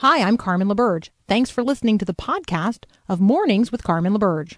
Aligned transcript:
Hi, 0.00 0.22
I'm 0.26 0.38
Carmen 0.38 0.66
LaBerge. 0.66 1.10
Thanks 1.28 1.50
for 1.50 1.62
listening 1.62 1.98
to 1.98 2.06
the 2.06 2.14
podcast 2.14 2.86
of 3.06 3.20
Mornings 3.20 3.70
with 3.70 3.82
Carmen 3.82 4.14
LaBerge. 4.14 4.56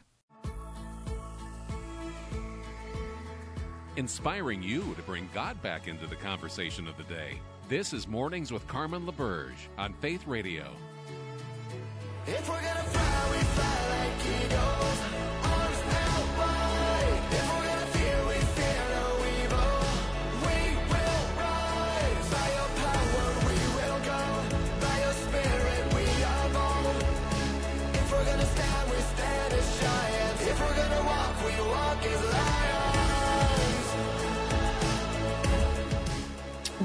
Inspiring 3.97 4.63
you 4.63 4.95
to 4.95 5.03
bring 5.03 5.29
God 5.35 5.61
back 5.61 5.89
into 5.89 6.07
the 6.07 6.15
conversation 6.15 6.87
of 6.87 6.97
the 6.97 7.03
day. 7.03 7.41
This 7.69 7.93
is 7.93 8.07
Mornings 8.07 8.53
with 8.53 8.65
Carmen 8.69 9.05
LaBerge 9.05 9.67
on 9.77 9.95
Faith 9.95 10.29
Radio. 10.29 10.77
If 12.29 12.49
we're 12.49 12.63
gonna 12.63 12.85
fly, 12.85 13.29
we 13.33 13.39
fly 13.43 13.89
like 13.89 14.45
eagles. 14.45 15.22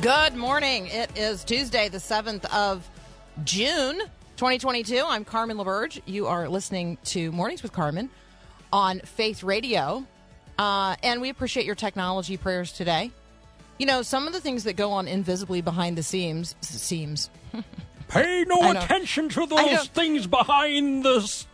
Good 0.02 0.36
morning. 0.36 0.88
It 0.88 1.18
is 1.18 1.44
Tuesday, 1.44 1.90
the 1.90 1.98
7th 1.98 2.46
of 2.54 2.88
June, 3.44 3.98
2022. 4.36 5.04
I'm 5.04 5.26
Carmen 5.26 5.58
LaBerge. 5.58 6.02
You 6.06 6.28
are 6.28 6.48
listening 6.48 7.00
to 7.06 7.32
Mornings 7.32 7.64
with 7.64 7.74
Carmen 7.74 8.12
on 8.72 9.00
Faith 9.00 9.42
Radio. 9.42 10.06
Uh, 10.60 10.98
and 11.02 11.20
we 11.20 11.30
appreciate 11.30 11.66
your 11.66 11.74
technology 11.74 12.38
prayers 12.38 12.74
today. 12.74 13.12
You 13.80 13.88
know, 13.88 14.04
some 14.04 14.28
of 14.28 14.34
the 14.34 14.42
things 14.42 14.66
that 14.66 14.74
go 14.74 14.92
on 14.92 15.08
invisibly 15.08 15.62
behind 15.62 15.98
the 15.98 16.04
seams, 16.04 16.56
seams. 16.62 17.32
Pay 18.08 18.46
no 18.48 18.72
attention 18.72 19.30
to 19.30 19.48
those 19.48 19.88
things 19.88 20.28
behind 20.28 21.06
the 21.06 21.46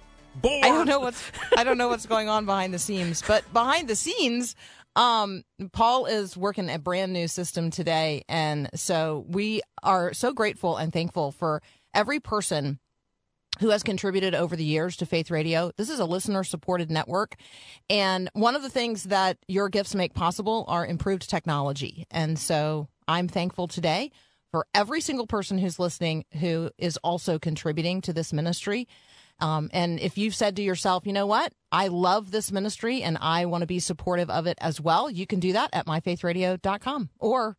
board. 0.41 0.65
I 0.65 0.69
don't 0.69 0.87
know 0.87 0.99
what's 0.99 1.31
I 1.55 1.63
don't 1.63 1.77
know 1.77 1.87
what's 1.87 2.05
going 2.05 2.27
on 2.27 2.45
behind 2.45 2.73
the 2.73 2.79
scenes, 2.79 3.23
but 3.25 3.51
behind 3.53 3.87
the 3.87 3.95
scenes, 3.95 4.55
um, 4.95 5.43
Paul 5.71 6.05
is 6.05 6.37
working 6.37 6.69
a 6.69 6.79
brand 6.79 7.13
new 7.13 7.27
system 7.27 7.71
today, 7.71 8.23
and 8.29 8.69
so 8.75 9.25
we 9.27 9.61
are 9.81 10.13
so 10.13 10.33
grateful 10.33 10.77
and 10.77 10.93
thankful 10.93 11.31
for 11.31 11.61
every 11.93 12.19
person 12.19 12.79
who 13.59 13.69
has 13.69 13.83
contributed 13.83 14.33
over 14.33 14.55
the 14.55 14.63
years 14.63 14.97
to 14.97 15.05
Faith 15.05 15.29
Radio. 15.29 15.71
This 15.77 15.89
is 15.89 15.99
a 15.99 16.05
listener 16.05 16.43
supported 16.43 16.89
network. 16.89 17.35
And 17.89 18.29
one 18.33 18.55
of 18.55 18.63
the 18.63 18.69
things 18.69 19.03
that 19.03 19.37
your 19.47 19.69
gifts 19.69 19.93
make 19.93 20.13
possible 20.13 20.65
are 20.67 20.85
improved 20.85 21.29
technology. 21.29 22.07
And 22.09 22.39
so 22.39 22.87
I'm 23.07 23.27
thankful 23.27 23.67
today 23.67 24.11
for 24.51 24.65
every 24.73 25.01
single 25.01 25.27
person 25.27 25.57
who's 25.57 25.79
listening 25.79 26.25
who 26.39 26.69
is 26.77 26.97
also 26.97 27.37
contributing 27.37 28.01
to 28.01 28.13
this 28.13 28.33
ministry. 28.33 28.87
Um, 29.43 29.69
and 29.73 29.99
if 29.99 30.17
you've 30.17 30.33
said 30.33 30.55
to 30.55 30.61
yourself, 30.61 31.05
you 31.05 31.11
know 31.11 31.27
what, 31.27 31.51
I 31.69 31.89
love 31.89 32.31
this 32.31 32.49
ministry 32.49 33.03
and 33.03 33.17
I 33.19 33.45
want 33.45 33.61
to 33.61 33.67
be 33.67 33.79
supportive 33.79 34.29
of 34.29 34.47
it 34.47 34.57
as 34.61 34.79
well, 34.79 35.11
you 35.11 35.27
can 35.27 35.41
do 35.41 35.51
that 35.51 35.69
at 35.73 35.85
myfaithradio.com. 35.85 37.09
Or 37.19 37.57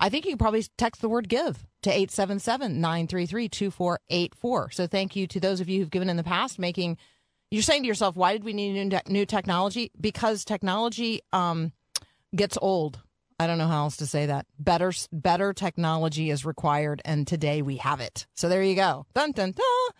I 0.00 0.08
think 0.08 0.24
you 0.24 0.32
can 0.32 0.38
probably 0.38 0.66
text 0.76 1.00
the 1.00 1.08
word 1.08 1.28
give 1.28 1.64
to 1.82 1.90
877 1.90 2.80
933 2.80 3.48
2484. 3.48 4.70
So 4.72 4.88
thank 4.88 5.14
you 5.14 5.28
to 5.28 5.38
those 5.38 5.60
of 5.60 5.68
you 5.68 5.78
who've 5.78 5.90
given 5.90 6.10
in 6.10 6.16
the 6.16 6.24
past, 6.24 6.58
making 6.58 6.98
you're 7.52 7.62
saying 7.62 7.82
to 7.82 7.88
yourself, 7.88 8.16
why 8.16 8.32
did 8.32 8.42
we 8.42 8.52
need 8.52 8.72
new, 8.72 8.98
new 9.06 9.24
technology? 9.24 9.92
Because 10.00 10.44
technology 10.44 11.20
um, 11.32 11.70
gets 12.34 12.58
old. 12.60 12.98
I 13.38 13.46
don't 13.46 13.58
know 13.58 13.68
how 13.68 13.84
else 13.84 13.98
to 13.98 14.06
say 14.06 14.26
that. 14.26 14.46
Better, 14.58 14.92
better 15.12 15.52
technology 15.52 16.30
is 16.30 16.44
required, 16.44 17.02
and 17.04 17.26
today 17.26 17.62
we 17.62 17.76
have 17.76 18.00
it. 18.00 18.26
So 18.34 18.48
there 18.48 18.62
you 18.62 18.74
go. 18.74 19.06
Dun 19.14 19.32
dun 19.32 19.52
dun. 19.52 19.94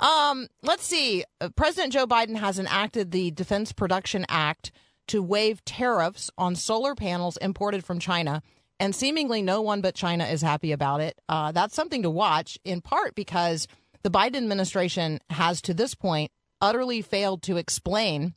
Um, 0.00 0.48
let's 0.62 0.84
see. 0.84 1.24
Uh, 1.40 1.50
President 1.50 1.92
Joe 1.92 2.06
Biden 2.06 2.36
has 2.36 2.58
enacted 2.58 3.10
the 3.10 3.30
Defense 3.30 3.72
Production 3.72 4.24
Act 4.28 4.72
to 5.08 5.22
waive 5.22 5.64
tariffs 5.64 6.30
on 6.38 6.56
solar 6.56 6.94
panels 6.94 7.36
imported 7.36 7.84
from 7.84 7.98
China. 7.98 8.42
And 8.78 8.94
seemingly 8.94 9.42
no 9.42 9.60
one 9.60 9.82
but 9.82 9.94
China 9.94 10.24
is 10.24 10.40
happy 10.40 10.72
about 10.72 11.02
it. 11.02 11.20
Uh, 11.28 11.52
that's 11.52 11.74
something 11.74 12.02
to 12.02 12.10
watch, 12.10 12.58
in 12.64 12.80
part 12.80 13.14
because 13.14 13.68
the 14.02 14.10
Biden 14.10 14.36
administration 14.36 15.20
has, 15.28 15.60
to 15.62 15.74
this 15.74 15.94
point, 15.94 16.32
utterly 16.62 17.02
failed 17.02 17.42
to 17.42 17.58
explain 17.58 18.34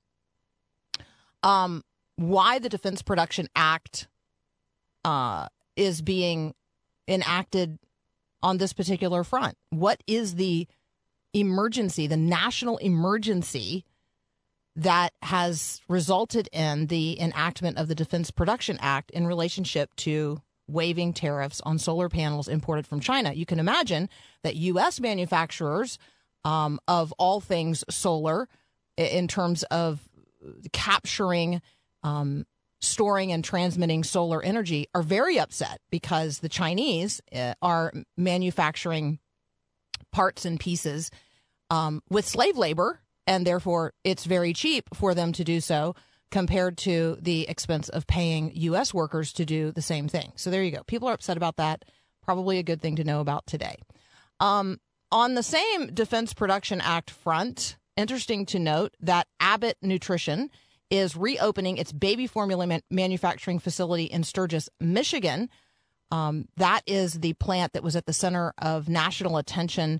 um, 1.43 1.81
why 2.17 2.59
the 2.59 2.69
Defense 2.69 3.01
Production 3.01 3.47
Act 3.55 4.07
uh, 5.05 5.47
is 5.77 6.01
being 6.01 6.53
enacted 7.07 7.79
on 8.41 8.57
this 8.57 8.73
particular 8.73 9.23
front. 9.23 9.57
What 9.69 10.03
is 10.07 10.35
the 10.35 10.67
emergency, 11.33 12.07
the 12.07 12.17
national 12.17 12.77
emergency 12.77 13.85
that 14.75 15.13
has 15.21 15.81
resulted 15.87 16.49
in 16.51 16.87
the 16.87 17.19
enactment 17.19 17.77
of 17.77 17.87
the 17.87 17.95
Defense 17.95 18.31
Production 18.31 18.77
Act 18.81 19.11
in 19.11 19.27
relationship 19.27 19.95
to 19.97 20.41
waiving 20.67 21.13
tariffs 21.13 21.61
on 21.61 21.77
solar 21.77 22.09
panels 22.09 22.47
imported 22.47 22.87
from 22.87 22.99
China. 22.99 23.33
You 23.33 23.45
can 23.45 23.59
imagine 23.59 24.09
that 24.43 24.55
U.S. 24.55 24.99
manufacturers 24.99 25.99
um, 26.45 26.79
of 26.87 27.13
all 27.13 27.39
things 27.39 27.83
solar, 27.89 28.47
in 28.97 29.27
terms 29.27 29.63
of 29.63 30.07
capturing, 30.71 31.61
um, 32.03 32.45
storing, 32.81 33.31
and 33.31 33.43
transmitting 33.43 34.03
solar 34.03 34.41
energy, 34.43 34.87
are 34.93 35.03
very 35.03 35.39
upset 35.39 35.79
because 35.89 36.39
the 36.39 36.49
Chinese 36.49 37.21
uh, 37.33 37.53
are 37.61 37.93
manufacturing 38.17 39.19
parts 40.13 40.45
and 40.45 40.57
pieces 40.57 41.11
um, 41.69 42.01
with 42.09 42.25
slave 42.25 42.57
labor, 42.57 43.01
and 43.27 43.45
therefore 43.45 43.93
it's 44.05 44.23
very 44.23 44.53
cheap 44.53 44.85
for 44.93 45.13
them 45.13 45.33
to 45.33 45.43
do 45.43 45.59
so 45.59 45.95
compared 46.31 46.77
to 46.79 47.17
the 47.21 47.47
expense 47.49 47.89
of 47.89 48.07
paying 48.07 48.51
U.S. 48.55 48.93
workers 48.93 49.33
to 49.33 49.45
do 49.45 49.71
the 49.71 49.81
same 49.81 50.07
thing. 50.07 50.31
So 50.35 50.49
there 50.49 50.63
you 50.63 50.71
go. 50.71 50.83
People 50.83 51.09
are 51.09 51.13
upset 51.13 51.37
about 51.37 51.57
that. 51.57 51.83
Probably 52.23 52.57
a 52.57 52.63
good 52.63 52.81
thing 52.81 52.95
to 52.95 53.03
know 53.03 53.19
about 53.19 53.45
today. 53.45 53.75
Um, 54.39 54.79
on 55.11 55.35
the 55.35 55.43
same 55.43 55.93
Defense 55.93 56.33
Production 56.33 56.81
Act 56.81 57.11
front, 57.11 57.77
interesting 57.95 58.45
to 58.47 58.59
note 58.59 58.95
that 58.99 59.27
Abbott 59.39 59.77
Nutrition 59.81 60.49
is 60.89 61.15
reopening 61.15 61.77
its 61.77 61.91
baby 61.91 62.27
formula 62.27 62.65
man- 62.65 62.81
manufacturing 62.89 63.59
facility 63.59 64.05
in 64.05 64.23
Sturgis, 64.23 64.69
Michigan. 64.79 65.49
Um, 66.13 66.47
that 66.57 66.81
is 66.85 67.13
the 67.13 67.33
plant 67.33 67.73
that 67.73 67.81
was 67.81 67.95
at 67.95 68.05
the 68.05 68.13
center 68.13 68.53
of 68.59 68.87
national 68.87 69.37
attention 69.37 69.99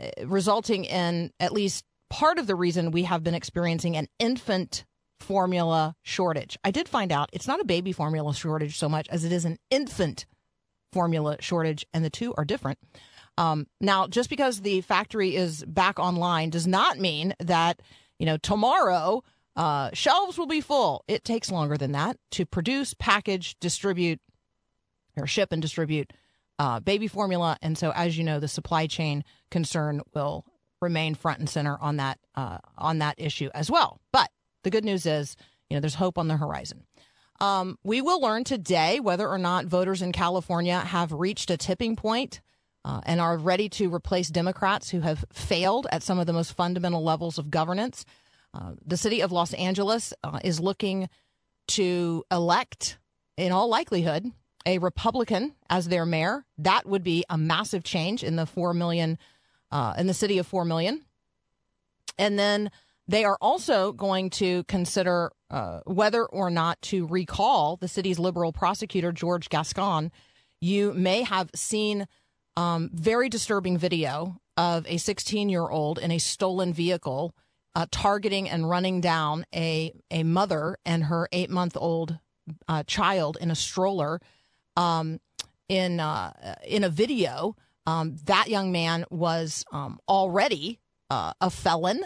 uh, 0.00 0.24
resulting 0.24 0.84
in 0.84 1.32
at 1.40 1.52
least 1.52 1.84
part 2.10 2.38
of 2.38 2.46
the 2.46 2.54
reason 2.54 2.92
we 2.92 3.02
have 3.02 3.24
been 3.24 3.34
experiencing 3.34 3.96
an 3.96 4.06
infant 4.20 4.84
formula 5.18 5.96
shortage. 6.02 6.56
I 6.62 6.70
did 6.70 6.88
find 6.88 7.10
out 7.10 7.30
it's 7.32 7.48
not 7.48 7.58
a 7.58 7.64
baby 7.64 7.90
formula 7.90 8.32
shortage 8.34 8.78
so 8.78 8.88
much 8.88 9.08
as 9.08 9.24
it 9.24 9.32
is 9.32 9.44
an 9.44 9.58
infant 9.68 10.26
formula 10.92 11.38
shortage, 11.40 11.84
and 11.92 12.04
the 12.04 12.10
two 12.10 12.32
are 12.36 12.44
different. 12.44 12.78
Um, 13.36 13.66
now, 13.80 14.06
just 14.06 14.30
because 14.30 14.60
the 14.60 14.82
factory 14.82 15.34
is 15.34 15.64
back 15.64 15.98
online 15.98 16.50
does 16.50 16.68
not 16.68 17.00
mean 17.00 17.34
that, 17.40 17.82
you 18.20 18.26
know, 18.26 18.36
tomorrow 18.36 19.24
uh, 19.56 19.90
shelves 19.92 20.38
will 20.38 20.46
be 20.46 20.60
full. 20.60 21.02
It 21.08 21.24
takes 21.24 21.50
longer 21.50 21.76
than 21.76 21.92
that 21.92 22.16
to 22.32 22.46
produce, 22.46 22.94
package, 22.94 23.56
distribute, 23.58 24.20
or 25.16 25.26
ship 25.26 25.52
and 25.52 25.62
distribute 25.62 26.12
uh, 26.58 26.80
baby 26.80 27.08
formula. 27.08 27.56
And 27.62 27.76
so, 27.76 27.92
as 27.94 28.16
you 28.16 28.24
know, 28.24 28.40
the 28.40 28.48
supply 28.48 28.86
chain 28.86 29.24
concern 29.50 30.02
will 30.14 30.44
remain 30.80 31.14
front 31.14 31.38
and 31.38 31.48
center 31.48 31.76
on 31.80 31.96
that 31.96 32.18
uh, 32.34 32.58
on 32.76 32.98
that 32.98 33.14
issue 33.18 33.50
as 33.54 33.70
well. 33.70 34.00
But 34.12 34.30
the 34.62 34.70
good 34.70 34.84
news 34.84 35.06
is, 35.06 35.36
you 35.68 35.76
know, 35.76 35.80
there's 35.80 35.94
hope 35.94 36.18
on 36.18 36.28
the 36.28 36.36
horizon. 36.36 36.84
Um, 37.40 37.78
we 37.82 38.00
will 38.00 38.20
learn 38.20 38.44
today 38.44 39.00
whether 39.00 39.28
or 39.28 39.38
not 39.38 39.66
voters 39.66 40.02
in 40.02 40.12
California 40.12 40.78
have 40.78 41.12
reached 41.12 41.50
a 41.50 41.56
tipping 41.56 41.96
point, 41.96 42.40
uh, 42.84 43.00
and 43.04 43.20
are 43.20 43.36
ready 43.36 43.68
to 43.70 43.92
replace 43.92 44.28
Democrats 44.28 44.90
who 44.90 45.00
have 45.00 45.24
failed 45.32 45.86
at 45.90 46.02
some 46.02 46.18
of 46.18 46.26
the 46.26 46.32
most 46.32 46.52
fundamental 46.52 47.02
levels 47.02 47.38
of 47.38 47.50
governance. 47.50 48.04
Uh, 48.54 48.72
the 48.84 48.96
city 48.96 49.20
of 49.20 49.32
Los 49.32 49.54
Angeles 49.54 50.12
uh, 50.22 50.38
is 50.44 50.60
looking 50.60 51.08
to 51.68 52.24
elect, 52.30 52.98
in 53.36 53.50
all 53.50 53.68
likelihood, 53.68 54.26
a 54.66 54.78
Republican 54.78 55.54
as 55.68 55.88
their 55.88 56.06
mayor. 56.06 56.44
That 56.58 56.86
would 56.86 57.02
be 57.02 57.24
a 57.28 57.38
massive 57.38 57.84
change 57.84 58.22
in 58.22 58.36
the 58.36 58.46
four 58.46 58.74
million, 58.74 59.18
uh, 59.70 59.94
in 59.96 60.06
the 60.06 60.14
city 60.14 60.38
of 60.38 60.46
four 60.46 60.64
million. 60.64 61.04
And 62.18 62.38
then 62.38 62.70
they 63.08 63.24
are 63.24 63.38
also 63.40 63.92
going 63.92 64.30
to 64.30 64.64
consider 64.64 65.32
uh, 65.50 65.80
whether 65.84 66.24
or 66.24 66.50
not 66.50 66.80
to 66.82 67.06
recall 67.06 67.76
the 67.76 67.88
city's 67.88 68.18
liberal 68.18 68.52
prosecutor 68.52 69.12
George 69.12 69.48
Gascon. 69.48 70.10
You 70.60 70.92
may 70.94 71.22
have 71.22 71.50
seen 71.54 72.06
um, 72.56 72.90
very 72.92 73.28
disturbing 73.28 73.78
video 73.78 74.38
of 74.56 74.86
a 74.86 74.98
16 74.98 75.48
year 75.48 75.68
old 75.68 75.98
in 75.98 76.10
a 76.10 76.18
stolen 76.18 76.72
vehicle 76.72 77.34
uh, 77.74 77.86
targeting 77.90 78.48
and 78.48 78.68
running 78.68 79.00
down 79.00 79.46
a 79.54 79.92
a 80.10 80.22
mother 80.22 80.76
and 80.84 81.04
her 81.04 81.28
eight 81.32 81.50
month 81.50 81.76
old 81.76 82.18
uh, 82.68 82.82
child 82.84 83.38
in 83.40 83.50
a 83.50 83.54
stroller 83.54 84.20
um, 84.76 85.20
in 85.68 86.00
uh, 86.00 86.56
in 86.66 86.84
a 86.84 86.88
video 86.88 87.56
Um, 87.84 88.16
that 88.26 88.46
young 88.46 88.70
man 88.70 89.04
was 89.10 89.64
um, 89.72 89.98
already 90.06 90.78
uh, 91.10 91.32
a 91.40 91.50
felon. 91.50 92.00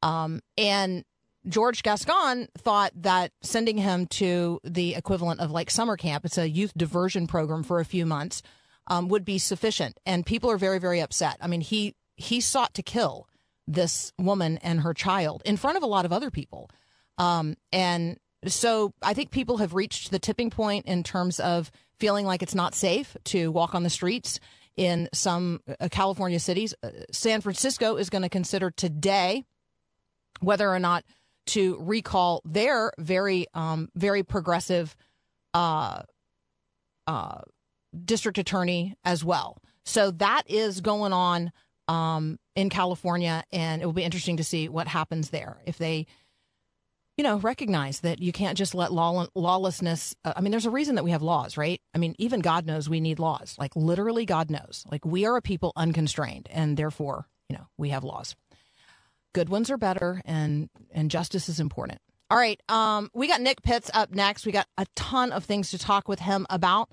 Um, 0.00 0.40
and 0.56 1.04
George 1.46 1.82
Gascon 1.82 2.48
thought 2.56 2.92
that 3.02 3.32
sending 3.42 3.76
him 3.76 4.06
to 4.06 4.58
the 4.64 4.94
equivalent 4.94 5.40
of 5.40 5.50
like 5.50 5.70
summer 5.70 5.98
camp, 5.98 6.24
it's 6.24 6.38
a 6.38 6.48
youth 6.48 6.72
diversion 6.74 7.26
program 7.26 7.62
for 7.62 7.78
a 7.78 7.84
few 7.84 8.06
months, 8.06 8.42
um, 8.86 9.08
would 9.08 9.24
be 9.24 9.38
sufficient. 9.38 10.00
And 10.06 10.24
people 10.24 10.50
are 10.50 10.58
very, 10.58 10.80
very 10.80 11.02
upset. 11.02 11.36
I 11.42 11.46
mean, 11.46 11.60
he 11.60 11.94
he 12.16 12.40
sought 12.40 12.72
to 12.74 12.82
kill 12.82 13.26
this 13.66 14.12
woman 14.16 14.58
and 14.62 14.80
her 14.80 14.94
child 14.94 15.42
in 15.44 15.58
front 15.58 15.76
of 15.76 15.82
a 15.82 15.86
lot 15.94 16.06
of 16.06 16.12
other 16.12 16.30
people. 16.30 16.70
Um, 17.18 17.56
and 17.70 18.16
so 18.46 18.94
I 19.02 19.14
think 19.14 19.30
people 19.30 19.58
have 19.58 19.74
reached 19.74 20.10
the 20.10 20.18
tipping 20.18 20.50
point 20.50 20.86
in 20.86 21.02
terms 21.02 21.38
of 21.38 21.70
feeling 22.02 22.26
like 22.26 22.42
it's 22.42 22.56
not 22.56 22.74
safe 22.74 23.16
to 23.22 23.52
walk 23.52 23.76
on 23.76 23.84
the 23.84 23.88
streets 23.90 24.40
in 24.76 25.08
some 25.12 25.60
uh, 25.78 25.88
California 25.88 26.40
cities. 26.40 26.74
Uh, 26.82 26.90
San 27.12 27.40
Francisco 27.40 27.94
is 27.94 28.10
going 28.10 28.22
to 28.22 28.28
consider 28.28 28.72
today 28.72 29.44
whether 30.40 30.68
or 30.68 30.80
not 30.80 31.04
to 31.46 31.78
recall 31.78 32.42
their 32.44 32.90
very, 32.98 33.46
um, 33.54 33.88
very 33.94 34.24
progressive 34.24 34.96
uh, 35.54 36.02
uh, 37.06 37.42
district 38.04 38.38
attorney 38.38 38.96
as 39.04 39.24
well. 39.24 39.58
So 39.84 40.10
that 40.10 40.42
is 40.48 40.80
going 40.80 41.12
on 41.12 41.52
um, 41.86 42.36
in 42.56 42.68
California, 42.68 43.44
and 43.52 43.80
it 43.80 43.86
will 43.86 43.92
be 43.92 44.02
interesting 44.02 44.38
to 44.38 44.44
see 44.44 44.68
what 44.68 44.88
happens 44.88 45.30
there 45.30 45.58
if 45.66 45.78
they, 45.78 46.08
you 47.22 47.28
know, 47.28 47.36
recognize 47.36 48.00
that 48.00 48.20
you 48.20 48.32
can't 48.32 48.58
just 48.58 48.74
let 48.74 48.92
law- 48.92 49.28
lawlessness. 49.36 50.12
Uh, 50.24 50.32
I 50.34 50.40
mean, 50.40 50.50
there's 50.50 50.66
a 50.66 50.70
reason 50.70 50.96
that 50.96 51.04
we 51.04 51.12
have 51.12 51.22
laws, 51.22 51.56
right? 51.56 51.80
I 51.94 51.98
mean, 51.98 52.16
even 52.18 52.40
God 52.40 52.66
knows 52.66 52.88
we 52.88 52.98
need 52.98 53.20
laws. 53.20 53.54
Like 53.60 53.76
literally, 53.76 54.26
God 54.26 54.50
knows. 54.50 54.84
Like 54.90 55.04
we 55.04 55.24
are 55.24 55.36
a 55.36 55.40
people 55.40 55.72
unconstrained, 55.76 56.48
and 56.50 56.76
therefore, 56.76 57.28
you 57.48 57.56
know, 57.56 57.68
we 57.78 57.90
have 57.90 58.02
laws. 58.02 58.34
Good 59.34 59.50
ones 59.50 59.70
are 59.70 59.76
better, 59.76 60.20
and 60.24 60.68
and 60.90 61.12
justice 61.12 61.48
is 61.48 61.60
important. 61.60 62.00
All 62.28 62.36
right, 62.36 62.60
um, 62.68 63.08
we 63.14 63.28
got 63.28 63.40
Nick 63.40 63.62
Pitts 63.62 63.88
up 63.94 64.10
next. 64.10 64.44
We 64.44 64.50
got 64.50 64.66
a 64.76 64.86
ton 64.96 65.30
of 65.30 65.44
things 65.44 65.70
to 65.70 65.78
talk 65.78 66.08
with 66.08 66.18
him 66.18 66.44
about. 66.50 66.90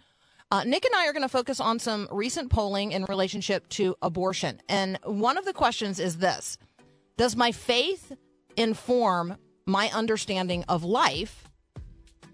Uh, 0.52 0.64
Nick 0.64 0.86
and 0.86 0.94
I 0.94 1.08
are 1.08 1.14
going 1.14 1.24
to 1.24 1.28
focus 1.28 1.60
on 1.60 1.80
some 1.80 2.08
recent 2.12 2.52
polling 2.52 2.92
in 2.92 3.06
relationship 3.06 3.68
to 3.70 3.96
abortion. 4.04 4.62
And 4.70 5.00
one 5.06 5.40
of 5.40 5.46
the 5.46 5.54
questions 5.54 6.00
is 6.00 6.18
this 6.18 6.60
Does 7.18 7.36
my 7.36 7.52
faith 7.52 8.16
inform 8.56 9.36
my 9.70 9.90
understanding 9.92 10.64
of 10.68 10.84
life 10.84 11.48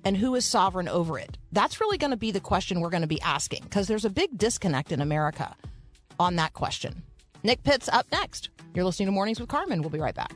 and 0.03 0.17
who 0.17 0.35
is 0.35 0.45
sovereign 0.45 0.87
over 0.87 1.19
it? 1.19 1.37
That's 1.51 1.81
really 1.81 1.97
going 1.97 2.11
to 2.11 2.17
be 2.17 2.31
the 2.31 2.39
question 2.39 2.79
we're 2.79 2.89
going 2.89 3.01
to 3.01 3.07
be 3.07 3.21
asking 3.21 3.63
because 3.63 3.87
there's 3.87 4.05
a 4.05 4.09
big 4.09 4.37
disconnect 4.37 4.91
in 4.91 5.01
America 5.01 5.55
on 6.19 6.37
that 6.37 6.53
question. 6.53 7.03
Nick 7.43 7.63
Pitts 7.63 7.89
up 7.89 8.07
next. 8.11 8.49
You're 8.73 8.85
listening 8.85 9.07
to 9.07 9.11
Mornings 9.11 9.39
with 9.39 9.49
Carmen. 9.49 9.81
We'll 9.81 9.89
be 9.89 9.99
right 9.99 10.15
back. 10.15 10.33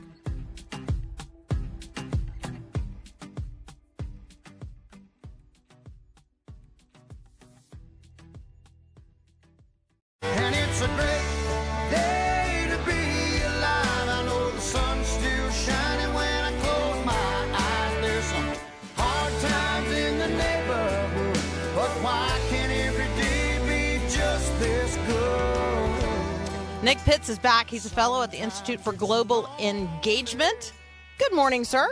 Nick 26.90 26.98
Pitts 27.04 27.28
is 27.28 27.38
back. 27.38 27.70
He's 27.70 27.86
a 27.86 27.88
fellow 27.88 28.20
at 28.20 28.32
the 28.32 28.38
Institute 28.38 28.80
for 28.80 28.92
Global 28.92 29.48
Engagement. 29.60 30.72
Good 31.20 31.32
morning, 31.32 31.62
sir. 31.62 31.88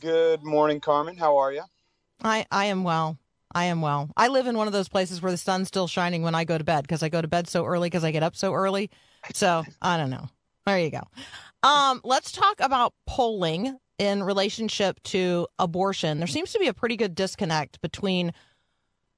Good 0.00 0.42
morning, 0.42 0.80
Carmen. 0.80 1.16
How 1.16 1.36
are 1.36 1.52
you? 1.52 1.62
I, 2.20 2.44
I 2.50 2.64
am 2.64 2.82
well. 2.82 3.16
I 3.54 3.66
am 3.66 3.82
well. 3.82 4.10
I 4.16 4.26
live 4.26 4.48
in 4.48 4.58
one 4.58 4.66
of 4.66 4.72
those 4.72 4.88
places 4.88 5.22
where 5.22 5.30
the 5.30 5.38
sun's 5.38 5.68
still 5.68 5.86
shining 5.86 6.22
when 6.22 6.34
I 6.34 6.42
go 6.42 6.58
to 6.58 6.64
bed 6.64 6.82
because 6.82 7.04
I 7.04 7.08
go 7.08 7.22
to 7.22 7.28
bed 7.28 7.46
so 7.46 7.64
early 7.64 7.86
because 7.86 8.02
I 8.02 8.10
get 8.10 8.24
up 8.24 8.34
so 8.34 8.52
early. 8.52 8.90
So 9.32 9.62
I 9.80 9.96
don't 9.96 10.10
know. 10.10 10.28
There 10.66 10.80
you 10.80 10.90
go. 10.90 11.02
Um, 11.62 12.00
let's 12.02 12.32
talk 12.32 12.56
about 12.58 12.94
polling 13.06 13.78
in 14.00 14.24
relationship 14.24 15.00
to 15.04 15.46
abortion. 15.60 16.18
There 16.18 16.26
seems 16.26 16.50
to 16.54 16.58
be 16.58 16.66
a 16.66 16.74
pretty 16.74 16.96
good 16.96 17.14
disconnect 17.14 17.80
between 17.80 18.32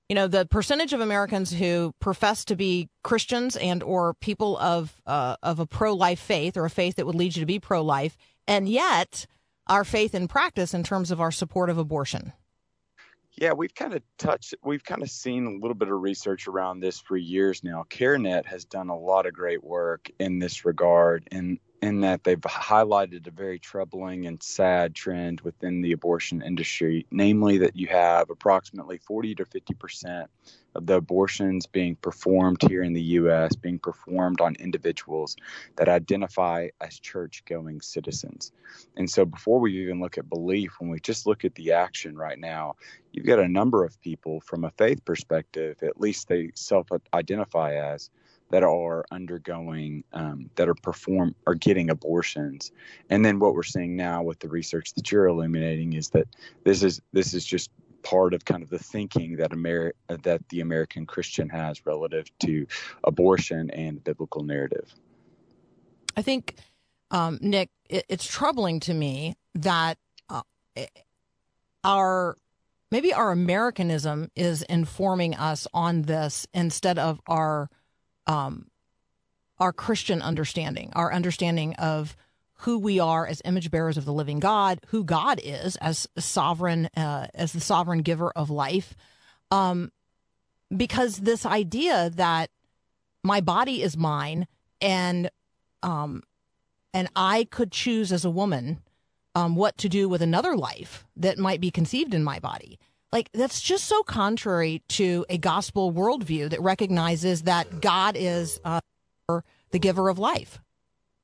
you 0.08 0.14
know 0.14 0.26
the 0.26 0.46
percentage 0.46 0.92
of 0.92 1.00
Americans 1.00 1.52
who 1.52 1.94
profess 2.00 2.44
to 2.46 2.56
be 2.56 2.88
Christians 3.02 3.56
and 3.56 3.82
or 3.82 4.14
people 4.14 4.58
of 4.58 5.00
uh, 5.06 5.36
of 5.42 5.58
a 5.58 5.66
pro 5.66 5.94
life 5.94 6.20
faith 6.20 6.56
or 6.56 6.64
a 6.64 6.70
faith 6.70 6.96
that 6.96 7.06
would 7.06 7.14
lead 7.14 7.36
you 7.36 7.40
to 7.40 7.46
be 7.46 7.58
pro 7.58 7.82
life, 7.82 8.16
and 8.46 8.68
yet 8.68 9.26
our 9.68 9.84
faith 9.84 10.14
in 10.14 10.28
practice 10.28 10.74
in 10.74 10.82
terms 10.82 11.10
of 11.10 11.20
our 11.20 11.30
support 11.30 11.70
of 11.70 11.78
abortion. 11.78 12.32
Yeah, 13.38 13.52
we've 13.54 13.74
kind 13.74 13.94
of 13.94 14.02
touched, 14.18 14.54
we've 14.62 14.84
kind 14.84 15.02
of 15.02 15.10
seen 15.10 15.46
a 15.46 15.52
little 15.52 15.74
bit 15.74 15.88
of 15.88 16.00
research 16.00 16.46
around 16.46 16.80
this 16.80 17.00
for 17.00 17.16
years 17.16 17.64
now. 17.64 17.84
CareNet 17.88 18.44
has 18.44 18.66
done 18.66 18.90
a 18.90 18.98
lot 18.98 19.24
of 19.24 19.32
great 19.32 19.64
work 19.64 20.10
in 20.18 20.38
this 20.38 20.64
regard, 20.66 21.26
and 21.32 21.58
in 21.82 22.00
that 22.00 22.22
they've 22.22 22.40
highlighted 22.40 23.26
a 23.26 23.32
very 23.32 23.58
troubling 23.58 24.26
and 24.26 24.40
sad 24.40 24.94
trend 24.94 25.40
within 25.40 25.82
the 25.82 25.90
abortion 25.90 26.40
industry, 26.40 27.04
namely 27.10 27.58
that 27.58 27.74
you 27.74 27.88
have 27.88 28.30
approximately 28.30 28.98
40 28.98 29.34
to 29.34 29.44
50 29.44 29.74
percent 29.74 30.30
of 30.74 30.86
the 30.86 30.94
abortions 30.94 31.66
being 31.66 31.96
performed 31.96 32.62
here 32.62 32.82
in 32.82 32.92
the 32.92 33.02
U.S. 33.02 33.56
being 33.56 33.78
performed 33.78 34.40
on 34.40 34.54
individuals 34.54 35.36
that 35.76 35.88
identify 35.88 36.68
as 36.80 36.98
church 36.98 37.44
going 37.44 37.80
citizens. 37.80 38.52
And 38.96 39.10
so, 39.10 39.24
before 39.24 39.60
we 39.60 39.82
even 39.82 40.00
look 40.00 40.16
at 40.16 40.30
belief, 40.30 40.76
when 40.78 40.88
we 40.88 41.00
just 41.00 41.26
look 41.26 41.44
at 41.44 41.56
the 41.56 41.72
action 41.72 42.16
right 42.16 42.38
now, 42.38 42.76
you've 43.12 43.26
got 43.26 43.40
a 43.40 43.48
number 43.48 43.84
of 43.84 44.00
people 44.00 44.40
from 44.40 44.64
a 44.64 44.70
faith 44.70 45.04
perspective, 45.04 45.82
at 45.82 46.00
least 46.00 46.28
they 46.28 46.52
self 46.54 46.88
identify 47.12 47.74
as 47.74 48.08
that 48.52 48.62
are 48.62 49.04
undergoing 49.10 50.04
um, 50.12 50.48
that 50.54 50.68
are 50.68 50.74
perform 50.74 51.34
are 51.46 51.54
getting 51.54 51.90
abortions 51.90 52.70
and 53.10 53.24
then 53.24 53.38
what 53.38 53.54
we're 53.54 53.62
seeing 53.62 53.96
now 53.96 54.22
with 54.22 54.38
the 54.38 54.48
research 54.48 54.94
that 54.94 55.10
you're 55.10 55.26
illuminating 55.26 55.94
is 55.94 56.08
that 56.10 56.28
this 56.64 56.82
is 56.82 57.00
this 57.12 57.34
is 57.34 57.44
just 57.44 57.70
part 58.02 58.34
of 58.34 58.44
kind 58.44 58.62
of 58.62 58.70
the 58.70 58.78
thinking 58.78 59.36
that 59.36 59.50
Ameri- 59.50 59.92
that 60.08 60.48
the 60.48 60.60
American 60.60 61.06
Christian 61.06 61.48
has 61.48 61.86
relative 61.86 62.26
to 62.40 62.66
abortion 63.04 63.70
and 63.70 64.02
biblical 64.02 64.42
narrative. 64.42 64.94
I 66.16 66.22
think, 66.22 66.56
um, 67.10 67.38
Nick, 67.40 67.70
it, 67.88 68.04
it's 68.08 68.26
troubling 68.26 68.80
to 68.80 68.94
me 68.94 69.36
that 69.54 69.98
uh, 70.28 70.42
our 71.84 72.36
maybe 72.90 73.14
our 73.14 73.30
Americanism 73.30 74.30
is 74.36 74.62
informing 74.62 75.34
us 75.34 75.66
on 75.72 76.02
this 76.02 76.46
instead 76.52 76.98
of 76.98 77.20
our 77.26 77.70
um, 78.26 78.66
our 79.58 79.72
Christian 79.72 80.22
understanding, 80.22 80.92
our 80.94 81.12
understanding 81.12 81.74
of 81.74 82.16
who 82.62 82.78
we 82.78 83.00
are 83.00 83.26
as 83.26 83.42
image 83.44 83.70
bearers 83.70 83.96
of 83.96 84.04
the 84.04 84.12
living 84.12 84.38
God, 84.38 84.80
who 84.88 85.04
God 85.04 85.40
is 85.42 85.76
as 85.76 86.06
sovereign, 86.16 86.88
uh, 86.96 87.26
as 87.34 87.52
the 87.52 87.60
sovereign 87.60 88.02
giver 88.02 88.30
of 88.30 88.50
life. 88.50 88.94
Um, 89.50 89.90
because 90.74 91.18
this 91.18 91.44
idea 91.44 92.10
that 92.10 92.50
my 93.22 93.40
body 93.40 93.82
is 93.82 93.96
mine 93.96 94.46
and 94.80 95.30
um, 95.82 96.22
and 96.94 97.08
I 97.16 97.44
could 97.44 97.72
choose 97.72 98.12
as 98.12 98.24
a 98.24 98.30
woman 98.30 98.80
um, 99.34 99.56
what 99.56 99.78
to 99.78 99.88
do 99.88 100.08
with 100.08 100.22
another 100.22 100.56
life 100.56 101.04
that 101.16 101.38
might 101.38 101.60
be 101.60 101.70
conceived 101.70 102.14
in 102.14 102.22
my 102.22 102.38
body. 102.38 102.78
Like, 103.12 103.28
that's 103.34 103.60
just 103.60 103.84
so 103.84 104.02
contrary 104.02 104.82
to 104.88 105.26
a 105.28 105.36
gospel 105.36 105.92
worldview 105.92 106.48
that 106.50 106.62
recognizes 106.62 107.42
that 107.42 107.82
God 107.82 108.16
is 108.16 108.58
uh, 108.64 108.80
the 109.28 109.78
giver 109.78 110.08
of 110.08 110.18
life. 110.18 110.58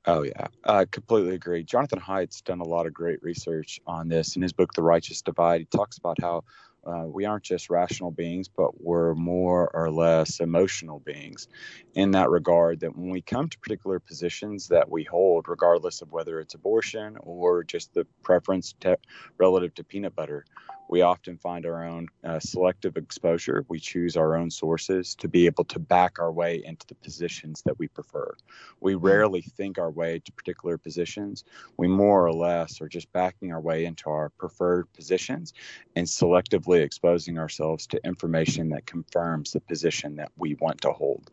Oh, 0.05 0.21
yeah, 0.21 0.47
I 0.63 0.85
completely 0.85 1.35
agree. 1.35 1.63
Jonathan 1.63 1.99
Haidt's 1.99 2.41
done 2.41 2.61
a 2.61 2.65
lot 2.65 2.85
of 2.85 2.93
great 2.93 3.21
research 3.21 3.79
on 3.85 4.07
this. 4.07 4.35
In 4.35 4.41
his 4.41 4.53
book, 4.53 4.73
The 4.73 4.81
Righteous 4.81 5.21
Divide, 5.21 5.61
he 5.61 5.65
talks 5.65 5.97
about 5.97 6.21
how 6.21 6.43
uh, 6.85 7.05
we 7.05 7.25
aren't 7.25 7.43
just 7.43 7.69
rational 7.69 8.09
beings, 8.09 8.47
but 8.47 8.81
we're 8.81 9.13
more 9.13 9.69
or 9.73 9.91
less 9.91 10.39
emotional 10.39 10.99
beings 10.99 11.47
in 11.95 12.11
that 12.11 12.29
regard. 12.29 12.79
That 12.79 12.95
when 12.95 13.09
we 13.09 13.21
come 13.21 13.49
to 13.49 13.59
particular 13.59 13.99
positions 13.99 14.67
that 14.69 14.89
we 14.89 15.03
hold, 15.03 15.49
regardless 15.49 16.01
of 16.01 16.11
whether 16.11 16.39
it's 16.39 16.53
abortion 16.53 17.17
or 17.21 17.63
just 17.63 17.93
the 17.93 18.05
preference 18.23 18.73
to, 18.79 18.97
relative 19.37 19.73
to 19.75 19.83
peanut 19.83 20.15
butter, 20.15 20.45
we 20.89 21.03
often 21.03 21.37
find 21.37 21.67
our 21.67 21.85
own 21.85 22.07
uh, 22.23 22.39
selective 22.39 22.97
exposure. 22.97 23.63
We 23.69 23.79
choose 23.79 24.17
our 24.17 24.35
own 24.35 24.49
sources 24.49 25.13
to 25.15 25.27
be 25.27 25.45
able 25.45 25.65
to 25.65 25.79
back 25.79 26.17
our 26.17 26.31
way 26.31 26.63
into 26.65 26.87
the 26.87 26.95
positions 26.95 27.61
that 27.65 27.77
we 27.77 27.87
prefer. 27.87 28.35
We 28.79 28.93
mm-hmm. 28.93 29.05
rarely 29.05 29.41
think 29.41 29.77
our 29.77 29.91
way 29.91 30.19
to 30.25 30.31
particular 30.31 30.79
positions. 30.79 31.43
We 31.77 31.87
more 31.87 32.25
or 32.25 32.33
less 32.33 32.81
are 32.81 32.89
just 32.89 33.13
backing 33.13 33.53
our 33.53 33.61
way 33.61 33.85
into 33.85 34.09
our 34.09 34.29
preferred 34.29 34.91
positions 34.93 35.53
and 35.95 36.07
selectively 36.07 36.81
exposing 36.81 37.37
ourselves 37.37 37.85
to 37.87 38.03
information 38.03 38.69
that 38.69 38.87
confirms 38.87 39.51
the 39.51 39.61
position 39.61 40.15
that 40.15 40.31
we 40.37 40.55
want 40.55 40.81
to 40.81 40.91
hold. 40.91 41.29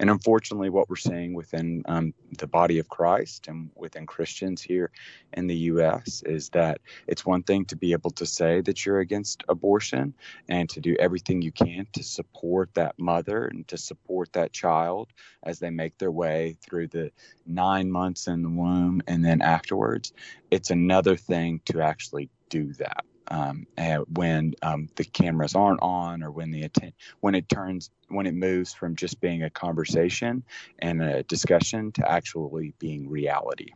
And 0.00 0.10
unfortunately, 0.10 0.70
what 0.70 0.88
we're 0.88 0.96
seeing 0.96 1.34
within 1.34 1.82
um, 1.86 2.14
the 2.36 2.46
body 2.46 2.78
of 2.78 2.88
Christ 2.88 3.48
and 3.48 3.70
within 3.74 4.06
Christians 4.06 4.62
here 4.62 4.90
in 5.32 5.46
the 5.46 5.56
U.S. 5.56 6.22
is 6.24 6.50
that 6.50 6.80
it's 7.06 7.26
one 7.26 7.42
thing 7.42 7.64
to 7.66 7.76
be 7.76 7.92
able 7.92 8.10
to 8.12 8.26
say 8.26 8.60
that 8.60 8.86
you're 8.86 8.97
against 9.00 9.42
abortion 9.48 10.14
and 10.48 10.68
to 10.70 10.80
do 10.80 10.96
everything 10.98 11.42
you 11.42 11.52
can 11.52 11.86
to 11.92 12.02
support 12.02 12.70
that 12.74 12.98
mother 12.98 13.46
and 13.46 13.66
to 13.68 13.76
support 13.76 14.32
that 14.32 14.52
child 14.52 15.08
as 15.42 15.58
they 15.58 15.70
make 15.70 15.96
their 15.98 16.10
way 16.10 16.56
through 16.60 16.88
the 16.88 17.10
nine 17.46 17.90
months 17.90 18.26
in 18.26 18.42
the 18.42 18.48
womb 18.48 19.00
and 19.06 19.24
then 19.24 19.42
afterwards. 19.42 20.12
It's 20.50 20.70
another 20.70 21.16
thing 21.16 21.60
to 21.66 21.80
actually 21.80 22.30
do 22.48 22.72
that 22.74 23.04
um, 23.30 23.66
when 24.08 24.54
um, 24.62 24.88
the 24.96 25.04
cameras 25.04 25.54
aren't 25.54 25.82
on 25.82 26.22
or 26.22 26.30
when 26.30 26.50
the 26.50 26.62
atten- 26.62 26.94
when 27.20 27.34
it 27.34 27.48
turns 27.48 27.90
when 28.08 28.26
it 28.26 28.34
moves 28.34 28.72
from 28.72 28.96
just 28.96 29.20
being 29.20 29.42
a 29.42 29.50
conversation 29.50 30.42
and 30.78 31.02
a 31.02 31.22
discussion 31.24 31.92
to 31.92 32.10
actually 32.10 32.72
being 32.78 33.08
reality. 33.08 33.70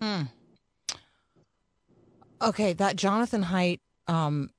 Hmm. 0.00 0.22
Okay, 2.42 2.72
that 2.72 2.96
Jonathan 2.96 3.44
Haidt, 3.44 3.80
um, 4.10 4.50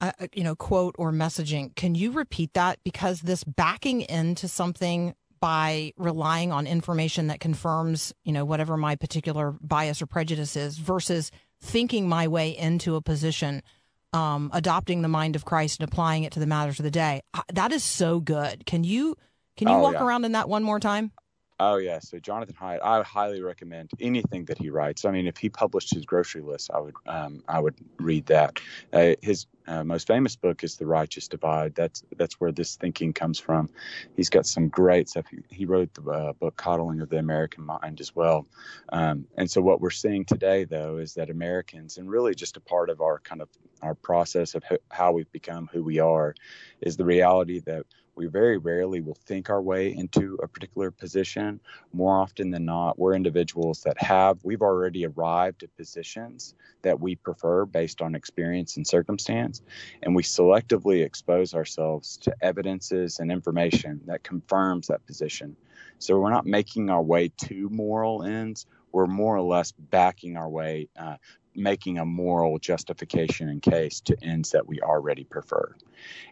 uh, 0.00 0.12
you 0.34 0.44
know, 0.44 0.54
quote 0.54 0.94
or 0.98 1.12
messaging. 1.12 1.74
Can 1.74 1.94
you 1.94 2.10
repeat 2.10 2.52
that 2.54 2.78
because 2.84 3.20
this 3.20 3.44
backing 3.44 4.02
into 4.02 4.48
something 4.48 5.14
by 5.40 5.92
relying 5.96 6.52
on 6.52 6.66
information 6.66 7.28
that 7.28 7.40
confirms, 7.40 8.12
you 8.24 8.32
know, 8.32 8.44
whatever 8.44 8.76
my 8.76 8.96
particular 8.96 9.54
bias 9.60 10.02
or 10.02 10.06
prejudice 10.06 10.56
is 10.56 10.78
versus 10.78 11.30
thinking 11.60 12.08
my 12.08 12.26
way 12.26 12.56
into 12.56 12.96
a 12.96 13.00
position, 13.00 13.62
um, 14.12 14.50
adopting 14.52 15.02
the 15.02 15.08
mind 15.08 15.36
of 15.36 15.44
Christ 15.44 15.80
and 15.80 15.88
applying 15.88 16.24
it 16.24 16.32
to 16.32 16.40
the 16.40 16.46
matters 16.46 16.78
of 16.78 16.84
the 16.84 16.90
day. 16.90 17.22
That 17.52 17.72
is 17.72 17.84
so 17.84 18.20
good. 18.20 18.66
Can 18.66 18.84
you 18.84 19.16
can 19.56 19.68
you 19.68 19.74
oh, 19.74 19.80
walk 19.80 19.94
yeah. 19.94 20.04
around 20.04 20.24
in 20.24 20.32
that 20.32 20.48
one 20.48 20.62
more 20.62 20.80
time? 20.80 21.12
Oh 21.58 21.76
yeah, 21.76 22.00
so 22.00 22.18
Jonathan 22.18 22.54
Haidt, 22.60 22.80
I 22.82 23.02
highly 23.02 23.40
recommend 23.40 23.90
anything 23.98 24.44
that 24.46 24.58
he 24.58 24.68
writes. 24.68 25.06
I 25.06 25.10
mean, 25.10 25.26
if 25.26 25.38
he 25.38 25.48
published 25.48 25.94
his 25.94 26.04
grocery 26.04 26.42
list, 26.42 26.70
I 26.72 26.80
would 26.80 26.94
um, 27.06 27.42
I 27.48 27.60
would 27.60 27.74
read 27.98 28.26
that. 28.26 28.60
Uh, 28.92 29.14
his 29.22 29.46
uh, 29.66 29.82
most 29.82 30.06
famous 30.06 30.36
book 30.36 30.62
is 30.62 30.76
The 30.76 30.86
Righteous 30.86 31.28
Divide. 31.28 31.74
That's 31.74 32.02
that's 32.18 32.34
where 32.34 32.52
this 32.52 32.76
thinking 32.76 33.14
comes 33.14 33.38
from. 33.38 33.70
He's 34.16 34.28
got 34.28 34.44
some 34.44 34.68
great 34.68 35.08
stuff. 35.08 35.24
He, 35.30 35.38
he 35.48 35.64
wrote 35.64 35.94
the 35.94 36.02
uh, 36.10 36.32
book 36.34 36.56
Coddling 36.56 37.00
of 37.00 37.08
the 37.08 37.18
American 37.18 37.64
Mind 37.64 38.00
as 38.00 38.14
well. 38.14 38.46
Um, 38.90 39.26
and 39.38 39.50
so 39.50 39.62
what 39.62 39.80
we're 39.80 39.90
seeing 39.90 40.26
today, 40.26 40.64
though, 40.64 40.98
is 40.98 41.14
that 41.14 41.30
Americans, 41.30 41.96
and 41.96 42.10
really 42.10 42.34
just 42.34 42.58
a 42.58 42.60
part 42.60 42.90
of 42.90 43.00
our 43.00 43.20
kind 43.20 43.40
of 43.40 43.48
our 43.80 43.94
process 43.94 44.54
of 44.54 44.62
how 44.90 45.12
we've 45.12 45.32
become 45.32 45.70
who 45.72 45.82
we 45.82 46.00
are, 46.00 46.34
is 46.82 46.98
the 46.98 47.04
reality 47.04 47.60
that 47.60 47.86
we 48.16 48.26
very 48.26 48.56
rarely 48.56 49.00
will 49.00 49.18
think 49.26 49.50
our 49.50 49.60
way 49.60 49.94
into 49.94 50.38
a 50.42 50.48
particular 50.48 50.90
position. 50.90 51.60
More 51.92 52.18
often 52.18 52.50
than 52.50 52.64
not, 52.64 52.98
we're 52.98 53.14
individuals 53.14 53.82
that 53.82 54.00
have, 54.00 54.38
we've 54.42 54.62
already 54.62 55.06
arrived 55.06 55.62
at 55.62 55.76
positions 55.76 56.54
that 56.82 56.98
we 56.98 57.16
prefer 57.16 57.66
based 57.66 58.00
on 58.00 58.14
experience 58.14 58.76
and 58.76 58.86
circumstance. 58.86 59.62
And 60.02 60.14
we 60.14 60.22
selectively 60.22 61.04
expose 61.04 61.54
ourselves 61.54 62.16
to 62.18 62.34
evidences 62.40 63.18
and 63.18 63.30
information 63.30 64.00
that 64.06 64.22
confirms 64.22 64.86
that 64.86 65.04
position. 65.06 65.56
So 65.98 66.18
we're 66.18 66.30
not 66.30 66.46
making 66.46 66.90
our 66.90 67.02
way 67.02 67.28
to 67.48 67.68
moral 67.70 68.22
ends. 68.22 68.66
We're 68.92 69.06
more 69.06 69.36
or 69.36 69.42
less 69.42 69.72
backing 69.72 70.36
our 70.36 70.48
way, 70.48 70.88
uh, 70.98 71.16
making 71.56 71.98
a 71.98 72.04
moral 72.04 72.58
justification 72.58 73.48
in 73.48 73.60
case 73.60 74.00
to 74.00 74.16
ends 74.22 74.50
that 74.50 74.66
we 74.66 74.80
already 74.80 75.24
prefer. 75.24 75.74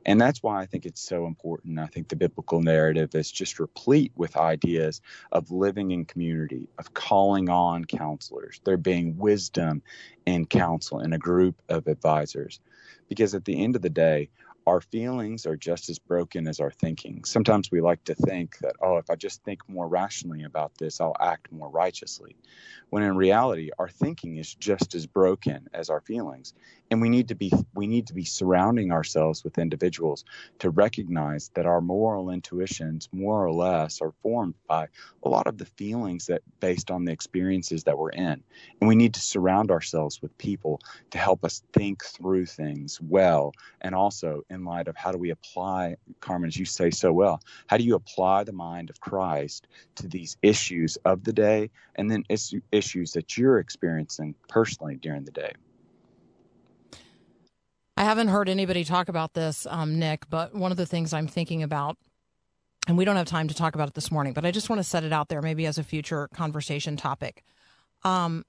And 0.07 0.21
that's 0.21 0.43
why 0.43 0.61
I 0.61 0.67
think 0.67 0.87
it's 0.87 1.01
so 1.01 1.27
important. 1.27 1.79
I 1.79 1.87
think 1.87 2.09
the 2.09 2.17
biblical 2.17 2.61
narrative 2.61 3.15
is 3.15 3.31
just 3.31 3.59
replete 3.59 4.13
with 4.15 4.37
ideas 4.37 5.01
of 5.33 5.51
living 5.51 5.91
in 5.91 6.05
community, 6.05 6.69
of 6.79 6.95
calling 6.95 7.49
on 7.49 7.85
counselors, 7.85 8.61
there 8.65 8.77
being 8.77 9.17
wisdom 9.17 9.83
in 10.27 10.47
counsel 10.47 11.01
in 11.01 11.13
a 11.13 11.19
group 11.19 11.61
of 11.69 11.87
advisors. 11.87 12.61
Because 13.09 13.35
at 13.35 13.45
the 13.45 13.63
end 13.63 13.77
of 13.77 13.83
the 13.83 13.91
day, 13.91 14.31
our 14.67 14.81
feelings 14.81 15.47
are 15.47 15.57
just 15.57 15.91
as 15.91 15.99
broken 15.99 16.49
as 16.49 16.61
our 16.61 16.71
thinking. 16.71 17.25
Sometimes 17.25 17.71
we 17.71 17.81
like 17.81 18.03
to 18.05 18.15
think 18.15 18.59
that, 18.59 18.77
oh, 18.81 18.97
if 18.97 19.11
I 19.11 19.15
just 19.15 19.43
think 19.45 19.61
more 19.69 19.87
rationally 19.87 20.45
about 20.45 20.77
this, 20.79 21.01
I'll 21.01 21.17
act 21.21 21.53
more 21.53 21.69
righteously. 21.69 22.37
When 22.89 23.03
in 23.03 23.17
reality, 23.17 23.71
our 23.79 23.89
thinking 23.89 24.37
is 24.37 24.55
just 24.55 24.95
as 24.95 25.07
broken 25.07 25.69
as 25.75 25.91
our 25.91 26.01
feelings. 26.01 26.55
And 26.91 27.01
we 27.01 27.09
need 27.09 27.29
to 27.29 27.35
be 27.35 27.53
we 27.75 27.87
need 27.87 28.07
to 28.07 28.15
be 28.15 28.25
surrounding 28.25 28.93
ourselves 28.93 29.43
with 29.43 29.59
individuals 29.59 30.25
to 30.61 30.71
recognize 30.71 31.51
that 31.55 31.67
our 31.67 31.81
moral 31.81 32.31
intuitions 32.31 33.09
more 33.11 33.45
or 33.45 33.53
less 33.53 34.01
are 34.01 34.13
formed 34.23 34.55
by 34.69 34.89
a 35.25 35.29
lot 35.29 35.47
of 35.47 35.59
the 35.59 35.65
feelings 35.65 36.27
that 36.27 36.43
based 36.61 36.91
on 36.91 37.05
the 37.05 37.13
experiences 37.13 37.85
that 37.85 37.99
we're 37.99 38.11
in. 38.11 38.43
And 38.81 38.89
we 38.89 38.95
need 38.95 39.15
to 39.15 39.21
surround 39.21 39.71
ourselves 39.71 40.23
with 40.23 40.39
people 40.39 40.81
to 41.11 41.19
help 41.19 41.45
us 41.45 41.63
think 41.73 42.05
through 42.05 42.47
things 42.47 43.01
well 43.01 43.53
and 43.81 43.95
also 43.95 44.43
in 44.55 44.65
light 44.65 44.89
of 44.89 44.97
how 44.97 45.13
do 45.13 45.19
we 45.19 45.31
apply, 45.31 45.97
Carmen, 46.21 46.49
as 46.49 46.57
you 46.57 46.65
say 46.65 46.91
so 46.91 47.13
well, 47.13 47.41
how 47.67 47.77
do 47.77 47.85
you 47.85 47.95
apply 47.95 48.45
the 48.45 48.53
mind 48.53 48.89
of 48.89 49.01
Christ 49.01 49.67
to 49.97 50.09
these 50.09 50.37
issues 50.43 50.97
of 51.05 51.25
the 51.25 51.33
day 51.33 51.71
and 51.97 52.11
then 52.11 52.25
issues 52.73 53.13
that 53.13 53.37
you're 53.37 53.59
experiencing 53.59 54.35
personally 54.49 54.97
during 54.97 55.25
the 55.25 55.33
day? 55.33 55.53
I 57.97 58.05
haven't 58.05 58.29
heard 58.29 58.49
anybody 58.49 58.85
talk 58.85 59.09
about 59.09 59.35
this, 59.35 59.67
um, 59.71 59.99
Nick, 59.99 60.29
but 60.29 60.55
one 60.55 60.71
of 60.73 60.77
the 60.77 60.87
things 60.87 61.13
I'm 61.13 61.29
thinking 61.29 61.63
about, 61.63 61.97
and 62.89 62.99
we 62.99 63.05
don't 63.05 63.17
have 63.17 63.27
time 63.27 63.49
to 63.49 63.55
talk 63.55 63.75
about 63.75 63.89
it 63.89 63.95
this 63.95 64.11
morning, 64.11 64.33
but 64.33 64.45
I 64.45 64.51
just 64.51 64.69
want 64.69 64.81
to 64.81 64.85
set 64.85 65.05
it 65.05 65.13
out 65.13 65.29
there 65.29 65.41
maybe 65.41 65.67
as 65.67 65.79
a 65.79 65.85
future 65.85 66.29
conversation 66.35 66.97
topic. 66.97 67.45
Um, 68.03 68.45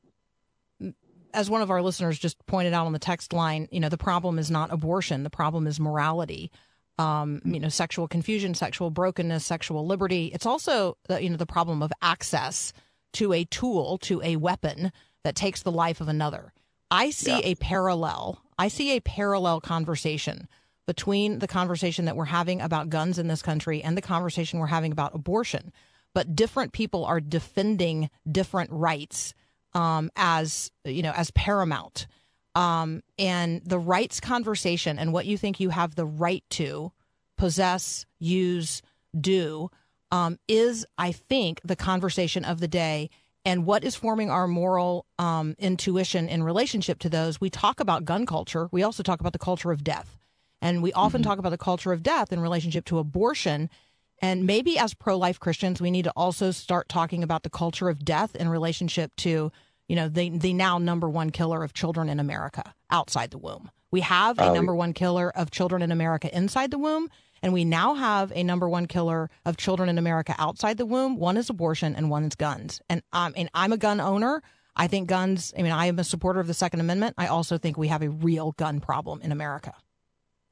as 1.36 1.50
one 1.50 1.62
of 1.62 1.70
our 1.70 1.82
listeners 1.82 2.18
just 2.18 2.44
pointed 2.48 2.74
out 2.74 2.86
on 2.86 2.94
the 2.94 3.00
text 3.00 3.34
line, 3.34 3.68
you 3.72 3.80
know, 3.80 3.90
the 3.90 3.98
problem 3.98 4.40
is 4.40 4.50
not 4.50 4.72
abortion. 4.72 5.24
The 5.24 5.30
problem 5.30 5.68
is 5.68 5.80
morality. 5.80 6.52
Um, 6.98 7.42
you 7.44 7.60
know, 7.60 7.68
sexual 7.68 8.08
confusion, 8.08 8.54
sexual 8.54 8.90
brokenness, 8.90 9.46
sexual 9.46 9.86
liberty. 9.86 10.32
It's 10.34 10.46
also, 10.46 10.98
the, 11.10 11.22
you 11.22 11.30
know, 11.30 11.36
the 11.36 11.46
problem 11.46 11.84
of 11.84 11.92
access 12.02 12.72
to 13.14 13.34
a 13.34 13.44
tool, 13.44 13.98
to 14.00 14.22
a 14.24 14.38
weapon 14.38 14.94
that 15.26 15.36
takes 15.36 15.62
the 15.62 15.72
life 15.72 16.00
of 16.00 16.08
another. 16.08 16.54
I 16.90 17.10
see 17.10 17.32
yeah. 17.32 17.42
a 17.44 17.56
parallel. 17.56 18.42
I 18.58 18.70
see 18.70 18.96
a 18.96 19.02
parallel 19.02 19.60
conversation 19.60 20.48
between 20.88 21.40
the 21.40 21.48
conversation 21.48 22.06
that 22.06 22.16
we're 22.16 22.26
having 22.26 22.62
about 22.62 22.90
guns 22.90 23.20
in 23.20 23.28
this 23.28 23.42
country 23.42 23.84
and 23.84 23.98
the 23.98 24.02
conversation 24.02 24.60
we're 24.60 24.68
having 24.68 24.94
about 24.94 25.16
abortion. 25.16 25.74
But 26.14 26.36
different 26.36 26.72
people 26.72 27.04
are 27.04 27.20
defending 27.20 28.10
different 28.32 28.72
rights 28.72 29.34
um, 29.76 30.10
as 30.16 30.72
you 30.84 31.04
know 31.04 31.12
as 31.12 31.30
paramount. 31.32 32.08
Um, 32.56 33.04
and 33.20 33.62
the 33.66 33.78
rights 33.78 34.22
conversation 34.22 34.98
and 34.98 35.12
what 35.12 35.26
you 35.26 35.38
think 35.38 35.60
you 35.60 35.72
have 35.72 35.96
the 35.96 36.06
right 36.06 36.44
to 36.52 36.94
possess, 37.38 38.06
use, 38.18 38.82
do 39.20 39.70
um, 40.12 40.38
is, 40.48 40.86
I 40.98 41.12
think, 41.12 41.60
the 41.64 41.76
conversation 41.76 42.46
of 42.46 42.60
the 42.60 42.68
day. 42.68 43.10
And 43.44 43.66
what 43.66 43.84
is 43.84 43.96
forming 43.96 44.32
our 44.32 44.48
moral 44.48 45.06
um, 45.20 45.56
intuition 45.60 46.30
in 46.30 46.44
relationship 46.44 47.00
to 47.00 47.10
those? 47.10 47.40
We 47.40 47.50
talk 47.50 47.80
about 47.80 48.06
gun 48.06 48.26
culture. 48.26 48.70
We 48.72 48.84
also 48.84 49.04
talk 49.04 49.20
about 49.20 49.34
the 49.34 49.40
culture 49.40 49.72
of 49.72 49.84
death. 49.84 50.18
And 50.62 50.82
we 50.82 50.94
often 50.94 51.22
mm-hmm. 51.22 51.30
talk 51.30 51.40
about 51.40 51.50
the 51.50 51.58
culture 51.58 51.92
of 51.92 52.02
death 52.02 52.32
in 52.32 52.40
relationship 52.40 52.86
to 52.86 52.98
abortion. 52.98 53.70
And 54.26 54.48
maybe 54.48 54.80
as 54.80 54.96
pro 54.96 55.20
life 55.20 55.40
Christians, 55.40 55.80
we 55.80 55.92
need 55.92 56.06
to 56.06 56.14
also 56.16 56.50
start 56.50 56.90
talking 56.90 57.22
about 57.22 57.44
the 57.44 57.50
culture 57.52 57.90
of 57.90 58.04
death 58.04 58.36
in 58.36 58.50
relationship 58.50 59.16
to 59.18 59.52
you 59.88 59.96
know, 59.96 60.10
the 60.10 60.30
the 60.32 60.52
now 60.52 60.80
number 60.80 61.08
one 61.08 61.30
killer 61.30 61.64
of 61.64 61.74
children 61.74 62.10
in 62.10 62.20
America 62.20 62.74
outside 62.90 63.30
the 63.30 63.38
womb. 63.38 63.70
We 63.92 64.02
have 64.02 64.40
a 64.40 64.50
uh, 64.50 64.54
number 64.54 64.74
one 64.74 64.94
killer 64.94 65.30
of 65.30 65.52
children 65.52 65.84
in 65.84 65.92
America 65.92 66.36
inside 66.36 66.72
the 66.72 66.80
womb, 66.80 67.08
and 67.44 67.54
we 67.54 67.66
now 67.66 67.94
have 67.94 68.32
a 68.34 68.42
number 68.42 68.68
one 68.68 68.88
killer 68.88 69.30
of 69.46 69.58
children 69.58 69.90
in 69.90 70.00
America 70.00 70.34
outside 70.40 70.78
the 70.78 70.88
womb. 70.88 71.18
One 71.18 71.38
is 71.38 71.52
abortion, 71.52 71.96
and 71.96 72.10
one 72.10 72.24
is 72.24 72.34
guns. 72.34 72.82
And 72.90 73.04
um, 73.14 73.34
and 73.38 73.48
I'm 73.54 73.74
a 73.74 73.78
gun 73.78 74.02
owner. 74.02 74.42
I 74.76 74.88
think 74.88 75.08
guns. 75.08 75.54
I 75.56 75.62
mean, 75.62 75.72
I 75.72 75.86
am 75.86 76.00
a 76.00 76.04
supporter 76.04 76.40
of 76.40 76.48
the 76.48 76.56
Second 76.56 76.80
Amendment. 76.80 77.14
I 77.20 77.28
also 77.28 77.60
think 77.60 77.78
we 77.78 77.90
have 77.90 78.02
a 78.02 78.10
real 78.10 78.54
gun 78.54 78.80
problem 78.80 79.22
in 79.22 79.32
America. 79.32 79.76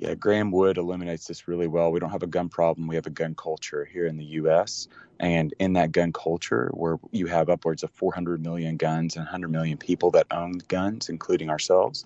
Yeah, 0.04 0.16
Graeme 0.16 0.52
Wood 0.52 0.78
illuminates 0.78 1.28
this 1.28 1.48
really 1.48 1.68
well. 1.68 1.90
We 1.90 2.02
don't 2.02 2.10
have 2.10 2.24
a 2.24 2.28
gun 2.28 2.50
problem. 2.50 2.88
We 2.88 2.96
have 2.96 3.08
a 3.08 3.10
gun 3.10 3.36
culture 3.36 3.86
here 3.86 4.06
in 4.06 4.18
the 4.18 4.26
U.S. 4.26 4.90
And 5.22 5.54
in 5.60 5.72
that 5.74 5.94
gun 5.94 6.12
culture, 6.12 6.70
where 6.74 6.98
you 7.12 7.28
have 7.28 7.48
upwards 7.48 7.84
of 7.84 7.92
400 7.92 8.44
million 8.44 8.76
guns 8.76 9.16
and 9.16 9.24
100 9.24 9.48
million 9.50 9.78
people 9.78 10.12
that 10.12 10.28
own 10.30 10.58
guns, 10.68 11.08
including 11.08 11.50
ourselves, 11.50 12.04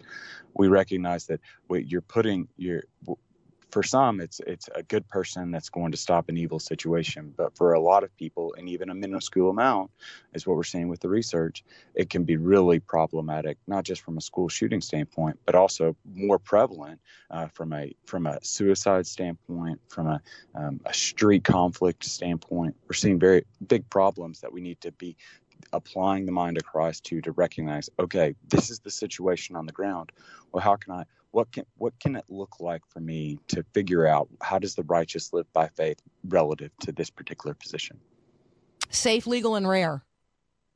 we 0.53 0.67
recognize 0.67 1.25
that 1.25 1.39
you're 1.71 2.01
putting 2.01 2.47
your 2.55 2.83
for 3.69 3.83
some 3.83 4.21
it's 4.21 4.39
it's 4.47 4.69
a 4.75 4.83
good 4.83 5.07
person 5.07 5.51
that's 5.51 5.69
going 5.69 5.91
to 5.91 5.97
stop 5.97 6.29
an 6.29 6.37
evil 6.37 6.59
situation 6.59 7.33
but 7.35 7.55
for 7.55 7.73
a 7.73 7.79
lot 7.79 8.03
of 8.03 8.15
people 8.17 8.53
and 8.57 8.69
even 8.69 8.89
a 8.89 8.95
minuscule 8.95 9.49
amount 9.49 9.91
is 10.33 10.47
what 10.47 10.55
we're 10.55 10.63
seeing 10.63 10.87
with 10.87 10.99
the 11.01 11.09
research 11.09 11.63
it 11.93 12.09
can 12.09 12.23
be 12.23 12.37
really 12.37 12.79
problematic 12.79 13.57
not 13.67 13.83
just 13.83 14.01
from 14.01 14.17
a 14.17 14.21
school 14.21 14.47
shooting 14.47 14.81
standpoint 14.81 15.37
but 15.45 15.55
also 15.55 15.95
more 16.13 16.39
prevalent 16.39 16.99
uh, 17.31 17.47
from 17.47 17.73
a 17.73 17.93
from 18.05 18.25
a 18.25 18.37
suicide 18.43 19.05
standpoint 19.05 19.79
from 19.89 20.07
a, 20.07 20.21
um, 20.55 20.79
a 20.85 20.93
street 20.93 21.43
conflict 21.43 22.03
standpoint 22.05 22.75
we're 22.87 22.93
seeing 22.93 23.19
very 23.19 23.43
big 23.67 23.89
problems 23.89 24.41
that 24.41 24.51
we 24.51 24.61
need 24.61 24.79
to 24.79 24.91
be 24.93 25.15
applying 25.73 26.25
the 26.25 26.31
mind 26.31 26.57
of 26.57 26.63
Christ 26.63 27.03
to 27.05 27.21
to 27.21 27.31
recognize, 27.31 27.89
okay, 27.99 28.35
this 28.47 28.69
is 28.69 28.79
the 28.79 28.91
situation 28.91 29.55
on 29.55 29.65
the 29.65 29.71
ground. 29.71 30.11
Well, 30.51 30.63
how 30.63 30.75
can 30.75 30.93
I 30.93 31.03
what 31.37 31.51
can 31.51 31.65
what 31.77 31.93
can 31.99 32.15
it 32.15 32.25
look 32.29 32.59
like 32.59 32.81
for 32.89 32.99
me 32.99 33.37
to 33.47 33.63
figure 33.71 34.07
out 34.07 34.27
how 34.41 34.57
does 34.57 34.73
the 34.73 34.81
righteous 34.81 35.31
live 35.33 35.45
by 35.53 35.67
faith 35.67 36.01
relative 36.27 36.71
to 36.79 36.91
this 36.91 37.11
particular 37.11 37.53
position? 37.53 37.99
Safe, 38.89 39.27
legal, 39.27 39.53
and 39.53 39.69
rare. 39.69 40.03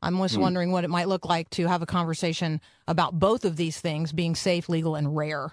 I'm 0.04 0.18
just 0.20 0.36
hmm. 0.36 0.42
wondering 0.42 0.72
what 0.72 0.84
it 0.84 0.92
might 0.92 1.08
look 1.08 1.26
like 1.26 1.50
to 1.52 1.66
have 1.66 1.82
a 1.82 1.88
conversation 1.88 2.62
about 2.88 3.18
both 3.18 3.44
of 3.44 3.56
these 3.56 3.80
things 3.80 4.14
being 4.14 4.36
safe, 4.36 4.70
legal, 4.70 4.94
and 4.94 5.18
rare. 5.18 5.52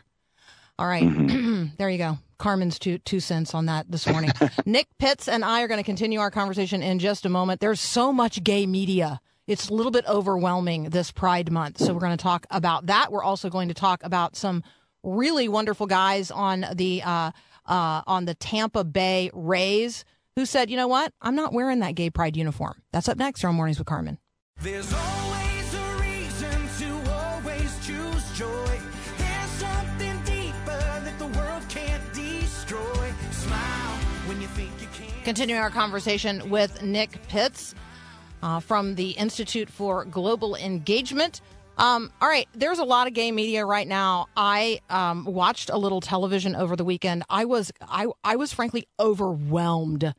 All 0.78 0.86
right. 0.86 1.02
mm-hmm. 1.02 1.68
there 1.78 1.88
you 1.88 1.96
go. 1.96 2.18
Carmen's 2.36 2.78
two 2.78 2.98
two 2.98 3.20
cents 3.20 3.54
on 3.54 3.64
that 3.64 3.90
this 3.90 4.06
morning. 4.06 4.30
Nick 4.66 4.88
Pitts 4.98 5.26
and 5.26 5.42
I 5.42 5.62
are 5.62 5.68
going 5.68 5.80
to 5.80 5.84
continue 5.84 6.20
our 6.20 6.30
conversation 6.30 6.82
in 6.82 6.98
just 6.98 7.24
a 7.24 7.30
moment. 7.30 7.62
There's 7.62 7.80
so 7.80 8.12
much 8.12 8.44
gay 8.44 8.66
media. 8.66 9.22
It's 9.46 9.70
a 9.70 9.74
little 9.74 9.90
bit 9.90 10.04
overwhelming 10.06 10.90
this 10.90 11.10
Pride 11.10 11.50
Month. 11.50 11.78
So 11.78 11.94
we're 11.94 12.00
going 12.00 12.18
to 12.18 12.22
talk 12.22 12.44
about 12.50 12.84
that. 12.86 13.10
We're 13.10 13.24
also 13.24 13.48
going 13.48 13.68
to 13.68 13.74
talk 13.74 14.02
about 14.04 14.36
some 14.36 14.62
really 15.02 15.48
wonderful 15.48 15.86
guys 15.86 16.30
on 16.30 16.66
the 16.74 17.02
uh, 17.02 17.30
uh, 17.66 18.02
on 18.06 18.24
the 18.24 18.34
Tampa 18.34 18.84
Bay 18.84 19.30
Rays 19.32 20.04
who 20.36 20.46
said, 20.46 20.70
you 20.70 20.76
know 20.76 20.88
what, 20.88 21.12
I'm 21.20 21.34
not 21.34 21.52
wearing 21.52 21.80
that 21.80 21.96
gay 21.96 22.10
pride 22.10 22.36
uniform. 22.36 22.80
That's 22.92 23.08
up 23.08 23.18
next 23.18 23.44
on 23.44 23.56
Mornings 23.56 23.78
with 23.78 23.88
Carmen. 23.88 24.18
There's 24.60 24.92
always 24.92 25.74
a 25.74 25.98
reason 26.00 26.68
to 26.78 27.10
always 27.12 27.86
choose 27.86 28.38
joy. 28.38 28.80
There's 29.18 29.50
something 29.50 30.20
deeper 30.22 30.54
that 30.64 31.18
the 31.18 31.26
world 31.26 31.62
can't 31.68 32.02
destroy. 32.12 33.12
Smile 33.32 33.96
when 34.26 34.40
you 34.40 34.46
think 34.48 34.70
you 34.80 34.86
can. 34.92 35.24
Continuing 35.24 35.60
our 35.60 35.70
conversation 35.70 36.48
with 36.50 36.82
Nick 36.82 37.20
Pitts 37.28 37.74
uh, 38.42 38.60
from 38.60 38.94
the 38.94 39.10
Institute 39.10 39.68
for 39.68 40.04
Global 40.04 40.54
Engagement. 40.54 41.40
Um, 41.78 42.12
all 42.20 42.28
right, 42.28 42.48
there's 42.54 42.80
a 42.80 42.84
lot 42.84 43.06
of 43.06 43.14
gay 43.14 43.30
media 43.30 43.64
right 43.64 43.86
now. 43.86 44.26
I 44.36 44.80
um, 44.90 45.24
watched 45.24 45.70
a 45.70 45.78
little 45.78 46.00
television 46.00 46.56
over 46.56 46.74
the 46.74 46.84
weekend. 46.84 47.22
I 47.30 47.44
was 47.44 47.70
I 47.80 48.06
I 48.24 48.36
was 48.36 48.52
frankly 48.52 48.88
overwhelmed 48.98 50.12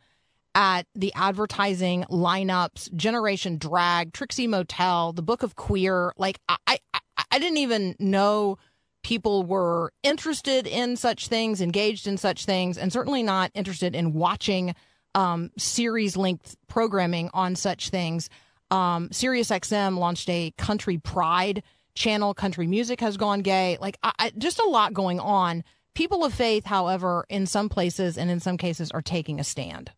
at 0.56 0.88
the 0.96 1.14
advertising 1.16 2.06
lineups, 2.10 2.94
Generation 2.96 3.58
Drag, 3.58 4.14
Trixie 4.14 4.48
Motel, 4.48 5.12
The 5.12 5.22
Book 5.22 5.44
of 5.44 5.56
Queer. 5.58 6.14
Like 6.18 6.40
I 6.48 6.80
I, 6.94 7.00
I 7.32 7.40
didn't 7.40 7.58
even 7.58 7.96
know 8.00 8.58
people 9.04 9.44
were 9.44 9.92
interested 10.02 10.66
in 10.66 10.96
such 10.96 11.28
things, 11.28 11.60
engaged 11.60 12.08
in 12.08 12.18
such 12.18 12.46
things, 12.46 12.78
and 12.78 12.92
certainly 12.92 13.24
not 13.24 13.52
interested 13.54 13.96
in 13.96 14.14
watching 14.14 14.76
um, 15.16 15.52
series 15.58 16.16
length 16.16 16.56
programming 16.68 17.30
on 17.34 17.56
such 17.56 17.90
things. 17.90 18.30
Um, 18.72 19.10
SiriusXM 19.10 19.98
launched 19.98 20.30
a 20.30 20.52
country 20.58 20.98
pride 20.98 21.64
channel. 21.96 22.34
Country 22.34 22.68
music 22.68 23.00
has 23.02 23.18
gone 23.18 23.42
gay. 23.42 23.78
Like 23.82 23.98
I, 24.04 24.12
I, 24.20 24.32
just 24.38 24.60
a 24.60 24.68
lot 24.68 24.94
going 24.94 25.20
on. 25.20 25.64
People 25.96 26.24
of 26.24 26.34
faith, 26.34 26.66
however, 26.66 27.26
in 27.30 27.46
some 27.46 27.68
places 27.68 28.18
and 28.18 28.30
in 28.30 28.40
some 28.40 28.58
cases, 28.58 28.92
are 28.92 29.02
taking 29.02 29.40
a 29.40 29.44
stand. 29.44 29.92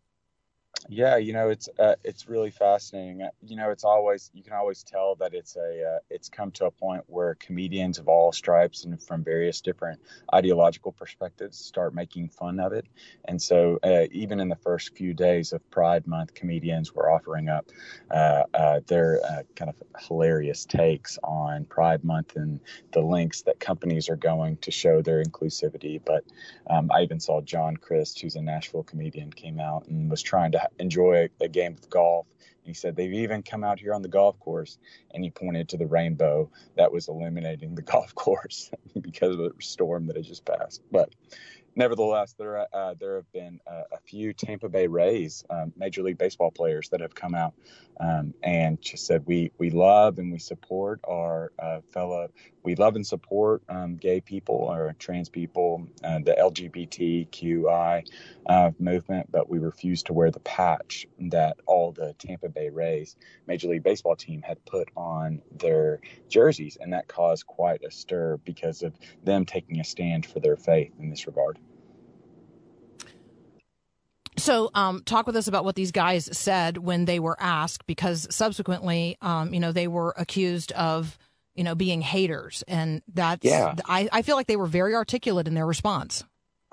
Yeah, 0.88 1.16
you 1.16 1.32
know, 1.32 1.48
it's 1.48 1.68
uh, 1.78 1.94
it's 2.02 2.28
really 2.28 2.50
fascinating. 2.50 3.22
Uh, 3.22 3.30
you 3.46 3.56
know, 3.56 3.70
it's 3.70 3.84
always 3.84 4.30
you 4.34 4.42
can 4.42 4.52
always 4.52 4.82
tell 4.82 5.14
that 5.16 5.32
it's 5.32 5.56
a 5.56 5.94
uh, 5.96 5.98
it's 6.10 6.28
come 6.28 6.50
to 6.52 6.66
a 6.66 6.70
point 6.72 7.04
where 7.06 7.36
comedians 7.36 7.98
of 7.98 8.08
all 8.08 8.32
stripes 8.32 8.84
and 8.84 9.00
from 9.00 9.22
various 9.22 9.60
different 9.60 10.00
ideological 10.34 10.90
perspectives 10.92 11.56
start 11.56 11.94
making 11.94 12.28
fun 12.28 12.58
of 12.58 12.72
it. 12.72 12.86
And 13.26 13.40
so, 13.40 13.78
uh, 13.84 14.06
even 14.10 14.40
in 14.40 14.48
the 14.48 14.56
first 14.56 14.96
few 14.96 15.14
days 15.14 15.52
of 15.52 15.68
Pride 15.70 16.06
Month, 16.06 16.34
comedians 16.34 16.92
were 16.92 17.10
offering 17.10 17.48
up 17.48 17.66
uh, 18.10 18.42
uh, 18.52 18.80
their 18.86 19.20
kind 19.54 19.70
of 19.70 19.76
hilarious 20.06 20.64
takes 20.64 21.16
on 21.22 21.64
Pride 21.64 22.02
Month 22.04 22.34
and 22.36 22.60
the 22.92 23.00
links 23.00 23.42
that 23.42 23.60
companies 23.60 24.08
are 24.08 24.16
going 24.16 24.56
to 24.58 24.70
show 24.72 25.00
their 25.00 25.22
inclusivity. 25.22 26.00
But 26.04 26.24
um, 26.68 26.90
I 26.92 27.02
even 27.02 27.20
saw 27.20 27.40
John 27.40 27.76
Crist, 27.76 28.20
who's 28.20 28.34
a 28.36 28.42
Nashville 28.42 28.82
comedian, 28.82 29.32
came 29.32 29.60
out 29.60 29.86
and 29.86 30.10
was 30.10 30.22
trying 30.22 30.52
to 30.52 30.71
enjoy 30.78 31.28
a, 31.40 31.44
a 31.44 31.48
game 31.48 31.74
of 31.74 31.88
golf. 31.90 32.26
And 32.40 32.68
he 32.68 32.74
said 32.74 32.94
they've 32.94 33.12
even 33.12 33.42
come 33.42 33.64
out 33.64 33.80
here 33.80 33.94
on 33.94 34.02
the 34.02 34.08
golf 34.08 34.38
course, 34.38 34.78
and 35.12 35.24
he 35.24 35.30
pointed 35.30 35.68
to 35.70 35.76
the 35.76 35.86
rainbow 35.86 36.50
that 36.76 36.92
was 36.92 37.08
illuminating 37.08 37.74
the 37.74 37.82
golf 37.92 38.14
course 38.14 38.70
because 39.00 39.30
of 39.30 39.38
the 39.38 39.52
storm 39.60 40.06
that 40.06 40.16
had 40.16 40.24
just 40.24 40.44
passed. 40.44 40.82
But 40.90 41.14
nevertheless, 41.74 42.34
there 42.38 42.66
uh, 42.72 42.94
there 42.98 43.16
have 43.16 43.32
been 43.32 43.60
a, 43.66 43.94
a, 43.94 43.98
few 44.04 44.32
Tampa 44.32 44.68
Bay 44.68 44.86
Rays 44.86 45.44
um, 45.50 45.72
Major 45.76 46.02
League 46.02 46.18
Baseball 46.18 46.50
players 46.50 46.88
that 46.90 47.00
have 47.00 47.14
come 47.14 47.34
out 47.34 47.54
um, 48.00 48.34
and 48.42 48.80
just 48.80 49.06
said 49.06 49.24
we 49.26 49.50
we 49.58 49.70
love 49.70 50.18
and 50.18 50.32
we 50.32 50.38
support 50.38 51.00
our 51.04 51.52
uh, 51.58 51.80
fellow 51.92 52.28
we 52.62 52.74
love 52.76 52.96
and 52.96 53.06
support 53.06 53.62
um, 53.68 53.96
gay 53.96 54.20
people 54.20 54.54
or 54.54 54.94
trans 54.98 55.28
people, 55.28 55.88
uh, 56.04 56.20
the 56.20 56.34
LGBTQI 56.34 58.06
uh, 58.46 58.70
movement, 58.78 59.30
but 59.30 59.48
we 59.48 59.58
refuse 59.58 60.04
to 60.04 60.12
wear 60.12 60.30
the 60.30 60.40
patch 60.40 61.06
that 61.18 61.56
all 61.66 61.92
the 61.92 62.14
Tampa 62.18 62.48
Bay 62.48 62.70
Rays 62.70 63.16
Major 63.46 63.68
League 63.68 63.82
Baseball 63.82 64.16
team 64.16 64.42
had 64.42 64.64
put 64.64 64.88
on 64.96 65.42
their 65.58 66.00
jerseys, 66.28 66.78
and 66.80 66.92
that 66.92 67.08
caused 67.08 67.46
quite 67.46 67.82
a 67.82 67.90
stir 67.90 68.38
because 68.44 68.82
of 68.82 68.94
them 69.24 69.44
taking 69.44 69.80
a 69.80 69.84
stand 69.84 70.24
for 70.24 70.40
their 70.40 70.56
faith 70.56 70.92
in 71.00 71.10
this 71.10 71.26
regard. 71.26 71.58
So, 74.42 74.70
um, 74.74 75.02
talk 75.04 75.28
with 75.28 75.36
us 75.36 75.46
about 75.46 75.64
what 75.64 75.76
these 75.76 75.92
guys 75.92 76.28
said 76.36 76.76
when 76.76 77.04
they 77.04 77.20
were 77.20 77.36
asked, 77.40 77.86
because 77.86 78.26
subsequently, 78.28 79.16
um, 79.20 79.54
you 79.54 79.60
know, 79.60 79.70
they 79.70 79.86
were 79.86 80.14
accused 80.18 80.72
of, 80.72 81.16
you 81.54 81.62
know, 81.62 81.76
being 81.76 82.00
haters, 82.00 82.64
and 82.66 83.02
that's. 83.14 83.44
Yeah. 83.44 83.76
I, 83.86 84.08
I 84.10 84.22
feel 84.22 84.34
like 84.34 84.48
they 84.48 84.56
were 84.56 84.66
very 84.66 84.96
articulate 84.96 85.46
in 85.46 85.54
their 85.54 85.64
response. 85.64 86.24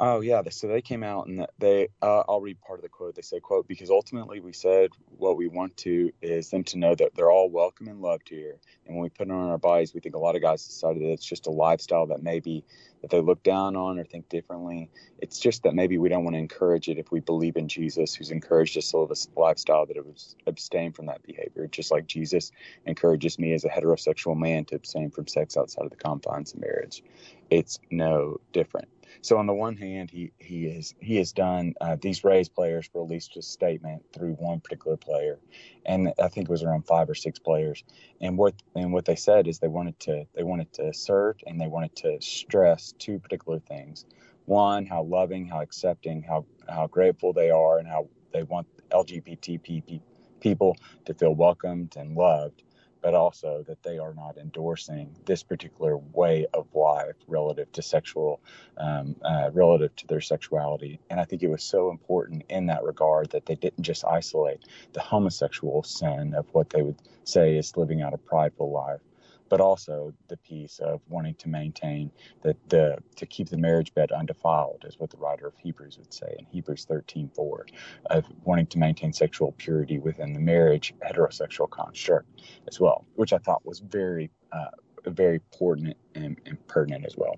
Oh 0.02 0.22
yeah, 0.22 0.42
so 0.50 0.68
they 0.68 0.82
came 0.82 1.04
out 1.04 1.28
and 1.28 1.46
they. 1.60 1.90
Uh, 2.02 2.24
I'll 2.30 2.40
read 2.40 2.62
part 2.62 2.80
of 2.80 2.84
the 2.84 2.90
quote. 2.90 3.16
They 3.16 3.22
say, 3.22 3.42
"quote 3.42 3.68
Because 3.68 3.90
ultimately, 3.90 4.40
we 4.40 4.54
said 4.54 4.92
what 5.18 5.36
we 5.36 5.48
want 5.50 5.76
to 5.80 6.14
is 6.22 6.52
them 6.52 6.64
to 6.66 6.78
know 6.78 6.96
that 6.96 7.16
they're 7.16 7.30
all 7.30 7.50
welcome 7.50 7.90
and 7.90 8.02
loved 8.02 8.30
here. 8.30 8.60
And 8.88 8.96
when 8.96 9.04
we 9.04 9.10
put 9.10 9.28
it 9.28 9.34
on 9.34 9.50
our 9.50 9.58
bodies, 9.58 9.94
we 9.94 10.00
think 10.00 10.16
a 10.16 10.20
lot 10.20 10.38
of 10.38 10.42
guys 10.42 10.66
decided 10.66 11.04
that 11.04 11.12
it's 11.12 11.26
just 11.26 11.48
a 11.48 11.52
lifestyle 11.52 12.08
that 12.08 12.24
maybe 12.24 12.64
that 13.02 13.12
they 13.12 13.20
look 13.20 13.44
down 13.44 13.76
on 13.76 14.00
or 14.00 14.06
think 14.06 14.30
differently. 14.30 14.90
It's 15.20 15.40
just 15.40 15.64
that 15.64 15.76
maybe 15.76 15.98
we 15.98 16.10
don't 16.10 16.24
want 16.24 16.36
to 16.36 16.40
encourage 16.40 16.90
it 16.90 16.98
if 16.98 17.12
we 17.12 17.20
believe 17.20 17.58
in 17.58 17.68
Jesus, 17.68 18.16
who's 18.16 18.32
encouraged 18.32 18.78
us 18.78 18.92
to 18.92 19.00
live 19.00 19.12
a 19.12 19.40
lifestyle 19.40 19.86
that 19.86 19.98
it 19.98 20.06
was 20.06 20.38
abstain 20.48 20.94
from 20.94 21.08
that 21.08 21.24
behavior. 21.24 21.68
Just 21.68 21.92
like 21.92 22.08
Jesus 22.08 22.52
encourages 22.86 23.38
me 23.38 23.54
as 23.54 23.66
a 23.66 23.70
heterosexual 23.70 24.38
man 24.38 24.66
to 24.66 24.76
abstain 24.76 25.12
from 25.12 25.28
sex 25.28 25.58
outside 25.58 25.86
of 25.86 25.92
the 25.92 25.98
confines 25.98 26.54
of 26.54 26.62
marriage. 26.62 27.04
It's 27.50 27.80
no 27.92 28.40
different." 28.54 28.88
So 29.22 29.38
on 29.38 29.48
the 29.48 29.54
one 29.54 29.78
hand, 29.78 30.12
he 30.12 30.32
he 30.40 30.66
is 30.68 30.96
he 31.00 31.18
has 31.18 31.32
done 31.34 31.74
uh, 31.82 31.98
these 32.02 32.24
Rays 32.24 32.50
players 32.50 32.90
released 32.94 33.38
a 33.38 33.42
statement 33.42 34.04
through 34.14 34.34
one 34.34 34.60
particular 34.60 34.98
player, 34.98 35.40
and 35.86 36.14
I 36.22 36.28
think 36.30 36.48
it 36.50 36.52
was 36.52 36.64
around 36.64 36.88
five 36.88 37.10
or 37.10 37.16
six 37.16 37.40
players. 37.40 37.84
And 38.22 38.38
what 38.38 38.56
and 38.76 38.94
what 38.94 39.06
they 39.06 39.16
said 39.16 39.48
is 39.48 39.60
they 39.60 39.68
wanted 39.68 40.00
to 40.02 40.26
they 40.36 40.44
wanted 40.44 40.74
to 40.74 40.88
assert 40.88 41.42
and 41.48 41.60
they 41.60 41.68
wanted 41.68 41.96
to 41.98 42.22
stress 42.22 42.94
two 43.00 43.20
particular 43.20 43.60
things. 43.60 44.06
One, 44.46 44.86
how 44.86 45.04
loving, 45.04 45.48
how 45.48 45.62
accepting, 45.62 46.24
how 46.24 46.46
how 46.68 46.88
grateful 46.88 47.34
they 47.34 47.52
are, 47.52 47.80
and 47.80 47.88
how 47.88 48.10
they 48.34 48.44
want 48.44 48.68
LGBT 48.92 50.02
people 50.40 50.76
to 51.06 51.14
feel 51.14 51.36
welcomed 51.36 51.96
and 51.98 52.16
loved 52.16 52.64
but 53.02 53.14
also 53.14 53.64
that 53.68 53.82
they 53.84 53.98
are 53.98 54.14
not 54.14 54.38
endorsing 54.38 55.16
this 55.26 55.44
particular 55.44 55.98
way 55.98 56.46
of 56.54 56.68
life 56.74 57.16
relative 57.28 57.72
to 57.72 57.82
sexual, 57.82 58.42
um, 58.78 59.16
uh, 59.24 59.50
relative 59.54 59.96
to 59.96 60.08
their 60.08 60.22
sexuality. 60.22 61.00
And 61.10 61.20
I 61.20 61.26
think 61.26 61.44
it 61.44 61.50
was 61.50 61.64
so 61.64 61.90
important 61.92 62.44
in 62.50 62.68
that 62.68 62.84
regard 62.84 63.30
that 63.32 63.46
they 63.46 63.56
didn't 63.56 63.84
just 63.84 64.06
isolate 64.06 64.64
the 64.94 65.02
homosexual 65.02 65.84
sin 65.84 66.34
of 66.34 66.46
what 66.54 66.70
they 66.70 66.82
would 66.82 66.98
say 67.24 67.58
is 67.58 67.78
living 67.78 68.02
out 68.02 68.14
a 68.14 68.18
prideful 68.18 68.72
life, 68.72 69.02
but 69.50 69.60
also 69.60 70.14
the 70.28 70.38
piece 70.38 70.80
of 70.80 71.02
wanting 71.10 71.36
to 71.36 71.50
maintain 71.50 72.12
that 72.44 72.58
the 72.70 72.98
to 73.16 73.26
keep 73.26 73.50
the 73.50 73.58
marriage 73.58 73.94
bed 73.94 74.12
undefiled 74.12 74.86
is 74.88 75.00
what 75.00 75.10
the 75.10 75.18
writer 75.18 75.48
of 75.48 75.54
Hebrews 75.58 75.98
would 75.98 76.14
say 76.14 76.36
in 76.38 76.46
Hebrews 76.46 76.86
13:4 76.90 77.66
of 78.12 78.26
wanting 78.44 78.68
to 78.68 78.80
maintain 78.80 79.12
sexual 79.14 79.54
purity 79.54 80.00
within 80.00 80.34
the 80.34 80.40
marriage 80.40 80.94
heterosexual 81.06 81.70
construct 81.70 82.42
as 82.68 82.80
well, 82.80 83.06
which 83.16 83.34
I 83.34 83.38
thought 83.40 83.66
was 83.66 83.80
very 83.80 84.30
uh, 84.52 84.70
very 85.06 85.36
important 85.36 85.96
and, 86.16 86.40
and 86.46 86.68
pertinent 86.68 87.06
as 87.06 87.16
well. 87.18 87.36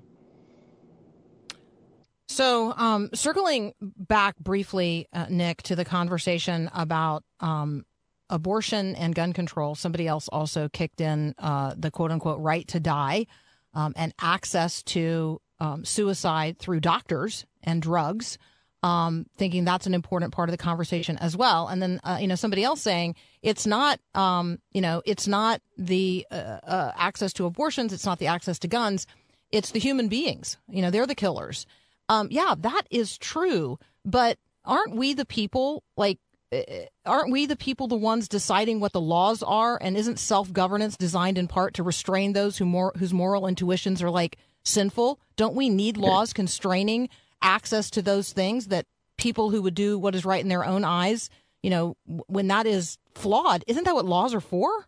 So, 2.27 2.73
um, 2.77 3.09
circling 3.13 3.73
back 3.81 4.37
briefly, 4.37 5.07
uh, 5.11 5.25
Nick, 5.29 5.63
to 5.63 5.75
the 5.75 5.83
conversation 5.83 6.69
about 6.73 7.23
um, 7.41 7.83
abortion 8.31 8.95
and 8.95 9.13
gun 9.13 9.33
control, 9.33 9.75
somebody 9.75 10.07
else 10.07 10.27
also 10.29 10.69
kicked 10.69 11.01
in 11.01 11.35
uh, 11.37 11.75
the 11.77 11.91
quote 11.91 12.09
unquote 12.09 12.39
right 12.39 12.67
to 12.69 12.79
die 12.79 13.27
um, 13.75 13.93
and 13.95 14.13
access 14.19 14.81
to 14.83 15.39
um, 15.59 15.85
suicide 15.85 16.57
through 16.57 16.79
doctors 16.79 17.45
and 17.61 17.81
drugs. 17.81 18.39
Um, 18.83 19.27
thinking 19.37 19.63
that's 19.63 19.85
an 19.85 19.93
important 19.93 20.33
part 20.33 20.49
of 20.49 20.53
the 20.53 20.57
conversation 20.57 21.15
as 21.19 21.37
well. 21.37 21.67
And 21.67 21.79
then, 21.79 21.99
uh, 22.03 22.17
you 22.19 22.27
know, 22.27 22.33
somebody 22.33 22.63
else 22.63 22.81
saying 22.81 23.13
it's 23.43 23.67
not, 23.67 23.99
um, 24.15 24.57
you 24.71 24.81
know, 24.81 25.03
it's 25.05 25.27
not 25.27 25.61
the 25.77 26.25
uh, 26.31 26.57
uh, 26.63 26.91
access 26.97 27.31
to 27.33 27.45
abortions, 27.45 27.93
it's 27.93 28.07
not 28.07 28.17
the 28.17 28.25
access 28.25 28.57
to 28.57 28.67
guns, 28.67 29.05
it's 29.51 29.69
the 29.69 29.77
human 29.77 30.07
beings. 30.07 30.57
You 30.67 30.81
know, 30.81 30.89
they're 30.89 31.05
the 31.05 31.13
killers. 31.13 31.67
Um, 32.09 32.29
yeah, 32.31 32.55
that 32.57 32.87
is 32.89 33.19
true. 33.19 33.77
But 34.03 34.39
aren't 34.65 34.95
we 34.95 35.13
the 35.13 35.25
people, 35.25 35.83
like, 35.95 36.17
Eh, 36.51 36.63
eh, 36.67 36.85
aren't 37.05 37.31
we 37.31 37.45
the 37.45 37.55
people 37.55 37.87
the 37.87 37.95
ones 37.95 38.27
deciding 38.27 38.79
what 38.79 38.91
the 38.91 39.01
laws 39.01 39.41
are? 39.41 39.77
And 39.81 39.95
isn't 39.95 40.19
self 40.19 40.51
governance 40.51 40.97
designed 40.97 41.37
in 41.37 41.47
part 41.47 41.73
to 41.75 41.83
restrain 41.83 42.33
those 42.33 42.57
who 42.57 42.65
more, 42.65 42.93
whose 42.97 43.13
moral 43.13 43.47
intuitions 43.47 44.03
are 44.03 44.09
like 44.09 44.37
sinful? 44.63 45.19
Don't 45.37 45.55
we 45.55 45.69
need 45.69 45.97
laws 45.97 46.33
constraining 46.33 47.09
access 47.41 47.89
to 47.91 48.01
those 48.01 48.33
things 48.33 48.67
that 48.67 48.85
people 49.17 49.49
who 49.49 49.61
would 49.61 49.75
do 49.75 49.97
what 49.97 50.15
is 50.15 50.25
right 50.25 50.41
in 50.41 50.49
their 50.49 50.65
own 50.65 50.83
eyes, 50.83 51.29
you 51.63 51.69
know, 51.69 51.95
when 52.05 52.47
that 52.47 52.67
is 52.67 52.97
flawed? 53.15 53.63
Isn't 53.67 53.85
that 53.85 53.95
what 53.95 54.05
laws 54.05 54.33
are 54.33 54.41
for? 54.41 54.87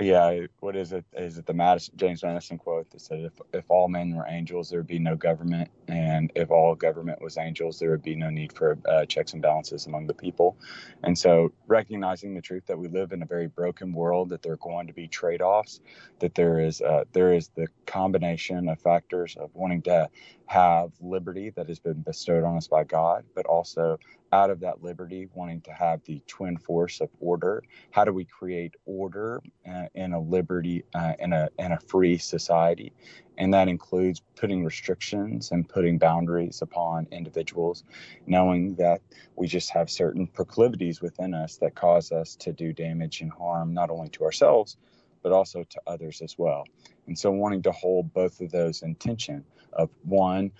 Yeah, 0.00 0.46
what 0.60 0.76
is 0.76 0.92
it? 0.92 1.04
Is 1.12 1.38
it 1.38 1.46
the 1.46 1.54
Madison, 1.54 1.94
James 1.96 2.22
Madison 2.22 2.58
quote 2.58 2.90
that 2.90 3.00
said, 3.00 3.20
if, 3.20 3.32
if 3.52 3.64
all 3.68 3.88
men 3.88 4.14
were 4.14 4.26
angels, 4.28 4.70
there 4.70 4.80
would 4.80 4.86
be 4.86 4.98
no 4.98 5.16
government. 5.16 5.70
And 5.88 6.30
if 6.34 6.50
all 6.50 6.74
government 6.74 7.20
was 7.20 7.36
angels, 7.36 7.78
there 7.78 7.90
would 7.90 8.02
be 8.02 8.14
no 8.14 8.30
need 8.30 8.52
for 8.52 8.78
uh, 8.88 9.06
checks 9.06 9.32
and 9.32 9.42
balances 9.42 9.86
among 9.86 10.06
the 10.06 10.14
people. 10.14 10.56
And 11.02 11.18
so 11.18 11.52
recognizing 11.66 12.34
the 12.34 12.40
truth 12.40 12.66
that 12.66 12.78
we 12.78 12.88
live 12.88 13.12
in 13.12 13.22
a 13.22 13.26
very 13.26 13.48
broken 13.48 13.92
world, 13.92 14.28
that 14.28 14.42
there 14.42 14.52
are 14.52 14.56
going 14.56 14.86
to 14.86 14.92
be 14.92 15.08
trade-offs, 15.08 15.80
that 16.20 16.34
there 16.34 16.60
is, 16.60 16.80
uh, 16.80 17.04
there 17.12 17.32
is 17.32 17.48
the 17.56 17.66
combination 17.86 18.68
of 18.68 18.80
factors 18.80 19.36
of 19.36 19.50
wanting 19.54 19.82
to 19.82 20.08
have 20.48 20.92
liberty 21.02 21.50
that 21.50 21.68
has 21.68 21.78
been 21.78 22.00
bestowed 22.00 22.42
on 22.42 22.56
us 22.56 22.68
by 22.68 22.82
God, 22.82 23.22
but 23.34 23.44
also 23.44 23.98
out 24.32 24.48
of 24.48 24.60
that 24.60 24.82
liberty, 24.82 25.28
wanting 25.34 25.60
to 25.60 25.72
have 25.72 26.02
the 26.04 26.22
twin 26.26 26.56
force 26.56 27.02
of 27.02 27.10
order. 27.20 27.62
How 27.90 28.04
do 28.06 28.14
we 28.14 28.24
create 28.24 28.74
order 28.86 29.42
uh, 29.70 29.86
in 29.94 30.14
a 30.14 30.20
liberty, 30.20 30.84
uh, 30.94 31.12
in 31.18 31.34
a 31.34 31.50
in 31.58 31.72
a 31.72 31.80
free 31.80 32.16
society? 32.16 32.94
And 33.36 33.52
that 33.52 33.68
includes 33.68 34.22
putting 34.36 34.64
restrictions 34.64 35.52
and 35.52 35.68
putting 35.68 35.98
boundaries 35.98 36.62
upon 36.62 37.08
individuals, 37.12 37.84
knowing 38.26 38.74
that 38.76 39.02
we 39.36 39.48
just 39.48 39.70
have 39.70 39.90
certain 39.90 40.26
proclivities 40.26 41.02
within 41.02 41.34
us 41.34 41.58
that 41.58 41.74
cause 41.74 42.10
us 42.10 42.36
to 42.36 42.54
do 42.54 42.72
damage 42.72 43.20
and 43.20 43.30
harm 43.30 43.74
not 43.74 43.90
only 43.90 44.08
to 44.10 44.24
ourselves, 44.24 44.78
but 45.22 45.30
also 45.30 45.62
to 45.64 45.80
others 45.86 46.22
as 46.22 46.38
well. 46.38 46.64
And 47.06 47.18
so, 47.18 47.30
wanting 47.30 47.62
to 47.62 47.72
hold 47.72 48.14
both 48.14 48.40
of 48.40 48.50
those 48.50 48.80
in 48.82 48.94
tension 48.94 49.44
of 49.72 49.90
one, 50.02 50.52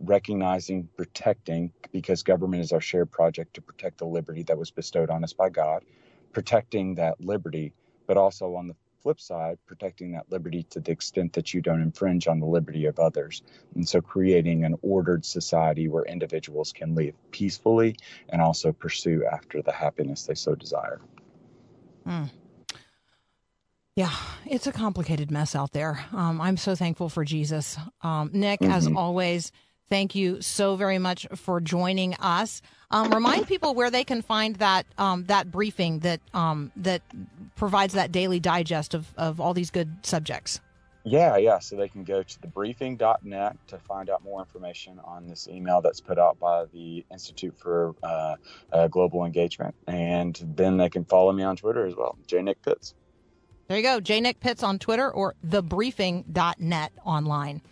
recognizing, 0.00 0.88
protecting, 0.96 1.72
because 1.92 2.22
government 2.22 2.62
is 2.62 2.72
our 2.72 2.80
shared 2.80 3.10
project 3.10 3.54
to 3.54 3.62
protect 3.62 3.98
the 3.98 4.06
liberty 4.06 4.42
that 4.44 4.58
was 4.58 4.70
bestowed 4.70 5.10
on 5.10 5.24
us 5.24 5.32
by 5.32 5.48
God, 5.48 5.84
protecting 6.32 6.94
that 6.96 7.20
liberty, 7.20 7.72
but 8.06 8.16
also 8.16 8.54
on 8.56 8.68
the 8.68 8.74
flip 9.02 9.20
side, 9.20 9.58
protecting 9.66 10.12
that 10.12 10.30
liberty 10.30 10.64
to 10.70 10.80
the 10.80 10.92
extent 10.92 11.32
that 11.32 11.52
you 11.52 11.60
don't 11.60 11.82
infringe 11.82 12.28
on 12.28 12.38
the 12.38 12.46
liberty 12.46 12.86
of 12.86 12.98
others. 12.98 13.42
And 13.74 13.88
so 13.88 14.00
creating 14.00 14.64
an 14.64 14.76
ordered 14.82 15.24
society 15.24 15.88
where 15.88 16.04
individuals 16.04 16.72
can 16.72 16.94
live 16.94 17.14
peacefully 17.30 17.96
and 18.28 18.40
also 18.40 18.72
pursue 18.72 19.24
after 19.30 19.60
the 19.62 19.72
happiness 19.72 20.24
they 20.24 20.34
so 20.34 20.54
desire. 20.54 21.00
Mm. 22.06 22.30
Yeah, 23.94 24.14
it's 24.46 24.66
a 24.66 24.72
complicated 24.72 25.30
mess 25.30 25.54
out 25.54 25.72
there. 25.72 26.04
Um, 26.12 26.40
I'm 26.40 26.56
so 26.56 26.74
thankful 26.74 27.08
for 27.08 27.24
Jesus. 27.24 27.76
Um, 28.02 28.30
Nick, 28.32 28.60
mm-hmm. 28.60 28.72
as 28.72 28.86
always, 28.86 29.52
Thank 29.92 30.14
you 30.14 30.40
so 30.40 30.76
very 30.76 30.98
much 30.98 31.26
for 31.34 31.60
joining 31.60 32.14
us. 32.14 32.62
Um, 32.90 33.10
remind 33.10 33.46
people 33.46 33.74
where 33.74 33.90
they 33.90 34.04
can 34.04 34.22
find 34.22 34.56
that 34.56 34.86
um, 34.96 35.24
that 35.24 35.50
briefing 35.50 35.98
that 35.98 36.18
um, 36.32 36.72
that 36.76 37.02
provides 37.56 37.92
that 37.92 38.10
daily 38.10 38.40
digest 38.40 38.94
of, 38.94 39.06
of 39.18 39.38
all 39.38 39.52
these 39.52 39.70
good 39.70 39.94
subjects. 40.02 40.62
Yeah, 41.04 41.36
yeah. 41.36 41.58
So 41.58 41.76
they 41.76 41.88
can 41.88 42.04
go 42.04 42.22
to 42.22 42.38
thebriefing.net 42.38 43.56
to 43.66 43.78
find 43.80 44.08
out 44.08 44.24
more 44.24 44.40
information 44.40 44.98
on 45.04 45.26
this 45.26 45.46
email 45.46 45.82
that's 45.82 46.00
put 46.00 46.18
out 46.18 46.38
by 46.38 46.64
the 46.72 47.04
Institute 47.12 47.58
for 47.58 47.94
uh, 48.02 48.36
uh, 48.72 48.88
Global 48.88 49.26
Engagement. 49.26 49.74
And 49.88 50.40
then 50.56 50.78
they 50.78 50.88
can 50.88 51.04
follow 51.04 51.32
me 51.32 51.42
on 51.42 51.56
Twitter 51.56 51.84
as 51.84 51.94
well, 51.94 52.16
J. 52.26 52.40
Nick 52.40 52.62
Pitts. 52.62 52.94
There 53.72 53.78
you 53.78 53.86
go, 53.86 54.00
J. 54.00 54.20
Nick 54.20 54.38
Pitts 54.38 54.62
on 54.62 54.78
Twitter 54.78 55.10
or 55.10 55.34
thebriefing.net 55.46 56.92
online. 57.06 57.62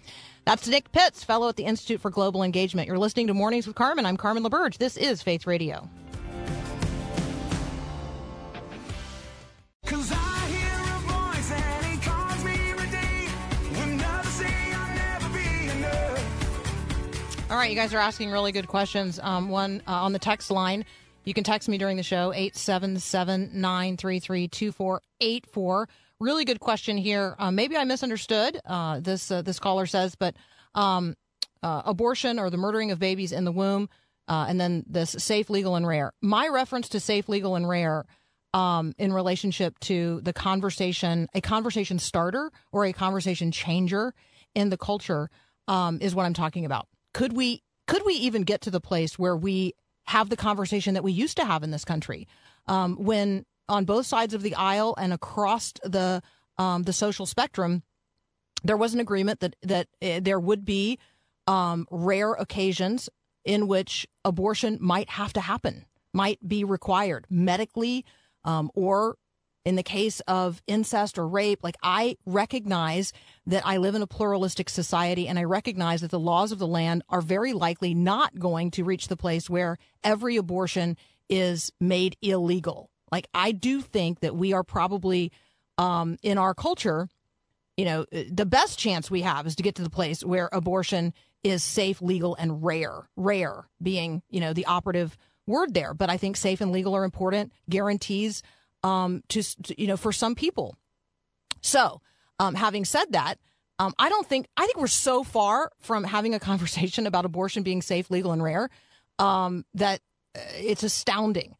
That's 0.47 0.67
Nick 0.67 0.91
Pitts, 0.93 1.23
fellow 1.23 1.51
at 1.51 1.57
the 1.57 1.67
Institute 1.67 2.01
for 2.01 2.09
Global 2.09 2.43
Engagement. 2.43 2.89
You're 2.89 2.97
listening 2.97 3.27
to 3.27 3.35
Mornings 3.35 3.67
with 3.67 3.77
Carmen. 3.77 4.07
I'm 4.07 4.17
Carmen 4.17 4.43
LaBerge. 4.43 4.79
This 4.79 4.97
is 4.97 5.21
Faith 5.21 5.47
Radio. 5.47 5.91
All 17.51 17.57
right, 17.57 17.69
you 17.69 17.77
guys 17.77 17.93
are 17.93 17.99
asking 17.99 18.31
really 18.31 18.53
good 18.53 18.69
questions. 18.69 19.21
Um, 19.23 19.51
one 19.51 19.83
uh, 19.87 19.91
on 19.91 20.15
the 20.15 20.19
text 20.19 20.51
line. 20.51 20.87
You 21.25 21.35
can 21.35 21.45
text 21.45 21.69
me 21.69 21.79
during 21.79 21.97
the 21.97 22.03
show, 22.03 22.33
877 22.33 23.51
933 23.55 24.49
2484 24.49 25.89
really 26.21 26.45
good 26.45 26.61
question 26.61 26.97
here. 26.97 27.35
Uh, 27.39 27.51
maybe 27.51 27.77
I 27.77 27.85
misunderstood. 27.85 28.61
Uh, 28.65 29.01
this 29.01 29.31
uh, 29.31 29.43
this 29.43 29.59
caller 29.59 29.87
says, 29.87 30.15
but 30.15 30.37
um, 30.75 31.17
uh, 31.63 31.83
abortion 31.87 32.39
or 32.39 32.51
the 32.51 32.57
murdering 32.57 32.91
of 32.91 32.99
babies 32.99 33.33
in 33.33 33.45
the 33.45 33.53
womb, 33.53 33.89
uh, 34.29 34.47
and 34.49 34.61
then 34.61 34.85
this 34.87 35.11
safe, 35.19 35.51
legal, 35.51 35.75
and 35.75 35.87
rare. 35.87 36.13
My 36.21 36.49
reference 36.49 36.91
to 36.91 37.01
safe, 37.01 37.29
legal, 37.29 37.57
and 37.57 37.69
rare. 37.69 38.05
Um, 38.53 38.95
in 38.99 39.13
relationship 39.13 39.79
to 39.83 40.21
the 40.23 40.33
conversation, 40.33 41.29
a 41.35 41.41
conversation 41.41 42.01
starter 42.01 42.51
or 42.73 42.85
a 42.85 42.93
conversation 42.93 43.53
changer 43.53 44.13
in 44.57 44.71
the 44.71 44.77
culture 44.77 45.31
um, 45.69 45.99
is 46.01 46.17
what 46.17 46.27
I'm 46.27 46.35
talking 46.35 46.65
about. 46.65 46.89
Could 47.15 47.33
we 47.33 47.63
could 47.87 48.03
we 48.05 48.15
even 48.15 48.43
get 48.43 48.63
to 48.63 48.73
the 48.73 48.81
place 48.81 49.21
where 49.21 49.37
we 49.37 49.75
have 50.11 50.29
the 50.29 50.37
conversation 50.37 50.95
that 50.95 51.05
we 51.05 51.13
used 51.13 51.37
to 51.37 51.45
have 51.45 51.63
in 51.63 51.71
this 51.71 51.85
country 51.85 52.27
um, 52.67 52.97
when 52.97 53.47
on 53.69 53.85
both 53.85 54.07
sides 54.07 54.35
of 54.35 54.43
the 54.43 54.57
aisle 54.57 54.95
and 54.99 55.13
across 55.13 55.73
the 55.85 56.21
um, 56.59 56.83
the 56.83 56.93
social 56.93 57.27
spectrum, 57.27 57.83
there 58.65 58.77
was 58.77 58.93
an 58.93 59.01
agreement 59.01 59.39
that 59.41 59.55
that 59.63 59.87
uh, 60.03 60.19
there 60.21 60.41
would 60.41 60.65
be 60.65 60.99
um, 61.47 61.87
rare 61.91 62.33
occasions 62.33 63.09
in 63.45 63.69
which 63.69 64.07
abortion 64.25 64.79
might 64.81 65.11
have 65.11 65.33
to 65.33 65.41
happen, 65.41 65.87
might 66.13 66.47
be 66.47 66.65
required 66.65 67.25
medically, 67.31 68.05
um, 68.45 68.69
or 68.75 69.17
in 69.65 69.77
the 69.77 69.83
case 69.85 70.19
of 70.27 70.61
incest 70.67 71.19
or 71.19 71.29
rape. 71.29 71.61
Like 71.63 71.77
I 71.85 72.17
recognize 72.27 73.13
that 73.51 73.67
I 73.67 73.79
live 73.79 73.97
in 73.97 74.03
a 74.03 74.07
pluralistic 74.07 74.69
society, 74.69 75.27
and 75.27 75.39
I 75.39 75.45
recognize 75.45 76.03
that 76.03 76.13
the 76.13 76.21
laws 76.21 76.53
of 76.53 76.59
the 76.59 76.69
land 76.69 77.03
are 77.09 77.21
very 77.21 77.53
likely 77.53 77.95
not 77.95 78.39
going 78.39 78.71
to 78.73 78.85
reach 78.85 79.09
the 79.09 79.17
place 79.17 79.51
where 79.51 79.77
every 80.05 80.37
abortion 80.37 80.97
is 81.29 81.73
made 81.81 82.17
illegal. 82.23 82.91
Like, 83.11 83.27
I 83.35 83.51
do 83.51 83.81
think 83.81 84.21
that 84.21 84.37
we 84.37 84.53
are 84.53 84.63
probably 84.63 85.33
um, 85.79 86.17
in 86.23 86.39
our 86.39 86.55
culture, 86.55 87.09
you 87.77 87.85
know, 87.85 88.07
the 88.13 88.47
best 88.47 88.79
chance 88.79 89.11
we 89.11 89.23
have 89.23 89.49
is 89.49 89.57
to 89.57 89.65
get 89.65 89.75
to 89.77 89.83
the 89.83 89.91
place 89.91 90.25
where 90.25 90.49
abortion 90.53 91.13
is 91.43 91.65
safe, 91.65 92.01
legal, 92.01 92.37
and 92.37 92.63
rare. 92.63 93.09
Rare 93.17 93.67
being, 93.83 94.23
you 94.31 94.41
know, 94.41 94.53
the 94.53 94.67
operative 94.67 95.17
word 95.47 95.75
there. 95.75 95.93
But 95.93 96.09
I 96.09 96.19
think 96.19 96.37
safe 96.37 96.61
and 96.61 96.71
legal 96.71 96.95
are 96.95 97.05
important 97.05 97.53
guarantees 97.69 98.45
um, 98.85 99.25
to, 99.29 99.43
to 99.63 99.81
you 99.81 99.89
know, 99.89 99.97
for 99.97 100.13
some 100.13 100.37
people. 100.37 100.77
So, 101.63 102.01
um, 102.41 102.55
having 102.55 102.85
said 102.85 103.13
that, 103.13 103.39
um, 103.79 103.95
I 103.99 104.09
don't 104.09 104.27
think 104.27 104.47
I 104.57 104.67
think 104.67 104.79
we're 104.79 104.89
so 104.89 105.23
far 105.23 105.71
from 105.79 106.05
having 106.05 106.35
a 106.35 106.41
conversation 106.41 107.07
about 107.07 107.25
abortion 107.25 107.63
being 107.63 107.83
safe, 107.83 108.11
legal, 108.11 108.33
and 108.33 108.43
rare 108.43 108.71
um, 109.19 109.65
that 109.75 110.01
uh, 110.37 110.41
it's 110.57 110.83
astounding. 110.83 111.55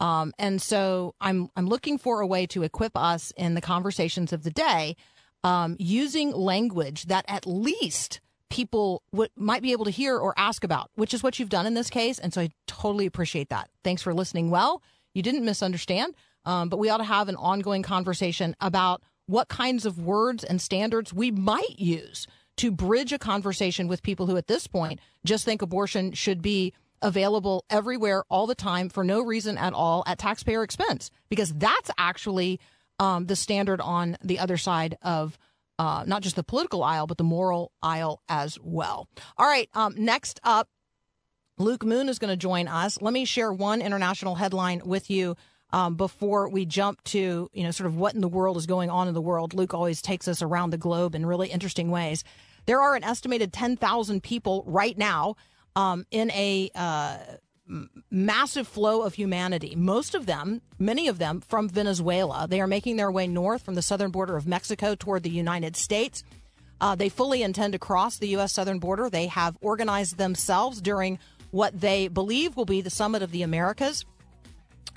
Um, 0.00 0.32
and 0.38 0.60
so 0.60 1.14
I'm 1.20 1.48
I'm 1.56 1.66
looking 1.66 1.98
for 1.98 2.20
a 2.20 2.26
way 2.26 2.46
to 2.48 2.64
equip 2.64 2.96
us 2.96 3.32
in 3.36 3.54
the 3.54 3.60
conversations 3.60 4.32
of 4.32 4.42
the 4.42 4.50
day 4.50 4.96
um, 5.44 5.76
using 5.78 6.32
language 6.32 7.04
that 7.04 7.24
at 7.28 7.46
least 7.46 8.20
people 8.50 9.02
would, 9.12 9.30
might 9.36 9.62
be 9.62 9.72
able 9.72 9.84
to 9.84 9.90
hear 9.90 10.16
or 10.16 10.34
ask 10.36 10.64
about, 10.64 10.90
which 10.94 11.14
is 11.14 11.22
what 11.22 11.38
you've 11.38 11.48
done 11.48 11.66
in 11.66 11.74
this 11.74 11.90
case. 11.90 12.18
And 12.18 12.32
so 12.32 12.40
I 12.40 12.50
totally 12.66 13.06
appreciate 13.06 13.50
that. 13.50 13.68
Thanks 13.82 14.02
for 14.02 14.14
listening 14.14 14.50
well. 14.50 14.82
You 15.12 15.22
didn't 15.22 15.44
misunderstand, 15.44 16.14
um, 16.44 16.68
but 16.68 16.78
we 16.78 16.88
ought 16.88 16.98
to 16.98 17.04
have 17.04 17.28
an 17.28 17.36
ongoing 17.36 17.82
conversation 17.82 18.56
about 18.60 19.02
what 19.26 19.48
kinds 19.48 19.86
of 19.86 19.98
words 19.98 20.44
and 20.44 20.60
standards 20.60 21.12
we 21.12 21.30
might 21.30 21.78
use 21.78 22.26
to 22.56 22.70
bridge 22.70 23.12
a 23.12 23.18
conversation 23.18 23.88
with 23.88 24.02
people 24.02 24.26
who 24.26 24.36
at 24.36 24.46
this 24.46 24.66
point 24.66 25.00
just 25.24 25.44
think 25.44 25.62
abortion 25.62 26.12
should 26.12 26.42
be 26.42 26.72
available 27.02 27.64
everywhere 27.68 28.24
all 28.28 28.46
the 28.46 28.54
time 28.54 28.88
for 28.88 29.04
no 29.04 29.20
reason 29.20 29.58
at 29.58 29.74
all 29.74 30.02
at 30.06 30.18
taxpayer 30.18 30.62
expense 30.62 31.10
because 31.28 31.52
that's 31.54 31.90
actually 31.98 32.60
um, 32.98 33.26
the 33.26 33.36
standard 33.36 33.80
on 33.80 34.16
the 34.22 34.38
other 34.38 34.56
side 34.56 34.96
of 35.02 35.38
uh, 35.78 36.04
not 36.06 36.22
just 36.22 36.36
the 36.36 36.44
political 36.44 36.82
aisle 36.82 37.06
but 37.06 37.18
the 37.18 37.24
moral 37.24 37.72
aisle 37.82 38.22
as 38.28 38.58
well. 38.62 39.08
All 39.36 39.46
right, 39.46 39.68
um, 39.74 39.94
next 39.96 40.40
up, 40.44 40.68
Luke 41.58 41.84
Moon 41.84 42.08
is 42.08 42.18
going 42.18 42.30
to 42.30 42.36
join 42.36 42.68
us. 42.68 43.00
Let 43.00 43.12
me 43.12 43.24
share 43.24 43.52
one 43.52 43.80
international 43.80 44.34
headline 44.34 44.82
with 44.84 45.10
you. 45.10 45.36
Um, 45.72 45.96
before 45.96 46.48
we 46.48 46.66
jump 46.66 47.02
to 47.04 47.50
you 47.52 47.64
know 47.64 47.72
sort 47.72 47.88
of 47.88 47.96
what 47.96 48.14
in 48.14 48.20
the 48.20 48.28
world 48.28 48.56
is 48.56 48.66
going 48.66 48.90
on 48.90 49.08
in 49.08 49.14
the 49.14 49.20
world. 49.20 49.54
Luke 49.54 49.74
always 49.74 50.00
takes 50.00 50.28
us 50.28 50.40
around 50.40 50.70
the 50.70 50.78
globe 50.78 51.16
in 51.16 51.26
really 51.26 51.48
interesting 51.48 51.90
ways. 51.90 52.22
There 52.66 52.80
are 52.80 52.94
an 52.94 53.04
estimated 53.04 53.52
10,000 53.52 54.22
people 54.22 54.62
right 54.66 54.96
now 54.96 55.36
um, 55.76 56.06
in 56.10 56.30
a 56.30 56.70
uh, 56.74 57.18
massive 58.10 58.68
flow 58.68 59.02
of 59.02 59.14
humanity. 59.14 59.74
Most 59.76 60.14
of 60.14 60.26
them, 60.26 60.62
many 60.78 61.08
of 61.08 61.18
them 61.18 61.40
from 61.40 61.68
Venezuela. 61.68 62.46
They 62.48 62.60
are 62.60 62.66
making 62.66 62.96
their 62.96 63.10
way 63.10 63.26
north 63.26 63.62
from 63.62 63.74
the 63.74 63.82
southern 63.82 64.10
border 64.10 64.36
of 64.36 64.46
Mexico 64.46 64.94
toward 64.94 65.22
the 65.22 65.30
United 65.30 65.76
States. 65.76 66.22
Uh, 66.80 66.94
they 66.94 67.08
fully 67.08 67.42
intend 67.42 67.72
to 67.72 67.78
cross 67.78 68.18
the 68.18 68.28
U.S. 68.28 68.52
southern 68.52 68.78
border. 68.78 69.08
They 69.08 69.26
have 69.28 69.56
organized 69.60 70.18
themselves 70.18 70.80
during 70.80 71.18
what 71.50 71.80
they 71.80 72.08
believe 72.08 72.56
will 72.56 72.64
be 72.64 72.80
the 72.80 72.90
Summit 72.90 73.22
of 73.22 73.30
the 73.30 73.42
Americas. 73.42 74.04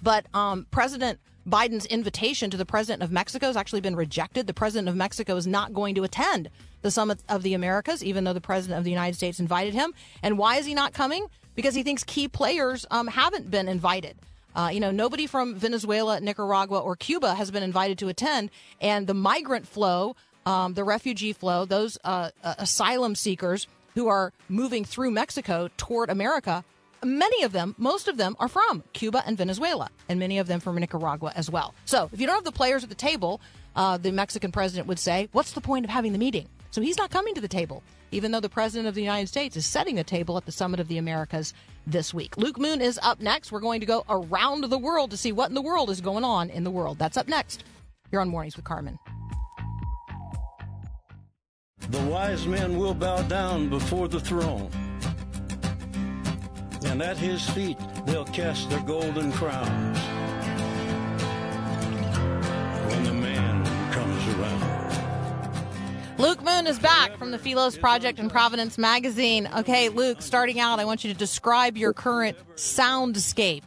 But 0.01 0.25
um, 0.33 0.67
President 0.71 1.19
Biden's 1.47 1.85
invitation 1.85 2.49
to 2.49 2.57
the 2.57 2.65
president 2.65 3.03
of 3.03 3.11
Mexico 3.11 3.47
has 3.47 3.55
actually 3.55 3.81
been 3.81 3.95
rejected. 3.95 4.47
The 4.47 4.53
president 4.53 4.89
of 4.89 4.95
Mexico 4.95 5.37
is 5.37 5.47
not 5.47 5.73
going 5.73 5.95
to 5.95 6.03
attend 6.03 6.49
the 6.81 6.91
Summit 6.91 7.23
of 7.29 7.41
the 7.41 7.53
Americas, 7.53 8.03
even 8.03 8.25
though 8.25 8.33
the 8.33 8.41
president 8.41 8.77
of 8.77 8.83
the 8.83 8.91
United 8.91 9.15
States 9.15 9.39
invited 9.39 9.73
him. 9.73 9.93
And 10.21 10.37
why 10.37 10.57
is 10.57 10.65
he 10.65 10.73
not 10.73 10.93
coming? 10.93 11.27
Because 11.55 11.73
he 11.73 11.83
thinks 11.83 12.03
key 12.03 12.27
players 12.27 12.85
um, 12.91 13.07
haven't 13.07 13.49
been 13.49 13.67
invited. 13.67 14.17
Uh, 14.55 14.69
you 14.73 14.79
know, 14.79 14.91
nobody 14.91 15.27
from 15.27 15.55
Venezuela, 15.55 16.19
Nicaragua, 16.19 16.79
or 16.79 16.95
Cuba 16.95 17.35
has 17.35 17.51
been 17.51 17.63
invited 17.63 17.97
to 17.99 18.09
attend. 18.09 18.49
And 18.81 19.07
the 19.07 19.13
migrant 19.13 19.67
flow, 19.67 20.15
um, 20.45 20.73
the 20.73 20.83
refugee 20.83 21.33
flow, 21.33 21.65
those 21.65 21.97
uh, 22.03 22.31
uh, 22.43 22.55
asylum 22.57 23.15
seekers 23.15 23.67
who 23.95 24.07
are 24.07 24.33
moving 24.49 24.83
through 24.83 25.11
Mexico 25.11 25.69
toward 25.77 26.09
America, 26.09 26.63
many 27.03 27.43
of 27.43 27.51
them, 27.51 27.75
most 27.77 28.07
of 28.07 28.17
them 28.17 28.35
are 28.39 28.47
from 28.47 28.83
Cuba 28.93 29.23
and 29.25 29.37
Venezuela, 29.37 29.89
and 30.09 30.19
many 30.19 30.39
of 30.39 30.47
them 30.47 30.59
from 30.59 30.75
Nicaragua 30.75 31.31
as 31.35 31.49
well. 31.49 31.73
So 31.85 32.09
if 32.11 32.19
you 32.19 32.27
don't 32.27 32.35
have 32.35 32.43
the 32.43 32.51
players 32.51 32.83
at 32.83 32.89
the 32.89 32.95
table, 32.95 33.41
uh, 33.75 33.97
the 33.97 34.11
Mexican 34.11 34.51
president 34.51 34.87
would 34.87 34.99
say, 34.99 35.29
What's 35.31 35.51
the 35.51 35.61
point 35.61 35.85
of 35.85 35.91
having 35.91 36.13
the 36.13 36.19
meeting? 36.19 36.47
So 36.71 36.81
he's 36.81 36.97
not 36.97 37.09
coming 37.09 37.33
to 37.35 37.41
the 37.41 37.47
table, 37.47 37.83
even 38.11 38.31
though 38.31 38.39
the 38.39 38.49
President 38.49 38.87
of 38.87 38.95
the 38.95 39.01
United 39.01 39.27
States 39.27 39.55
is 39.55 39.65
setting 39.65 39.95
the 39.95 40.03
table 40.03 40.37
at 40.37 40.45
the 40.45 40.51
Summit 40.51 40.79
of 40.79 40.87
the 40.87 40.97
Americas 40.97 41.53
this 41.85 42.13
week. 42.13 42.37
Luke 42.37 42.59
Moon 42.59 42.81
is 42.81 42.99
up 43.01 43.19
next. 43.19 43.51
We're 43.51 43.61
going 43.61 43.79
to 43.79 43.85
go 43.85 44.03
around 44.09 44.63
the 44.63 44.77
world 44.77 45.11
to 45.11 45.17
see 45.17 45.31
what 45.31 45.49
in 45.49 45.55
the 45.55 45.61
world 45.61 45.89
is 45.89 46.01
going 46.01 46.23
on 46.23 46.49
in 46.49 46.63
the 46.63 46.71
world. 46.71 46.99
That's 46.99 47.17
up 47.17 47.27
next. 47.27 47.63
You're 48.11 48.21
on 48.21 48.29
Mornings 48.29 48.55
with 48.55 48.65
Carmen. 48.65 48.99
The 51.89 52.01
wise 52.01 52.45
men 52.45 52.77
will 52.77 52.93
bow 52.93 53.21
down 53.23 53.69
before 53.69 54.07
the 54.07 54.19
throne, 54.19 54.69
and 56.85 57.01
at 57.01 57.17
his 57.17 57.47
feet 57.49 57.77
they'll 58.05 58.25
cast 58.25 58.69
their 58.69 58.81
golden 58.81 59.31
crowns. 59.31 59.97
When 62.91 63.03
the 63.03 63.13
man 63.13 63.65
comes 63.91 64.35
around. 64.35 66.19
Luke 66.19 66.43
Moon 66.43 66.65
is 66.65 66.79
back 66.79 67.15
from 67.17 67.31
the 67.31 67.37
Philos 67.37 67.77
Project 67.77 68.19
and 68.19 68.31
Providence 68.31 68.77
Magazine. 68.77 69.47
Okay, 69.57 69.89
Luke, 69.89 70.21
starting 70.21 70.59
out, 70.59 70.79
I 70.79 70.85
want 70.85 71.03
you 71.03 71.13
to 71.13 71.17
describe 71.17 71.77
your 71.77 71.93
current 71.93 72.37
soundscape. 72.55 73.63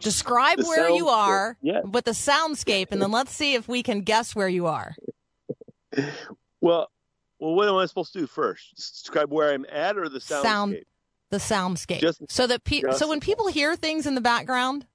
Describe 0.00 0.58
the 0.58 0.64
where 0.64 0.88
you 0.88 1.08
are 1.08 1.58
yeah. 1.60 1.80
with 1.80 2.06
the 2.06 2.12
soundscape, 2.12 2.88
and 2.90 3.02
then 3.02 3.10
let's 3.10 3.32
see 3.32 3.54
if 3.54 3.68
we 3.68 3.82
can 3.82 4.00
guess 4.00 4.34
where 4.34 4.48
you 4.48 4.66
are. 4.66 4.94
Well, 6.62 6.90
well, 7.38 7.54
what 7.54 7.68
am 7.68 7.76
I 7.76 7.86
supposed 7.86 8.12
to 8.12 8.18
do 8.18 8.26
first? 8.26 8.76
Describe 8.76 9.32
where 9.32 9.50
I'm 9.50 9.64
at, 9.72 9.96
or 9.96 10.10
the 10.10 10.18
soundscape? 10.18 10.42
Sound, 10.42 10.76
the 11.30 11.38
soundscape, 11.38 12.00
just, 12.00 12.22
so 12.28 12.46
that 12.46 12.64
pe- 12.64 12.82
so 12.96 13.08
when 13.08 13.20
people 13.20 13.48
hear 13.48 13.76
things 13.76 14.06
in 14.06 14.14
the 14.14 14.20
background, 14.20 14.86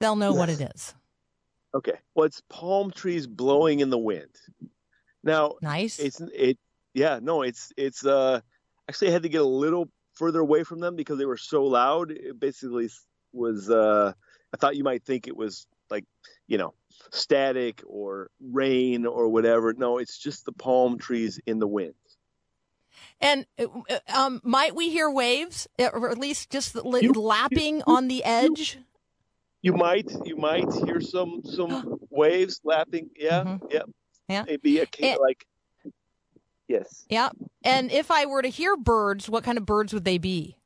they'll 0.00 0.16
know 0.16 0.30
yes. 0.30 0.38
what 0.38 0.48
it 0.48 0.60
is. 0.74 0.94
Okay. 1.74 1.98
Well, 2.14 2.26
it's 2.26 2.42
palm 2.48 2.90
trees 2.90 3.26
blowing 3.26 3.80
in 3.80 3.90
the 3.90 3.98
wind. 3.98 4.34
Now, 5.22 5.54
nice. 5.62 5.98
It's 5.98 6.20
it. 6.20 6.58
Yeah. 6.94 7.20
No. 7.22 7.42
It's 7.42 7.72
it's. 7.76 8.04
Uh, 8.04 8.40
actually, 8.88 9.08
I 9.08 9.12
had 9.12 9.22
to 9.22 9.28
get 9.28 9.40
a 9.40 9.44
little 9.44 9.88
further 10.14 10.40
away 10.40 10.64
from 10.64 10.80
them 10.80 10.96
because 10.96 11.18
they 11.18 11.26
were 11.26 11.36
so 11.36 11.64
loud. 11.64 12.10
It 12.10 12.38
basically 12.38 12.88
was. 13.32 13.70
Uh, 13.70 14.12
I 14.52 14.56
thought 14.56 14.76
you 14.76 14.84
might 14.84 15.04
think 15.04 15.28
it 15.28 15.36
was 15.36 15.66
like 15.90 16.04
you 16.48 16.58
know 16.58 16.74
static 17.12 17.82
or 17.86 18.30
rain 18.40 19.06
or 19.06 19.28
whatever. 19.28 19.72
No, 19.72 19.98
it's 19.98 20.18
just 20.18 20.44
the 20.44 20.52
palm 20.52 20.98
trees 20.98 21.38
in 21.46 21.58
the 21.58 21.68
wind. 21.68 21.94
And 23.20 23.46
uh, 23.58 23.66
um, 24.14 24.40
might 24.44 24.74
we 24.74 24.90
hear 24.90 25.10
waves, 25.10 25.68
or 25.78 26.10
at 26.10 26.18
least 26.18 26.50
just 26.50 26.74
you, 26.74 27.12
lapping 27.12 27.78
you, 27.78 27.84
on 27.86 28.08
the 28.08 28.24
edge? 28.24 28.78
You, 29.62 29.72
you, 29.72 29.78
might, 29.78 30.10
you 30.24 30.36
might 30.36 30.72
hear 30.84 31.00
some 31.00 31.42
some 31.44 31.98
waves 32.10 32.60
lapping. 32.64 33.10
Yeah, 33.16 33.44
mm-hmm. 33.44 33.66
yeah. 33.70 33.82
Yeah. 34.28 34.44
Maybe 34.46 34.78
a 34.78 34.86
kid 34.86 35.18
like 35.20 35.44
yes. 36.68 37.04
Yeah. 37.08 37.30
And 37.64 37.90
if 37.90 38.10
I 38.10 38.26
were 38.26 38.42
to 38.42 38.48
hear 38.48 38.76
birds, 38.76 39.28
what 39.28 39.44
kind 39.44 39.58
of 39.58 39.66
birds 39.66 39.92
would 39.92 40.04
they 40.04 40.18
be? 40.18 40.56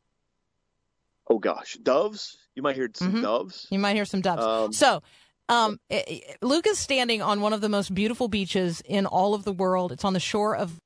Oh 1.28 1.38
gosh, 1.38 1.74
doves. 1.82 2.36
You 2.54 2.62
might 2.62 2.76
hear 2.76 2.90
some 2.94 3.08
mm-hmm. 3.12 3.22
doves. 3.22 3.66
You 3.70 3.78
might 3.78 3.94
hear 3.94 4.04
some 4.04 4.20
doves. 4.20 4.44
Um, 4.44 4.72
so, 4.72 5.02
um, 5.48 5.80
eh, 5.90 6.02
eh, 6.06 6.20
Luke 6.42 6.66
is 6.66 6.78
standing 6.78 7.22
on 7.22 7.40
one 7.40 7.52
of 7.52 7.60
the 7.60 7.68
most 7.68 7.94
beautiful 7.94 8.28
beaches 8.28 8.82
in 8.84 9.06
all 9.06 9.34
of 9.34 9.44
the 9.44 9.52
world. 9.52 9.92
It's 9.92 10.04
on 10.04 10.12
the 10.12 10.20
shore 10.20 10.54
of 10.54 10.80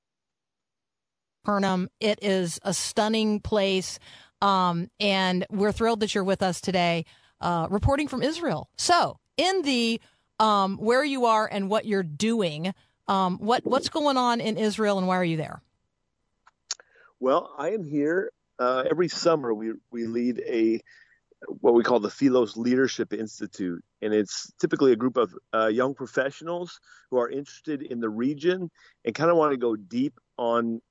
Capernaum. 1.49 1.89
It 1.99 2.19
is 2.21 2.61
a 2.63 2.75
stunning 2.75 3.41
place, 3.41 3.99
um, 4.43 4.91
and 5.01 5.47
we're 5.49 5.73
thrilled 5.73 6.01
that 6.01 6.15
you're 6.15 6.23
with 6.23 6.43
us 6.43 6.61
today, 6.61 7.07
uh, 7.41 7.69
reporting 7.71 8.07
from 8.07 8.23
Israel. 8.23 8.69
So, 8.77 9.19
in 9.39 9.63
the 9.63 9.99
um, 10.39 10.77
where 10.77 11.03
you 11.03 11.25
are 11.25 11.49
and 11.51 11.71
what 11.71 11.87
you're 11.87 12.03
doing. 12.03 12.75
Um, 13.09 13.39
what 13.39 13.65
what's 13.65 13.89
going 13.89 14.19
on 14.19 14.43
in 14.43 14.59
Israel 14.59 14.99
and 14.99 15.09
why 15.09 15.17
are 15.17 15.25
you 15.25 15.39
there? 15.39 15.63
Well, 17.19 17.55
I 17.57 17.71
am 17.71 17.83
here 17.83 18.31
uh, 18.59 18.85
every 18.91 19.09
summer. 19.09 19.55
We 19.55 19.73
we 19.91 20.07
lead 20.07 20.43
a 20.47 20.83
what 21.61 21.73
we 21.73 21.83
call 21.83 21.99
the 21.99 22.11
Philos 22.11 22.59
Leadership 22.59 23.15
Institute, 23.15 23.83
and 24.03 24.13
it's 24.13 24.53
typically 24.61 24.93
a 24.93 24.97
group 24.97 25.17
of 25.17 25.35
uh, 25.55 25.69
young 25.69 25.95
professionals 25.95 26.79
who 27.11 27.17
are 27.17 27.31
interested 27.31 27.81
in 27.81 28.01
the 28.01 28.11
region 28.11 28.71
and 29.07 29.15
kind 29.15 29.31
of 29.31 29.39
want 29.39 29.53
to 29.53 29.57
go 29.57 29.77
deep 29.77 30.21
on 30.37 30.83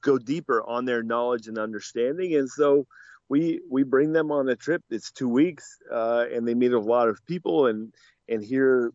go 0.00 0.18
deeper 0.18 0.62
on 0.62 0.84
their 0.84 1.02
knowledge 1.02 1.48
and 1.48 1.58
understanding. 1.58 2.34
And 2.34 2.48
so 2.48 2.86
we 3.28 3.60
we 3.68 3.82
bring 3.82 4.12
them 4.12 4.30
on 4.30 4.48
a 4.48 4.56
trip. 4.56 4.82
It's 4.90 5.10
two 5.10 5.28
weeks, 5.28 5.78
uh, 5.90 6.26
and 6.32 6.46
they 6.46 6.54
meet 6.54 6.72
a 6.72 6.78
lot 6.78 7.08
of 7.08 7.24
people 7.26 7.66
and 7.66 7.92
and 8.28 8.42
hear 8.42 8.92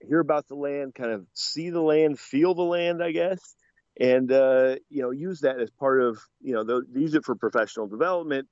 hear 0.00 0.20
about 0.20 0.48
the 0.48 0.54
land, 0.54 0.94
kind 0.94 1.10
of 1.10 1.26
see 1.34 1.70
the 1.70 1.80
land, 1.80 2.18
feel 2.18 2.54
the 2.54 2.62
land, 2.62 3.02
I 3.02 3.12
guess, 3.12 3.54
and 3.98 4.30
uh, 4.32 4.76
you 4.88 5.02
know 5.02 5.10
use 5.10 5.40
that 5.40 5.60
as 5.60 5.70
part 5.70 6.00
of 6.00 6.18
you 6.40 6.54
know 6.54 6.64
they 6.64 7.00
use 7.00 7.14
it 7.14 7.24
for 7.24 7.34
professional 7.34 7.86
development, 7.86 8.48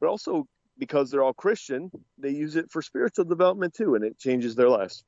but 0.00 0.08
also 0.08 0.46
because 0.78 1.10
they're 1.10 1.22
all 1.22 1.34
Christian, 1.34 1.90
they 2.18 2.30
use 2.30 2.56
it 2.56 2.70
for 2.70 2.82
spiritual 2.82 3.24
development 3.24 3.74
too, 3.74 3.94
and 3.94 4.04
it 4.04 4.18
changes 4.18 4.54
their 4.54 4.68
lives. 4.68 5.04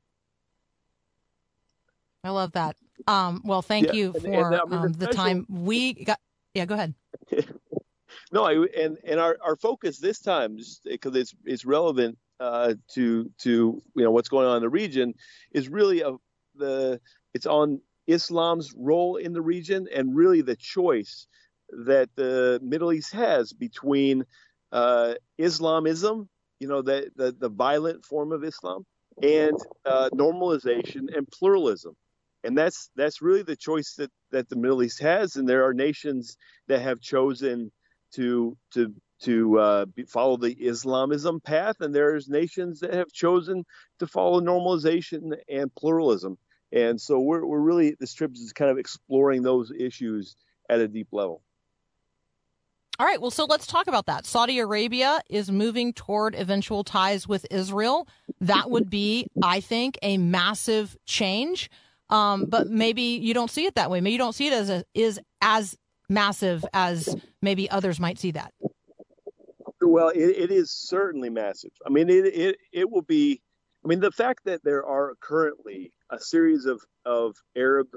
I 2.23 2.29
love 2.29 2.51
that. 2.53 2.75
Um, 3.05 3.41
well, 3.45 3.61
thank 3.61 3.87
yeah. 3.87 3.93
you 3.93 4.13
for 4.13 4.27
and, 4.27 4.55
and, 4.55 4.73
um, 4.73 4.93
the 4.93 5.07
time 5.07 5.45
we 5.49 5.93
got. 5.93 6.19
Yeah, 6.53 6.65
go 6.65 6.73
ahead. 6.73 6.93
no, 8.31 8.43
I, 8.43 8.65
and 8.75 8.97
and 9.03 9.19
our, 9.19 9.37
our 9.43 9.55
focus 9.55 9.99
this 9.99 10.19
time, 10.19 10.57
because 10.83 11.15
it's 11.15 11.35
it's 11.45 11.65
relevant 11.65 12.17
uh, 12.39 12.73
to 12.93 13.29
to 13.39 13.81
you 13.95 14.03
know 14.03 14.11
what's 14.11 14.29
going 14.29 14.47
on 14.47 14.57
in 14.57 14.61
the 14.63 14.69
region 14.69 15.13
is 15.51 15.69
really 15.69 16.01
a, 16.01 16.15
the 16.55 16.99
it's 17.33 17.45
on 17.45 17.81
Islam's 18.07 18.73
role 18.75 19.17
in 19.17 19.33
the 19.33 19.41
region 19.41 19.87
and 19.93 20.15
really 20.15 20.41
the 20.41 20.55
choice 20.55 21.27
that 21.69 22.09
the 22.15 22.59
Middle 22.63 22.93
East 22.93 23.13
has 23.13 23.51
between 23.53 24.25
uh, 24.71 25.15
Islamism, 25.37 26.29
you 26.59 26.67
know, 26.67 26.81
the, 26.81 27.11
the, 27.15 27.33
the 27.37 27.49
violent 27.49 28.05
form 28.05 28.31
of 28.31 28.43
Islam, 28.43 28.85
and 29.21 29.57
uh, 29.85 30.09
normalization 30.13 31.15
and 31.15 31.27
pluralism. 31.27 31.95
And 32.43 32.57
that's 32.57 32.89
that's 32.95 33.21
really 33.21 33.43
the 33.43 33.55
choice 33.55 33.95
that 33.95 34.11
that 34.31 34.49
the 34.49 34.55
Middle 34.55 34.83
East 34.83 35.01
has. 35.01 35.35
And 35.35 35.47
there 35.47 35.65
are 35.65 35.73
nations 35.73 36.37
that 36.67 36.81
have 36.81 36.99
chosen 36.99 37.71
to 38.13 38.57
to 38.73 38.93
to 39.21 39.59
uh, 39.59 39.85
be, 39.85 40.03
follow 40.03 40.37
the 40.37 40.53
Islamism 40.53 41.39
path, 41.39 41.77
and 41.79 41.93
there's 41.93 42.29
nations 42.29 42.81
that 42.81 42.93
have 42.93 43.11
chosen 43.11 43.65
to 43.99 44.07
follow 44.07 44.39
normalization 44.39 45.35
and 45.49 45.73
pluralism. 45.75 46.37
And 46.71 46.99
so 46.99 47.19
we're 47.19 47.45
we're 47.45 47.59
really 47.59 47.95
this 47.99 48.13
trip 48.13 48.31
is 48.35 48.53
kind 48.53 48.71
of 48.71 48.77
exploring 48.77 49.41
those 49.41 49.71
issues 49.71 50.35
at 50.69 50.79
a 50.79 50.87
deep 50.87 51.07
level. 51.11 51.41
All 52.99 53.05
right, 53.05 53.21
well, 53.21 53.29
so 53.29 53.45
let's 53.45 53.67
talk 53.67 53.85
about 53.85 54.07
that. 54.07 54.25
Saudi 54.25 54.57
Arabia 54.57 55.21
is 55.29 55.51
moving 55.51 55.93
toward 55.93 56.33
eventual 56.33 56.83
ties 56.83 57.27
with 57.27 57.45
Israel. 57.51 58.07
That 58.41 58.71
would 58.71 58.89
be, 58.89 59.27
I 59.43 59.59
think, 59.59 59.99
a 60.01 60.17
massive 60.17 60.97
change. 61.05 61.69
Um, 62.09 62.45
but 62.45 62.67
maybe 62.67 63.01
you 63.01 63.33
don't 63.33 63.51
see 63.51 63.65
it 63.65 63.75
that 63.75 63.91
way. 63.91 64.01
Maybe 64.01 64.13
you 64.13 64.17
don't 64.17 64.35
see 64.35 64.47
it 64.47 64.53
as 64.53 64.69
a, 64.69 64.83
is 64.93 65.19
as 65.41 65.77
massive 66.09 66.65
as 66.73 67.15
maybe 67.41 67.69
others 67.69 67.99
might 67.99 68.17
see 68.17 68.31
that. 68.31 68.53
Well, 69.81 70.09
it, 70.09 70.19
it 70.19 70.51
is 70.51 70.71
certainly 70.71 71.29
massive. 71.29 71.71
I 71.85 71.89
mean, 71.89 72.09
it, 72.09 72.25
it 72.25 72.57
it 72.71 72.89
will 72.89 73.01
be. 73.01 73.41
I 73.85 73.87
mean, 73.87 73.99
the 73.99 74.11
fact 74.11 74.45
that 74.45 74.63
there 74.63 74.85
are 74.85 75.13
currently 75.21 75.91
a 76.09 76.19
series 76.19 76.65
of 76.65 76.81
of 77.05 77.35
Arab 77.55 77.87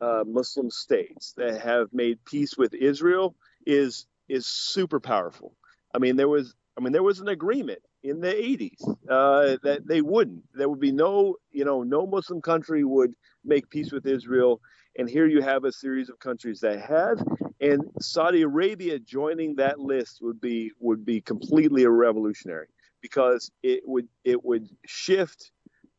uh, 0.00 0.24
Muslim 0.26 0.70
states 0.70 1.32
that 1.36 1.60
have 1.60 1.88
made 1.92 2.24
peace 2.24 2.56
with 2.56 2.74
Israel 2.74 3.36
is 3.66 4.06
is 4.28 4.46
super 4.46 5.00
powerful. 5.00 5.54
I 5.94 5.98
mean, 5.98 6.16
there 6.16 6.28
was 6.28 6.54
I 6.76 6.80
mean 6.80 6.92
there 6.92 7.02
was 7.02 7.20
an 7.20 7.28
agreement 7.28 7.80
in 8.02 8.20
the 8.20 8.32
80s 8.32 8.82
uh, 9.08 9.58
that 9.62 9.86
they 9.86 10.00
wouldn't. 10.00 10.42
There 10.54 10.68
would 10.68 10.80
be 10.80 10.92
no 10.92 11.36
you 11.50 11.64
know 11.64 11.82
no 11.82 12.06
Muslim 12.06 12.42
country 12.42 12.84
would 12.84 13.14
make 13.44 13.68
peace 13.70 13.92
with 13.92 14.06
Israel, 14.06 14.60
and 14.98 15.08
here 15.08 15.26
you 15.26 15.42
have 15.42 15.64
a 15.64 15.72
series 15.72 16.08
of 16.08 16.18
countries 16.18 16.60
that 16.60 16.80
have, 16.80 17.22
and 17.60 17.82
Saudi 18.00 18.42
Arabia 18.42 18.98
joining 18.98 19.56
that 19.56 19.78
list 19.78 20.18
would 20.20 20.40
be 20.40 20.72
would 20.80 21.04
be 21.04 21.20
completely 21.20 21.86
revolutionary 21.86 22.68
because 23.00 23.50
it 23.62 23.82
would 23.84 24.08
it 24.24 24.44
would 24.44 24.68
shift 24.86 25.52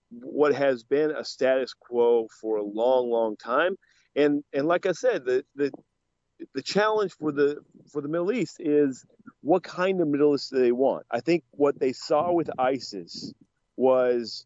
what 0.09 0.53
has 0.53 0.83
been 0.83 1.11
a 1.11 1.23
status 1.23 1.73
quo 1.73 2.27
for 2.39 2.57
a 2.57 2.63
long 2.63 3.09
long 3.09 3.35
time. 3.35 3.75
And 4.15 4.43
and 4.53 4.67
like 4.67 4.85
i 4.85 4.91
said 4.91 5.25
the 5.25 5.43
the 5.55 5.71
the 6.53 6.61
challenge 6.61 7.13
for 7.13 7.31
the 7.31 7.57
for 7.91 8.01
the 8.01 8.07
middle 8.07 8.31
east 8.31 8.57
is 8.59 9.05
what 9.41 9.63
kind 9.63 10.01
of 10.01 10.07
middle 10.07 10.35
east 10.35 10.51
do 10.51 10.59
they 10.59 10.71
want? 10.71 11.05
I 11.11 11.19
think 11.19 11.43
what 11.51 11.79
they 11.79 11.93
saw 11.93 12.31
with 12.31 12.49
isis 12.59 13.33
was 13.75 14.45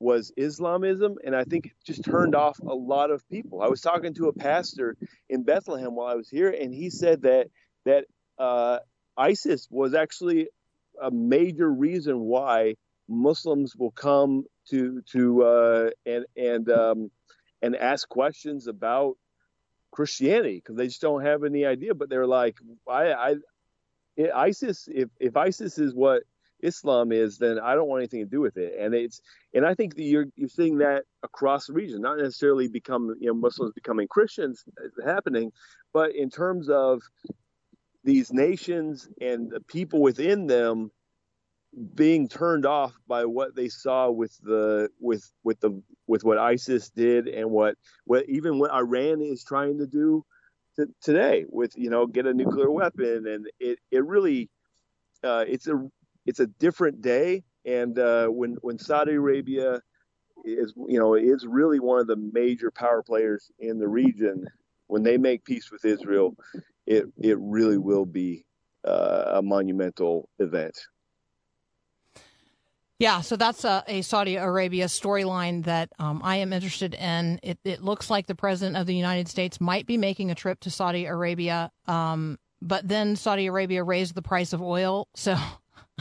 was 0.00 0.32
Islamism, 0.36 1.16
and 1.24 1.36
I 1.36 1.44
think 1.44 1.66
it 1.66 1.72
just 1.84 2.02
turned 2.02 2.34
off 2.34 2.58
a 2.58 2.74
lot 2.74 3.10
of 3.10 3.28
people. 3.28 3.62
I 3.62 3.68
was 3.68 3.82
talking 3.82 4.14
to 4.14 4.28
a 4.28 4.32
pastor 4.32 4.96
in 5.28 5.44
Bethlehem 5.44 5.94
while 5.94 6.08
I 6.08 6.14
was 6.14 6.28
here, 6.28 6.48
and 6.48 6.74
he 6.74 6.88
said 6.90 7.22
that 7.22 7.48
that 7.84 8.06
uh, 8.38 8.78
ISIS 9.16 9.68
was 9.70 9.94
actually 9.94 10.48
a 11.00 11.10
major 11.10 11.70
reason 11.70 12.20
why 12.20 12.76
Muslims 13.08 13.76
will 13.76 13.90
come 13.90 14.44
to 14.70 15.02
to 15.12 15.42
uh, 15.42 15.90
and 16.06 16.24
and 16.34 16.70
um, 16.70 17.10
and 17.60 17.76
ask 17.76 18.08
questions 18.08 18.66
about 18.66 19.16
Christianity 19.90 20.56
because 20.56 20.76
they 20.76 20.86
just 20.86 21.02
don't 21.02 21.24
have 21.24 21.44
any 21.44 21.66
idea. 21.66 21.94
But 21.94 22.08
they're 22.08 22.26
like, 22.26 22.56
I, 22.88 23.12
I 23.12 23.36
ISIS. 24.34 24.88
If 24.90 25.10
if 25.20 25.36
ISIS 25.36 25.78
is 25.78 25.94
what 25.94 26.22
Islam 26.62 27.12
is, 27.12 27.38
then 27.38 27.58
I 27.58 27.74
don't 27.74 27.88
want 27.88 28.00
anything 28.00 28.20
to 28.20 28.30
do 28.30 28.40
with 28.40 28.56
it. 28.56 28.74
And 28.78 28.94
it's 28.94 29.20
and 29.54 29.66
I 29.66 29.74
think 29.74 29.94
you're 29.96 30.26
you're 30.36 30.48
seeing 30.48 30.78
that 30.78 31.04
across 31.22 31.66
the 31.66 31.72
region, 31.72 32.00
not 32.00 32.18
necessarily 32.18 32.68
become 32.68 33.14
you 33.20 33.28
know 33.28 33.34
Muslims 33.34 33.72
becoming 33.74 34.08
Christians 34.08 34.64
happening, 35.04 35.52
but 35.92 36.14
in 36.14 36.30
terms 36.30 36.68
of 36.68 37.02
these 38.04 38.32
nations 38.32 39.08
and 39.20 39.50
the 39.50 39.60
people 39.60 40.00
within 40.00 40.46
them 40.46 40.90
being 41.94 42.28
turned 42.28 42.66
off 42.66 42.92
by 43.06 43.24
what 43.24 43.54
they 43.54 43.68
saw 43.68 44.10
with 44.10 44.36
the 44.42 44.88
with 44.98 45.30
with 45.44 45.60
the 45.60 45.82
with 46.06 46.24
what 46.24 46.38
ISIS 46.38 46.90
did 46.90 47.28
and 47.28 47.50
what 47.50 47.76
what 48.04 48.28
even 48.28 48.58
what 48.58 48.72
Iran 48.72 49.20
is 49.20 49.44
trying 49.44 49.78
to 49.78 49.86
do 49.86 50.24
to, 50.76 50.86
today 51.00 51.44
with 51.48 51.72
you 51.76 51.90
know 51.90 52.06
get 52.06 52.26
a 52.26 52.34
nuclear 52.34 52.70
weapon 52.70 53.26
and 53.26 53.46
it 53.60 53.78
it 53.92 54.04
really 54.04 54.50
uh, 55.22 55.44
it's 55.46 55.68
a 55.68 55.88
it's 56.30 56.40
a 56.40 56.46
different 56.46 57.02
day. 57.02 57.42
And 57.66 57.98
uh, 57.98 58.28
when 58.28 58.56
when 58.62 58.78
Saudi 58.78 59.14
Arabia 59.14 59.80
is 60.44 60.72
you 60.88 60.98
know 60.98 61.14
is 61.14 61.44
really 61.46 61.80
one 61.80 61.98
of 61.98 62.06
the 62.06 62.16
major 62.16 62.70
power 62.70 63.02
players 63.02 63.50
in 63.58 63.78
the 63.78 63.88
region, 63.88 64.46
when 64.86 65.02
they 65.02 65.18
make 65.18 65.44
peace 65.44 65.70
with 65.70 65.84
Israel, 65.84 66.36
it 66.86 67.04
it 67.18 67.36
really 67.40 67.78
will 67.78 68.06
be 68.06 68.44
uh, 68.86 69.24
a 69.34 69.42
monumental 69.42 70.28
event. 70.38 70.78
Yeah, 73.00 73.22
so 73.22 73.36
that's 73.36 73.64
a, 73.64 73.82
a 73.88 74.02
Saudi 74.02 74.36
Arabia 74.36 74.84
storyline 74.84 75.64
that 75.64 75.90
um, 75.98 76.20
I 76.22 76.36
am 76.36 76.52
interested 76.52 76.94
in. 76.94 77.40
It, 77.42 77.58
it, 77.64 77.82
looks 77.82 78.10
like 78.10 78.26
the 78.26 78.34
president 78.34 78.76
of 78.76 78.86
the 78.86 78.94
United 78.94 79.26
States 79.26 79.58
might 79.58 79.86
be 79.86 79.96
making 79.96 80.30
a 80.30 80.34
trip 80.34 80.60
to 80.60 80.70
Saudi 80.70 81.06
Arabia, 81.06 81.72
um, 81.86 82.38
but 82.60 82.86
then 82.86 83.16
Saudi 83.16 83.46
Arabia 83.46 83.82
raised 83.82 84.14
the 84.14 84.20
price 84.20 84.52
of 84.52 84.60
oil, 84.60 85.08
so 85.14 85.34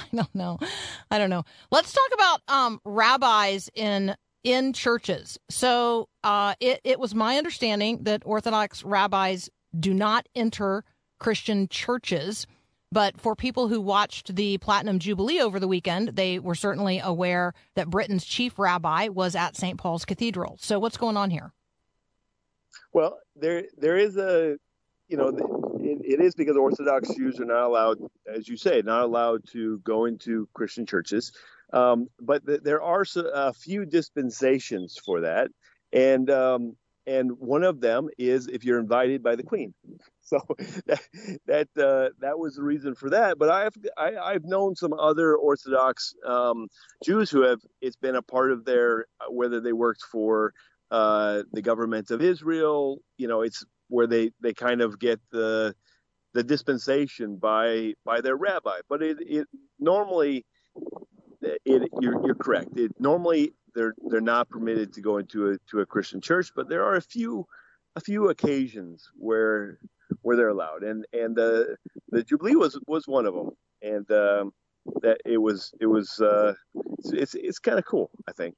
I 0.14 0.16
don't 0.16 0.36
know. 0.36 0.60
I 1.12 1.18
don't 1.18 1.30
know. 1.30 1.44
Let's 1.72 1.94
talk 1.94 2.10
about 2.14 2.42
um, 2.48 2.82
rabbis 2.86 3.70
in 3.76 4.16
in 4.44 4.74
churches. 4.74 5.38
So 5.50 6.08
uh, 6.24 6.56
it 6.60 6.82
it 6.84 7.00
was 7.00 7.14
my 7.14 7.38
understanding 7.38 8.04
that 8.04 8.24
Orthodox 8.26 8.84
rabbis 8.84 9.50
do 9.78 9.94
not 9.94 10.28
enter 10.36 10.84
Christian 11.20 11.68
churches. 11.68 12.48
But 12.92 13.22
for 13.22 13.36
people 13.36 13.68
who 13.68 13.80
watched 13.80 14.36
the 14.36 14.58
Platinum 14.58 14.98
Jubilee 14.98 15.40
over 15.40 15.60
the 15.60 15.68
weekend, 15.68 16.16
they 16.16 16.40
were 16.40 16.56
certainly 16.56 16.98
aware 16.98 17.54
that 17.76 17.88
Britain's 17.88 18.26
chief 18.26 18.58
rabbi 18.58 19.10
was 19.10 19.36
at 19.36 19.56
St. 19.56 19.78
Paul's 19.78 20.06
Cathedral. 20.06 20.58
So 20.60 20.80
what's 20.80 20.98
going 20.98 21.16
on 21.16 21.30
here? 21.30 21.54
Well, 22.92 23.20
there 23.36 23.66
there 23.78 23.98
is 23.98 24.18
a 24.18 24.58
you 25.08 25.18
know 25.18 25.30
it, 25.90 26.00
it 26.04 26.22
is 26.22 26.36
because 26.36 26.58
Orthodox 26.58 27.14
Jews 27.16 27.40
are 27.40 27.46
not 27.46 27.64
allowed, 27.64 27.98
as 28.28 28.48
you 28.48 28.58
say, 28.58 28.82
not 28.84 29.04
allowed 29.04 29.44
to 29.52 29.80
go 29.80 30.06
into 30.06 30.48
Christian 30.54 30.86
churches. 30.86 31.32
Um, 31.74 32.08
but 32.20 32.46
th- 32.46 32.62
there 32.64 32.82
are 32.82 33.06
a 33.34 33.54
few 33.54 33.86
dispensations 33.86 35.00
for 35.04 35.22
that, 35.22 35.50
and 35.92 36.30
um, 36.30 36.76
and 37.06 37.32
one 37.40 37.64
of 37.64 37.82
them 37.82 38.10
is 38.18 38.48
if 38.48 38.64
you're 38.64 38.80
invited 38.80 39.24
by 39.24 39.36
the 39.36 39.44
Queen. 39.44 39.74
So 40.22 40.46
that 40.86 41.02
that 41.48 41.68
uh, 41.76 42.10
that 42.20 42.38
was 42.38 42.54
the 42.54 42.62
reason 42.62 42.94
for 42.94 43.10
that. 43.10 43.40
But 43.40 43.50
I've 43.50 43.74
I, 43.98 44.06
have 44.12 44.18
i 44.20 44.34
have 44.34 44.46
known 44.46 44.76
some 44.76 44.94
other 44.94 45.36
Orthodox 45.36 46.14
um, 46.24 46.68
Jews 47.04 47.32
who 47.32 47.42
have 47.42 47.60
it's 47.82 47.96
been 47.96 48.16
a 48.16 48.22
part 48.22 48.52
of 48.52 48.64
their 48.64 49.08
whether 49.28 49.60
they 49.60 49.74
worked 49.74 50.04
for 50.04 50.54
uh, 50.92 51.42
the 51.52 51.64
government 51.64 52.12
of 52.12 52.22
Israel. 52.22 53.00
You 53.18 53.28
know, 53.28 53.42
it's 53.42 53.66
where 53.90 54.08
they 54.08 54.32
they 54.42 54.54
kind 54.54 54.82
of 54.82 55.00
get 55.00 55.20
the 55.32 55.76
the 56.34 56.44
dispensation 56.44 57.38
by 57.38 57.94
by 58.06 58.22
their 58.22 58.38
rabbi. 58.38 58.80
But 58.88 59.02
it 59.02 59.18
it 59.20 59.48
normally 59.80 60.46
it 61.42 61.90
you're 62.00 62.26
you're 62.26 62.36
correct. 62.36 62.78
It 62.78 62.92
normally 63.00 63.54
they're 63.76 63.96
they're 64.08 64.22
not 64.22 64.50
permitted 64.50 64.94
to 64.94 65.02
go 65.02 65.18
into 65.18 65.52
a 65.52 65.58
to 65.72 65.82
a 65.82 65.86
Christian 65.86 66.22
church, 66.22 66.52
but 66.56 66.70
there 66.70 66.84
are 66.86 66.96
a 66.96 67.02
few 67.02 67.46
a 67.96 68.00
few 68.00 68.30
occasions 68.30 69.10
where 69.16 69.80
where 70.22 70.36
they're 70.36 70.50
allowed, 70.50 70.84
and 70.84 71.06
and 71.14 71.36
the 71.36 71.76
the 72.10 72.24
Jubilee 72.24 72.56
was 72.56 72.80
was 72.88 73.08
one 73.08 73.26
of 73.26 73.34
them, 73.34 73.52
and 73.82 74.10
um, 74.12 74.52
that 75.02 75.20
it 75.26 75.38
was 75.38 75.72
it 75.80 75.86
was 75.86 76.20
uh, 76.20 76.54
it's 77.00 77.12
it's, 77.12 77.36
it's 77.36 77.60
kind 77.60 77.80
of 77.80 77.86
cool, 77.86 78.12
I 78.28 78.32
think. 78.32 78.56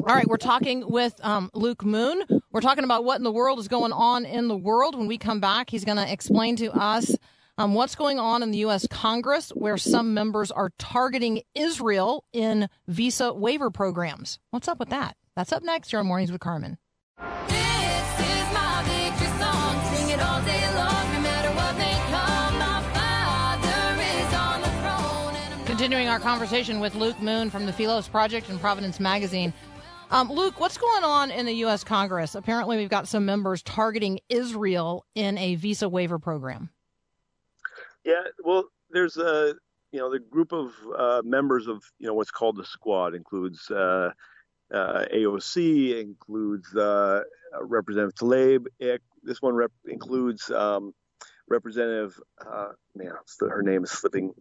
All 0.00 0.14
right, 0.14 0.26
we're 0.26 0.38
talking 0.38 0.88
with 0.90 1.20
um, 1.22 1.50
Luke 1.52 1.84
Moon. 1.84 2.22
We're 2.50 2.62
talking 2.62 2.84
about 2.84 3.04
what 3.04 3.18
in 3.18 3.24
the 3.24 3.30
world 3.30 3.58
is 3.58 3.68
going 3.68 3.92
on 3.92 4.24
in 4.24 4.48
the 4.48 4.56
world. 4.56 4.96
When 4.96 5.06
we 5.06 5.18
come 5.18 5.38
back, 5.38 5.68
he's 5.68 5.84
going 5.84 5.98
to 5.98 6.10
explain 6.10 6.56
to 6.56 6.72
us 6.72 7.14
um, 7.58 7.74
what's 7.74 7.94
going 7.94 8.18
on 8.18 8.42
in 8.42 8.52
the 8.52 8.58
U.S. 8.58 8.86
Congress, 8.88 9.50
where 9.50 9.76
some 9.76 10.14
members 10.14 10.50
are 10.50 10.70
targeting 10.78 11.42
Israel 11.54 12.24
in 12.32 12.68
visa 12.88 13.34
waiver 13.34 13.70
programs. 13.70 14.38
What's 14.48 14.66
up 14.66 14.78
with 14.80 14.88
that? 14.88 15.14
That's 15.36 15.52
up 15.52 15.62
next 15.62 15.90
here 15.90 15.98
on 16.00 16.06
Mornings 16.06 16.32
with 16.32 16.40
Carmen. 16.40 16.78
Continuing 25.66 26.08
our 26.08 26.20
conversation 26.20 26.80
with 26.80 26.94
Luke 26.94 27.20
Moon 27.20 27.50
from 27.50 27.66
the 27.66 27.72
Philos 27.72 28.08
Project 28.08 28.48
and 28.48 28.60
Providence 28.60 28.98
Magazine. 28.98 29.52
Um, 30.12 30.30
Luke, 30.30 30.60
what's 30.60 30.76
going 30.76 31.04
on 31.04 31.30
in 31.30 31.46
the 31.46 31.54
U.S. 31.54 31.84
Congress? 31.84 32.34
Apparently, 32.34 32.76
we've 32.76 32.90
got 32.90 33.08
some 33.08 33.24
members 33.24 33.62
targeting 33.62 34.20
Israel 34.28 35.06
in 35.14 35.38
a 35.38 35.54
visa 35.54 35.88
waiver 35.88 36.18
program. 36.18 36.68
Yeah, 38.04 38.20
well, 38.44 38.64
there's 38.90 39.16
a 39.16 39.54
you 39.90 40.00
know 40.00 40.12
the 40.12 40.18
group 40.18 40.52
of 40.52 40.74
uh, 40.94 41.22
members 41.24 41.66
of 41.66 41.82
you 41.98 42.06
know 42.06 42.12
what's 42.12 42.30
called 42.30 42.58
the 42.58 42.64
squad 42.64 43.14
includes 43.14 43.70
uh, 43.70 44.10
uh, 44.70 45.06
AOC, 45.14 45.98
includes 46.02 46.76
uh, 46.76 47.22
Representative 47.62 48.14
Tlaib. 48.14 48.66
This 49.22 49.40
one 49.40 49.54
rep- 49.54 49.72
includes 49.86 50.50
um, 50.50 50.92
Representative, 51.48 52.18
uh, 52.46 52.68
man, 52.94 53.12
her 53.40 53.62
name 53.62 53.84
is 53.84 53.90
slipping 53.90 54.32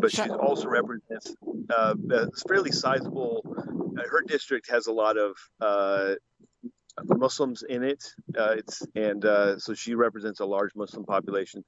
but 0.00 0.10
she 0.10 0.22
also 0.22 0.68
represents 0.68 1.34
uh, 1.70 1.94
a 2.10 2.30
fairly 2.48 2.72
sizable. 2.72 3.44
Uh, 3.98 4.02
her 4.08 4.22
district 4.26 4.70
has 4.70 4.86
a 4.86 4.92
lot 4.92 5.16
of 5.16 5.36
uh, 5.60 6.14
Muslims 7.04 7.62
in 7.62 7.82
it. 7.82 8.04
Uh, 8.38 8.54
it's 8.56 8.86
and 8.94 9.24
uh, 9.24 9.58
so 9.58 9.74
she 9.74 9.94
represents 9.94 10.40
a 10.40 10.46
large 10.46 10.74
Muslim 10.74 11.04
population. 11.04 11.64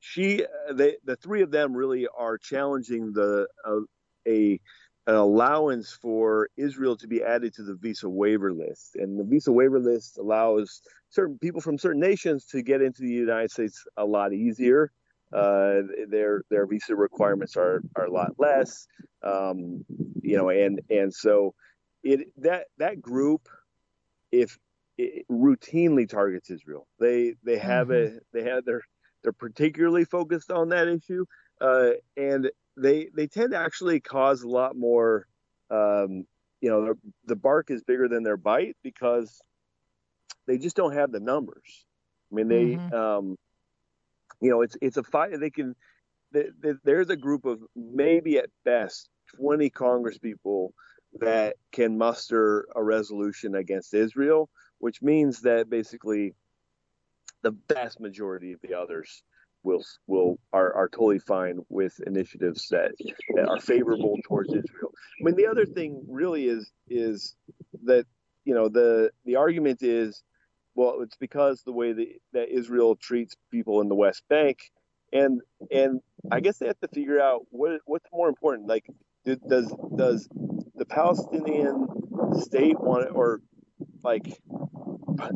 She, 0.00 0.44
they, 0.72 0.96
the 1.04 1.16
three 1.16 1.42
of 1.42 1.50
them 1.50 1.74
really 1.74 2.06
are 2.16 2.38
challenging 2.38 3.12
the 3.12 3.46
a 4.26 4.60
an 5.06 5.14
allowance 5.14 5.92
for 5.92 6.48
Israel 6.56 6.96
to 6.96 7.08
be 7.08 7.22
added 7.22 7.54
to 7.54 7.62
the 7.62 7.74
visa 7.74 8.08
waiver 8.08 8.52
list. 8.52 8.96
And 8.96 9.18
the 9.18 9.24
visa 9.24 9.50
waiver 9.50 9.80
list 9.80 10.18
allows 10.18 10.82
certain 11.08 11.38
people 11.38 11.60
from 11.60 11.78
certain 11.78 12.00
nations 12.00 12.44
to 12.46 12.62
get 12.62 12.82
into 12.82 13.02
the 13.02 13.08
United 13.08 13.50
States 13.50 13.84
a 13.96 14.04
lot 14.04 14.32
easier. 14.32 14.92
Uh, 15.32 15.82
their 16.08 16.42
their 16.50 16.66
visa 16.66 16.94
requirements 16.94 17.56
are 17.56 17.82
are 17.96 18.06
a 18.06 18.12
lot 18.12 18.32
less, 18.38 18.86
um, 19.22 19.84
you 20.22 20.36
know, 20.36 20.48
and 20.50 20.80
and 20.90 21.14
so 21.14 21.54
it 22.02 22.28
that 22.42 22.66
that 22.78 23.00
group, 23.00 23.48
if 24.32 24.58
it 24.98 25.26
routinely 25.30 26.08
targets 26.08 26.50
Israel, 26.50 26.86
they 26.98 27.34
they 27.42 27.58
have 27.58 27.88
mm-hmm. 27.88 28.16
a 28.16 28.20
they 28.32 28.48
have 28.48 28.64
their 28.64 28.82
they're 29.22 29.32
particularly 29.32 30.04
focused 30.04 30.50
on 30.50 30.70
that 30.70 30.88
issue, 30.88 31.26
uh, 31.60 31.90
and 32.16 32.50
they 32.76 33.08
they 33.14 33.26
tend 33.26 33.52
to 33.52 33.58
actually 33.58 34.00
cause 34.00 34.42
a 34.42 34.48
lot 34.48 34.76
more. 34.76 35.26
Um, 35.70 36.26
you 36.60 36.68
know, 36.68 36.94
the 37.24 37.36
bark 37.36 37.70
is 37.70 37.82
bigger 37.82 38.08
than 38.08 38.22
their 38.22 38.36
bite 38.36 38.76
because 38.82 39.40
they 40.46 40.58
just 40.58 40.76
don't 40.76 40.94
have 40.94 41.10
the 41.10 41.20
numbers. 41.20 41.86
I 42.30 42.34
mean, 42.34 42.48
they, 42.48 42.64
mm-hmm. 42.74 42.94
um, 42.94 43.38
you 44.40 44.50
know, 44.50 44.62
it's 44.62 44.76
it's 44.82 44.96
a 44.96 45.02
fight. 45.02 45.38
They 45.38 45.50
can. 45.50 45.74
They, 46.32 46.46
they, 46.60 46.72
there's 46.84 47.10
a 47.10 47.16
group 47.16 47.44
of 47.44 47.60
maybe 47.74 48.38
at 48.38 48.50
best 48.64 49.08
20 49.36 49.68
Congress 49.70 50.18
people 50.18 50.72
that 51.18 51.56
can 51.72 51.98
muster 51.98 52.66
a 52.74 52.82
resolution 52.82 53.54
against 53.54 53.94
Israel, 53.94 54.48
which 54.78 55.02
means 55.02 55.42
that 55.42 55.68
basically 55.68 56.34
the 57.42 57.56
vast 57.68 58.00
majority 58.00 58.52
of 58.52 58.60
the 58.60 58.74
others 58.74 59.22
will 59.62 59.82
will 60.06 60.38
are, 60.52 60.72
are 60.72 60.88
totally 60.88 61.18
fine 61.18 61.60
with 61.68 62.00
initiatives 62.06 62.68
that, 62.68 62.92
that 63.34 63.48
are 63.48 63.60
favorable 63.60 64.16
towards 64.26 64.48
Israel. 64.48 64.92
I 65.20 65.24
mean, 65.24 65.36
the 65.36 65.46
other 65.46 65.66
thing 65.66 66.02
really 66.08 66.46
is 66.46 66.70
is 66.88 67.34
that 67.84 68.06
you 68.44 68.54
know 68.54 68.68
the 68.68 69.10
the 69.24 69.36
argument 69.36 69.82
is 69.82 70.22
well, 70.74 71.00
it's 71.02 71.16
because 71.16 71.62
the 71.62 71.72
way 71.72 71.92
that, 71.92 72.06
that 72.32 72.48
Israel 72.48 72.96
treats 72.96 73.34
people 73.50 73.80
in 73.80 73.88
the 73.88 73.94
West 73.94 74.22
Bank, 74.28 74.58
and 75.12 75.40
and 75.70 76.00
I 76.30 76.40
guess 76.40 76.58
they 76.58 76.66
have 76.66 76.80
to 76.80 76.88
figure 76.88 77.20
out 77.20 77.42
what 77.50 77.80
what's 77.84 78.06
more 78.12 78.28
important. 78.28 78.68
Like, 78.68 78.86
does 79.24 79.72
does 79.96 80.28
the 80.74 80.86
Palestinian 80.86 81.86
state 82.40 82.78
want 82.80 83.08
or 83.12 83.40
like 84.02 84.40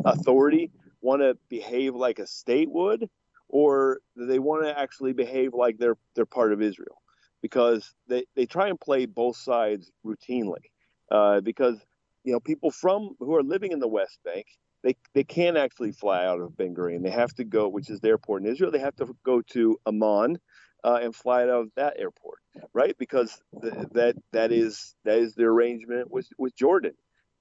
authority 0.04 0.70
want 1.00 1.22
to 1.22 1.36
behave 1.48 1.94
like 1.94 2.18
a 2.18 2.26
state 2.26 2.70
would, 2.70 3.08
or 3.48 4.00
do 4.16 4.26
they 4.26 4.38
want 4.38 4.64
to 4.64 4.78
actually 4.78 5.12
behave 5.12 5.54
like 5.54 5.78
they're 5.78 5.98
they're 6.14 6.26
part 6.26 6.52
of 6.52 6.62
Israel? 6.62 7.02
Because 7.42 7.94
they, 8.08 8.24
they 8.34 8.46
try 8.46 8.68
and 8.68 8.80
play 8.80 9.04
both 9.04 9.36
sides 9.36 9.92
routinely. 10.04 10.70
Uh, 11.10 11.40
because 11.40 11.78
you 12.24 12.32
know 12.32 12.40
people 12.40 12.70
from 12.70 13.14
who 13.20 13.34
are 13.36 13.42
living 13.42 13.72
in 13.72 13.80
the 13.80 13.88
West 13.88 14.18
Bank, 14.24 14.46
they 14.82 14.96
they 15.12 15.24
can't 15.24 15.56
actually 15.56 15.92
fly 15.92 16.24
out 16.24 16.40
of 16.40 16.56
Ben 16.56 16.74
Gurion. 16.74 17.02
They 17.02 17.10
have 17.10 17.34
to 17.34 17.44
go, 17.44 17.68
which 17.68 17.90
is 17.90 18.00
the 18.00 18.08
airport 18.08 18.42
in 18.42 18.48
Israel. 18.48 18.70
They 18.70 18.78
have 18.78 18.96
to 18.96 19.14
go 19.24 19.42
to 19.52 19.78
Amman 19.86 20.38
uh, 20.82 21.00
and 21.02 21.14
fly 21.14 21.42
out 21.42 21.50
of 21.50 21.68
that 21.76 21.98
airport, 21.98 22.38
right? 22.72 22.96
Because 22.98 23.40
the, 23.52 23.88
that 23.92 24.16
that 24.32 24.52
is 24.52 24.94
that 25.04 25.18
is 25.18 25.34
the 25.34 25.44
arrangement 25.44 26.10
with 26.10 26.28
with 26.38 26.56
Jordan. 26.56 26.94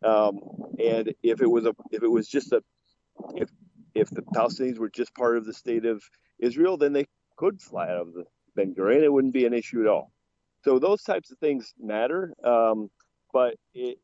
Um, 0.03 0.39
and 0.83 1.13
if 1.23 1.41
it 1.41 1.49
was 1.49 1.65
a 1.65 1.73
if 1.91 2.03
it 2.03 2.11
was 2.11 2.27
just 2.27 2.51
a 2.51 2.61
if 3.35 3.49
if 3.95 4.09
the 4.09 4.21
Palestinians 4.21 4.79
were 4.79 4.89
just 4.89 5.13
part 5.15 5.37
of 5.37 5.45
the 5.45 5.53
state 5.53 5.85
of 5.85 6.03
Israel, 6.39 6.77
then 6.77 6.93
they 6.93 7.05
could 7.37 7.61
fly 7.61 7.85
out 7.85 8.01
of 8.01 8.13
the 8.13 8.25
Ben 8.55 8.73
Gurion. 8.73 9.03
It 9.03 9.13
wouldn't 9.13 9.33
be 9.33 9.45
an 9.45 9.53
issue 9.53 9.81
at 9.81 9.87
all. 9.87 10.11
So 10.63 10.79
those 10.79 11.03
types 11.03 11.31
of 11.31 11.37
things 11.39 11.73
matter. 11.79 12.33
Um, 12.43 12.89
but 13.31 13.55
it, 13.73 13.99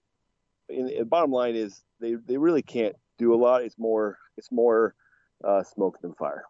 in, 0.68 0.88
the 0.88 1.06
bottom 1.06 1.32
line 1.32 1.56
is 1.56 1.82
they, 2.00 2.16
they 2.16 2.38
really 2.38 2.62
can't 2.62 2.96
do 3.18 3.34
a 3.34 3.38
lot. 3.38 3.64
It's 3.64 3.78
more 3.78 4.18
it's 4.38 4.52
more 4.52 4.96
uh, 5.44 5.64
smoke 5.64 6.02
than 6.02 6.14
fire. 6.14 6.46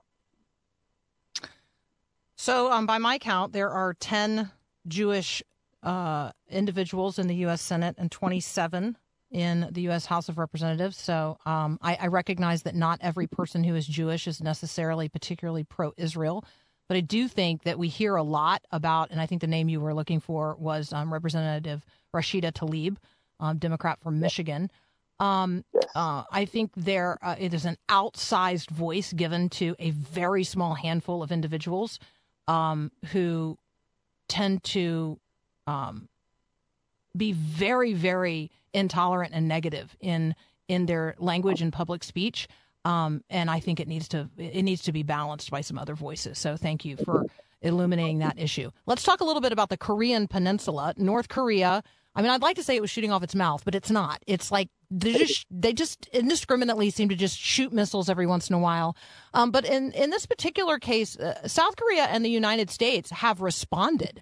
So, 2.40 2.72
um, 2.72 2.86
by 2.86 3.00
my 3.00 3.18
count, 3.18 3.52
there 3.52 3.70
are 3.70 3.94
ten 3.96 4.50
Jewish 4.88 5.44
uh, 5.84 6.32
individuals 6.50 7.20
in 7.20 7.28
the 7.28 7.36
U.S. 7.36 7.62
Senate 7.62 7.96
and 7.98 8.10
27 8.10 8.96
in 9.30 9.68
the 9.72 9.82
U.S. 9.82 10.06
House 10.06 10.30
of 10.30 10.38
Representatives. 10.38 10.96
So 10.96 11.38
um, 11.46 11.78
I, 11.82 11.98
I, 12.00 12.08
recognize 12.08 12.64
that 12.64 12.76
not 12.76 13.00
every 13.02 13.28
person 13.28 13.64
who 13.64 13.76
is 13.76 13.86
Jewish 13.86 14.26
is 14.26 14.42
necessarily 14.42 15.10
particularly 15.10 15.66
pro 15.66 15.94
Israel. 15.98 16.46
But 16.88 16.96
I 16.96 17.02
do 17.02 17.28
think 17.28 17.64
that 17.64 17.78
we 17.78 17.90
hear 17.90 18.16
a 18.16 18.24
lot 18.24 18.64
about, 18.72 19.12
and 19.12 19.20
I 19.20 19.26
think 19.26 19.42
the 19.42 19.48
name 19.48 19.68
you 19.68 19.82
were 19.82 19.94
looking 19.94 20.22
for 20.22 20.56
was 20.58 20.94
um, 20.94 21.12
Representative 21.12 21.86
Rashida 22.16 22.54
Tlaib, 22.54 22.96
um, 23.42 23.58
Democrat 23.58 24.00
from 24.02 24.22
Michigan. 24.22 24.72
Um, 25.20 25.66
uh, 25.94 26.24
I 26.32 26.46
think 26.46 26.72
there 26.78 27.18
uh, 27.22 27.36
it 27.38 27.54
is 27.54 27.66
an 27.66 27.76
outsized 27.90 28.70
voice 28.70 29.12
given 29.12 29.50
to 29.50 29.76
a 29.78 29.92
very 29.92 30.46
small 30.46 30.74
handful 30.74 31.22
of 31.22 31.34
individuals 31.34 32.00
um, 32.50 32.92
who 33.12 33.58
tend 34.28 34.64
to 34.64 35.20
um, 35.68 36.10
be 37.16 37.32
very, 37.32 37.94
very 37.94 38.52
intolerant 38.74 39.34
and 39.34 39.48
negative 39.48 39.96
in 40.02 40.36
in 40.68 40.86
their 40.86 41.16
language 41.18 41.62
and 41.62 41.72
public 41.72 42.04
speech. 42.04 42.48
Um, 42.86 43.24
and 43.30 43.50
I 43.50 43.60
think 43.60 43.80
it 43.80 43.88
needs 43.88 44.08
to 44.10 44.30
it 44.38 44.64
needs 44.64 44.82
to 44.84 44.92
be 44.92 45.04
balanced 45.04 45.52
by 45.52 45.62
some 45.62 45.78
other 45.78 45.96
voices. 45.96 46.38
So 46.38 46.58
thank 46.58 46.84
you 46.84 46.98
for 46.98 47.26
illuminating 47.62 48.20
that 48.20 48.40
issue. 48.40 48.72
Let's 48.86 49.04
talk 49.04 49.22
a 49.22 49.26
little 49.26 49.42
bit 49.42 49.52
about 49.52 49.70
the 49.70 49.78
Korean 49.78 50.28
Peninsula, 50.28 50.94
North 50.98 51.30
Korea. 51.30 51.84
I 52.16 52.22
mean, 52.22 52.32
I'd 52.32 52.42
like 52.42 52.56
to 52.58 52.64
say 52.64 52.76
it 52.76 52.82
was 52.82 52.90
shooting 52.90 53.12
off 53.12 53.24
its 53.24 53.36
mouth, 53.36 53.64
but 53.64 53.76
it's 53.76 53.92
not. 53.92 54.22
It's 54.28 54.52
like 54.52 54.70
they 54.92 55.14
just 55.14 55.46
they 55.52 55.74
just 55.74 56.08
indiscriminately 56.08 56.90
seem 56.90 57.10
to 57.10 57.16
just 57.16 57.38
shoot 57.38 57.72
missiles 57.72 58.10
every 58.10 58.26
once 58.26 58.50
in 58.50 58.56
a 58.56 58.60
while. 58.60 58.98
Um, 59.34 59.52
but 59.52 59.66
in 59.66 59.92
in 59.92 60.10
this 60.10 60.26
particular 60.26 60.80
case, 60.80 61.18
uh, 61.18 61.48
South 61.48 61.76
Korea 61.76 62.04
and 62.04 62.26
the 62.26 62.30
United 62.30 62.70
States 62.70 63.12
have 63.12 63.42
responded 63.42 64.22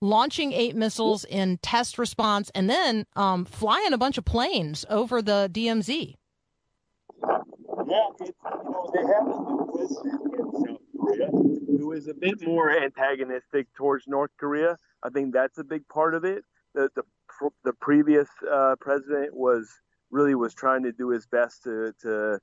launching 0.00 0.52
eight 0.52 0.76
missiles 0.76 1.24
in 1.24 1.58
test 1.58 1.98
response, 1.98 2.50
and 2.54 2.68
then 2.68 3.06
um, 3.16 3.44
flying 3.44 3.92
a 3.92 3.98
bunch 3.98 4.18
of 4.18 4.24
planes 4.24 4.84
over 4.88 5.22
the 5.22 5.50
DMZ. 5.52 6.14
Yeah, 7.22 8.08
it, 8.20 8.34
you 8.44 8.70
know, 8.70 8.90
they 8.94 9.00
have 9.00 9.26
a 9.26 9.40
new 9.40 9.78
in 9.80 9.88
South 9.88 10.78
Korea 11.00 11.26
who 11.78 11.92
is 11.92 12.08
a 12.08 12.14
bit 12.14 12.46
more 12.46 12.70
antagonistic 12.70 13.66
towards 13.74 14.06
North 14.06 14.30
Korea. 14.38 14.76
I 15.02 15.10
think 15.10 15.32
that's 15.32 15.58
a 15.58 15.64
big 15.64 15.88
part 15.88 16.14
of 16.14 16.24
it. 16.24 16.44
The 16.74 16.90
the, 16.94 17.02
the 17.64 17.72
previous 17.74 18.28
uh, 18.50 18.76
president 18.80 19.34
was 19.34 19.68
really 20.10 20.34
was 20.34 20.54
trying 20.54 20.82
to 20.84 20.92
do 20.92 21.10
his 21.10 21.26
best 21.26 21.62
to 21.64 21.92
to 22.02 22.38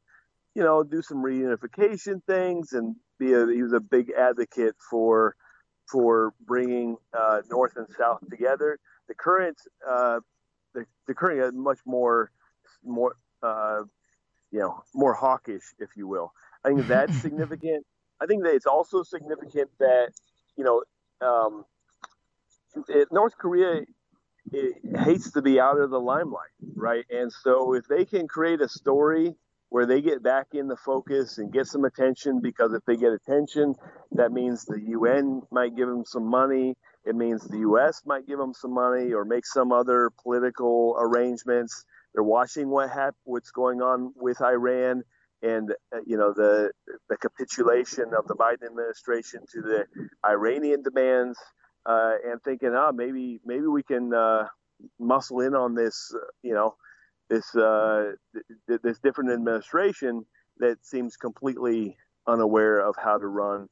you 0.53 0.63
know 0.63 0.83
do 0.83 1.01
some 1.01 1.23
reunification 1.23 2.23
things 2.25 2.73
and 2.73 2.95
be 3.19 3.33
a 3.33 3.47
he 3.47 3.61
was 3.61 3.73
a 3.73 3.79
big 3.79 4.11
advocate 4.17 4.75
for 4.89 5.35
for 5.89 6.33
bringing 6.45 6.97
uh, 7.17 7.41
North 7.49 7.73
and 7.75 7.87
South 7.97 8.19
together. 8.29 8.79
The 9.07 9.13
current, 9.13 9.57
uh, 9.87 10.19
the, 10.73 10.85
the 11.07 11.13
current 11.13 11.41
is 11.41 11.53
much 11.53 11.79
more, 11.85 12.31
more, 12.83 13.15
uh, 13.43 13.83
you 14.51 14.59
know, 14.59 14.83
more 14.93 15.13
hawkish, 15.13 15.63
if 15.79 15.89
you 15.95 16.07
will. 16.07 16.33
I 16.63 16.69
think 16.69 16.87
that's 16.87 17.15
significant. 17.21 17.85
I 18.19 18.25
think 18.25 18.43
that 18.43 18.55
it's 18.55 18.65
also 18.65 19.03
significant 19.03 19.69
that, 19.79 20.11
you 20.57 20.63
know, 20.63 20.83
um, 21.25 21.65
it, 22.87 23.09
North 23.11 23.37
Korea 23.37 23.81
it 24.51 24.75
hates 25.03 25.31
to 25.31 25.41
be 25.41 25.59
out 25.59 25.79
of 25.79 25.89
the 25.89 25.99
limelight, 25.99 26.51
right? 26.75 27.05
And 27.09 27.31
so 27.31 27.73
if 27.73 27.87
they 27.87 28.05
can 28.05 28.27
create 28.27 28.61
a 28.61 28.69
story 28.69 29.35
where 29.69 29.85
they 29.85 30.01
get 30.01 30.23
back 30.23 30.47
in 30.53 30.67
the 30.67 30.77
focus 30.77 31.37
and 31.37 31.51
get 31.51 31.67
some 31.67 31.85
attention 31.85 32.39
because 32.41 32.73
if 32.73 32.83
they 32.85 32.95
get 32.95 33.11
attention, 33.11 33.75
that 34.11 34.31
means 34.31 34.65
the 34.65 34.79
UN 34.89 35.41
might 35.51 35.75
give 35.75 35.87
them 35.87 36.05
some 36.05 36.29
money. 36.29 36.75
It 37.05 37.15
means 37.15 37.43
the 37.43 37.59
US 37.59 38.01
might 38.05 38.27
give 38.27 38.37
them 38.39 38.53
some 38.53 38.73
money 38.73 39.13
or 39.13 39.25
make 39.25 39.45
some 39.45 39.71
other 39.71 40.11
political 40.23 40.95
arrangements. 40.99 41.83
They're 42.13 42.23
watching 42.23 42.69
what 42.69 42.89
hap- 42.89 43.15
what's 43.23 43.51
going 43.51 43.81
on 43.81 44.13
with 44.15 44.41
Iran 44.41 45.03
and 45.41 45.71
uh, 45.93 45.99
you 46.05 46.17
know 46.17 46.33
the 46.33 46.71
the 47.09 47.17
capitulation 47.17 48.05
of 48.17 48.27
the 48.27 48.35
Biden 48.35 48.65
administration 48.65 49.41
to 49.53 49.61
the 49.61 49.85
Iranian 50.25 50.81
demands 50.83 51.37
uh, 51.85 52.13
and 52.25 52.41
thinking, 52.43 52.71
oh, 52.73 52.91
maybe 52.93 53.39
maybe 53.45 53.67
we 53.67 53.83
can 53.83 54.13
uh, 54.13 54.47
muscle 54.99 55.41
in 55.41 55.55
on 55.55 55.75
this, 55.75 56.11
uh, 56.15 56.25
you 56.41 56.53
know, 56.53 56.75
this 57.29 57.55
uh, 57.55 58.11
th- 58.67 58.81
this 58.81 58.99
different 58.99 59.31
administration 59.31 60.25
that 60.57 60.77
seems 60.85 61.17
completely 61.17 61.97
unaware 62.27 62.79
of 62.79 62.95
how 63.01 63.17
to 63.17 63.27
run 63.27 63.67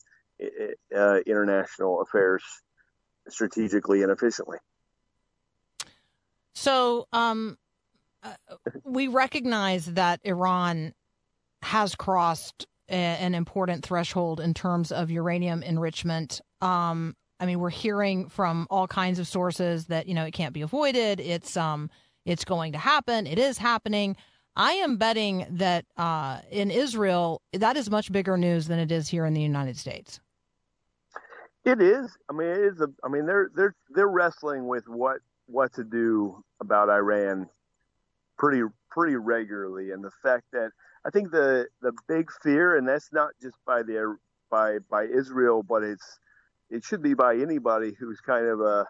uh, 0.95 1.19
international 1.25 2.01
affairs 2.01 2.43
strategically 3.29 4.03
and 4.03 4.11
efficiently. 4.11 4.57
So, 6.53 7.07
um, 7.13 7.57
we 8.83 9.07
recognize 9.07 9.85
that 9.85 10.19
Iran 10.23 10.93
has 11.61 11.95
crossed 11.95 12.67
an 12.89 13.33
important 13.33 13.83
threshold 13.83 14.39
in 14.39 14.53
terms 14.53 14.91
of 14.91 15.09
uranium 15.09 15.63
enrichment. 15.63 16.41
Um, 16.61 17.15
I 17.43 17.45
mean, 17.45 17.59
we're 17.59 17.69
hearing 17.69 18.29
from 18.29 18.67
all 18.69 18.87
kinds 18.87 19.19
of 19.19 19.27
sources 19.27 19.87
that 19.87 20.07
you 20.07 20.13
know 20.13 20.23
it 20.23 20.31
can't 20.31 20.53
be 20.53 20.61
avoided. 20.61 21.19
It's 21.19 21.57
um, 21.57 21.89
it's 22.23 22.45
going 22.45 22.71
to 22.71 22.77
happen. 22.77 23.27
It 23.27 23.37
is 23.37 23.57
happening. 23.57 24.15
I 24.55 24.71
am 24.73 24.95
betting 24.95 25.45
that 25.49 25.83
uh, 25.97 26.39
in 26.49 26.71
Israel, 26.71 27.41
that 27.51 27.75
is 27.75 27.89
much 27.89 28.13
bigger 28.13 28.37
news 28.37 28.67
than 28.67 28.79
it 28.79 28.93
is 28.93 29.09
here 29.09 29.25
in 29.25 29.33
the 29.33 29.41
United 29.41 29.77
States. 29.77 30.21
It 31.65 31.81
is. 31.81 32.17
I 32.29 32.33
mean, 32.33 32.47
it 32.47 32.59
is. 32.59 32.79
A, 32.79 32.87
I 33.03 33.09
mean, 33.09 33.25
they're 33.25 33.51
they're 33.53 33.75
they're 33.89 34.07
wrestling 34.07 34.65
with 34.67 34.87
what 34.87 35.17
what 35.47 35.73
to 35.73 35.83
do 35.83 36.41
about 36.61 36.89
Iran 36.89 37.49
pretty 38.39 38.63
pretty 38.89 39.17
regularly, 39.17 39.91
and 39.91 40.01
the 40.01 40.11
fact 40.23 40.45
that 40.53 40.69
I 41.05 41.09
think 41.09 41.31
the 41.31 41.67
the 41.81 41.91
big 42.07 42.29
fear, 42.41 42.77
and 42.77 42.87
that's 42.87 43.11
not 43.11 43.31
just 43.41 43.57
by 43.65 43.83
the 43.83 44.15
by 44.49 44.77
by 44.89 45.03
Israel, 45.03 45.61
but 45.61 45.83
it's 45.83 46.19
it 46.69 46.83
should 46.83 47.01
be 47.01 47.13
by 47.13 47.35
anybody 47.35 47.93
who's 47.99 48.19
kind 48.19 48.45
of 48.45 48.61
a 48.61 48.85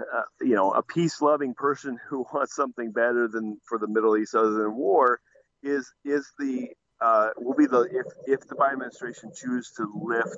uh, 0.00 0.22
you 0.40 0.54
know, 0.54 0.72
a 0.72 0.82
peace-loving 0.82 1.54
person 1.54 1.98
who 2.08 2.26
wants 2.32 2.54
something 2.54 2.92
better 2.92 3.28
than 3.28 3.58
for 3.68 3.78
the 3.78 3.88
Middle 3.88 4.16
East 4.16 4.34
other 4.34 4.52
than 4.52 4.74
war, 4.74 5.20
is 5.62 5.92
is 6.04 6.30
the 6.38 6.68
uh, 7.00 7.30
will 7.38 7.54
be 7.54 7.66
the 7.66 7.82
if 7.82 8.06
if 8.26 8.48
the 8.48 8.54
Biden 8.54 8.74
administration 8.74 9.30
choose 9.34 9.72
to 9.76 9.90
lift 10.02 10.36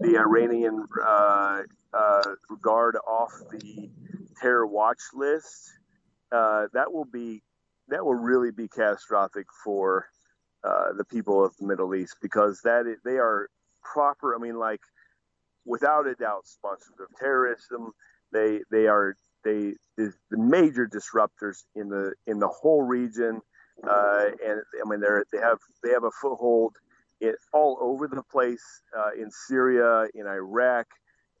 the 0.00 0.18
Iranian 0.18 0.84
uh, 1.02 1.62
uh, 1.92 2.22
guard 2.60 2.96
off 3.08 3.32
the 3.50 3.90
terror 4.40 4.66
watch 4.66 5.00
list, 5.14 5.72
uh, 6.32 6.66
that 6.72 6.92
will 6.92 7.04
be 7.04 7.42
that 7.88 8.04
will 8.04 8.14
really 8.14 8.50
be 8.50 8.68
catastrophic 8.68 9.46
for 9.64 10.06
uh, 10.64 10.92
the 10.96 11.04
people 11.04 11.44
of 11.44 11.56
the 11.58 11.66
Middle 11.66 11.94
East 11.94 12.16
because 12.20 12.60
that 12.62 12.86
is, 12.86 12.98
they 13.04 13.18
are 13.18 13.48
proper. 13.82 14.34
I 14.34 14.38
mean, 14.38 14.58
like 14.58 14.80
without 15.66 16.06
a 16.06 16.14
doubt, 16.14 16.46
sponsors 16.46 16.94
of 17.00 17.08
terrorism. 17.18 17.92
They 18.32 18.60
they 18.70 18.86
are 18.86 19.14
they 19.44 19.74
the 19.96 20.12
major 20.30 20.86
disruptors 20.86 21.64
in 21.74 21.88
the 21.88 22.14
in 22.26 22.38
the 22.38 22.48
whole 22.48 22.82
region, 22.82 23.40
uh, 23.88 24.24
and 24.44 24.62
I 24.84 24.88
mean 24.88 25.00
they 25.00 25.08
they 25.32 25.42
have 25.42 25.58
they 25.82 25.90
have 25.90 26.04
a 26.04 26.10
foothold 26.10 26.76
in, 27.20 27.34
all 27.52 27.78
over 27.80 28.08
the 28.08 28.22
place 28.22 28.64
uh, 28.96 29.10
in 29.20 29.30
Syria, 29.30 30.06
in 30.14 30.26
Iraq. 30.26 30.86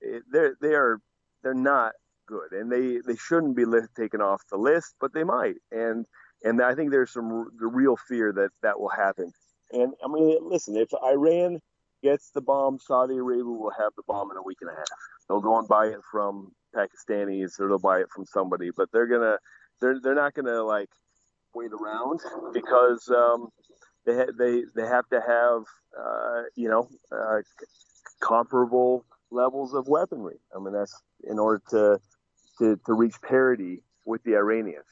They 0.00 0.48
they 0.60 0.74
are 0.74 1.00
they're 1.42 1.54
not 1.54 1.92
good, 2.26 2.52
and 2.52 2.70
they 2.70 2.98
they 3.06 3.16
shouldn't 3.16 3.56
be 3.56 3.64
taken 3.96 4.20
off 4.20 4.42
the 4.50 4.58
list, 4.58 4.94
but 5.00 5.12
they 5.12 5.24
might, 5.24 5.56
and 5.70 6.06
and 6.44 6.62
I 6.62 6.74
think 6.74 6.90
there's 6.90 7.12
some 7.12 7.50
the 7.58 7.66
real 7.66 7.96
fear 7.96 8.32
that 8.32 8.50
that 8.62 8.78
will 8.78 8.90
happen. 8.90 9.32
And 9.72 9.94
I 10.04 10.08
mean, 10.08 10.38
listen, 10.42 10.76
if 10.76 10.90
Iran 11.02 11.60
gets 12.02 12.30
the 12.30 12.40
bomb, 12.40 12.78
Saudi 12.78 13.16
Arabia 13.16 13.44
will 13.44 13.72
have 13.78 13.92
the 13.96 14.02
bomb 14.06 14.30
in 14.30 14.36
a 14.36 14.42
week 14.42 14.58
and 14.60 14.70
a 14.70 14.74
half. 14.74 14.86
They'll 15.28 15.40
go 15.40 15.58
and 15.58 15.68
buy 15.68 15.86
it 15.86 16.00
from 16.10 16.52
Pakistanis 16.74 17.58
or 17.58 17.68
they'll 17.68 17.78
buy 17.78 18.00
it 18.00 18.08
from 18.14 18.26
somebody, 18.26 18.70
but 18.76 18.90
they're 18.92 19.06
gonna 19.06 19.38
they're 19.80 20.00
they're 20.00 20.14
not 20.14 20.34
gonna 20.34 20.62
like 20.62 20.90
wait 21.54 21.70
around 21.72 22.20
because 22.52 23.08
um, 23.08 23.48
they 24.04 24.14
ha- 24.14 24.32
they 24.38 24.62
they 24.74 24.86
have 24.86 25.08
to 25.08 25.20
have 25.20 25.62
uh, 25.98 26.42
you 26.54 26.68
know 26.68 26.88
uh, 27.10 27.40
comparable 28.20 29.04
levels 29.30 29.74
of 29.74 29.88
weaponry. 29.88 30.38
I 30.54 30.60
mean 30.60 30.72
that's 30.72 30.94
in 31.24 31.38
order 31.38 31.62
to 31.70 32.00
to, 32.58 32.78
to 32.86 32.92
reach 32.92 33.20
parity 33.22 33.82
with 34.04 34.22
the 34.22 34.36
Iranians, 34.36 34.84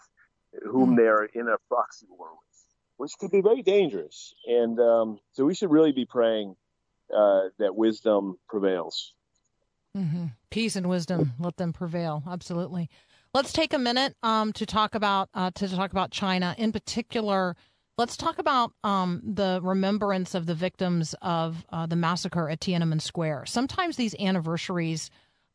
whom 0.64 0.90
mm-hmm. 0.90 0.96
they 0.96 1.06
are 1.06 1.24
in 1.24 1.48
a 1.48 1.56
proxy 1.68 2.06
war 2.10 2.28
with, 2.30 2.64
which 2.96 3.12
could 3.18 3.30
be 3.30 3.40
very 3.40 3.62
dangerous. 3.62 4.34
And 4.46 4.78
um, 4.80 5.18
so 5.32 5.44
we 5.44 5.54
should 5.54 5.70
really 5.70 5.92
be 5.92 6.04
praying 6.04 6.56
uh, 7.16 7.48
that 7.58 7.74
wisdom 7.74 8.38
prevails. 8.48 9.14
Mm-hmm. 9.96 10.26
Peace 10.50 10.76
and 10.76 10.88
wisdom, 10.88 11.32
let 11.38 11.56
them 11.56 11.72
prevail. 11.72 12.22
Absolutely. 12.28 12.90
Let's 13.32 13.52
take 13.52 13.72
a 13.72 13.78
minute 13.78 14.14
um, 14.22 14.52
to 14.54 14.66
talk 14.66 14.94
about 14.94 15.28
uh, 15.34 15.50
to 15.52 15.68
talk 15.68 15.92
about 15.92 16.10
China 16.10 16.54
in 16.58 16.72
particular. 16.72 17.56
Let's 17.96 18.16
talk 18.16 18.38
about 18.38 18.72
um, 18.82 19.22
the 19.24 19.60
remembrance 19.62 20.34
of 20.34 20.46
the 20.46 20.54
victims 20.54 21.14
of 21.22 21.64
uh, 21.70 21.86
the 21.86 21.96
massacre 21.96 22.48
at 22.48 22.60
Tiananmen 22.60 23.00
Square. 23.00 23.46
Sometimes 23.46 23.96
these 23.96 24.16
anniversaries 24.18 25.10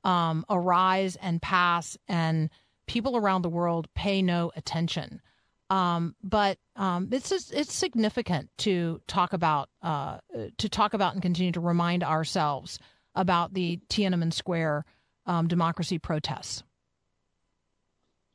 um, 0.06 0.46
arise 0.50 1.18
and 1.18 1.42
pass, 1.42 1.98
and 2.08 2.50
people 2.88 3.18
around 3.18 3.42
the 3.42 3.50
world 3.50 3.88
pay 3.94 4.22
no 4.22 4.52
attention. 4.56 5.22
Um, 5.70 6.16
but 6.24 6.58
um, 6.76 7.10
it's 7.12 7.30
just, 7.30 7.54
it's 7.54 7.74
significant 7.74 8.50
to 8.60 9.02
talk 9.08 9.34
about 9.34 9.70
uh, 9.82 10.18
to 10.58 10.70
talk 10.70 10.94
about 10.94 11.14
and 11.14 11.22
continue 11.22 11.52
to 11.52 11.60
remind 11.60 12.04
ourselves 12.04 12.80
about 13.14 13.54
the 13.54 13.80
Tiananmen 13.90 14.34
Square 14.34 14.86
um, 15.26 15.48
democracy 15.48 16.00
protests. 16.00 16.64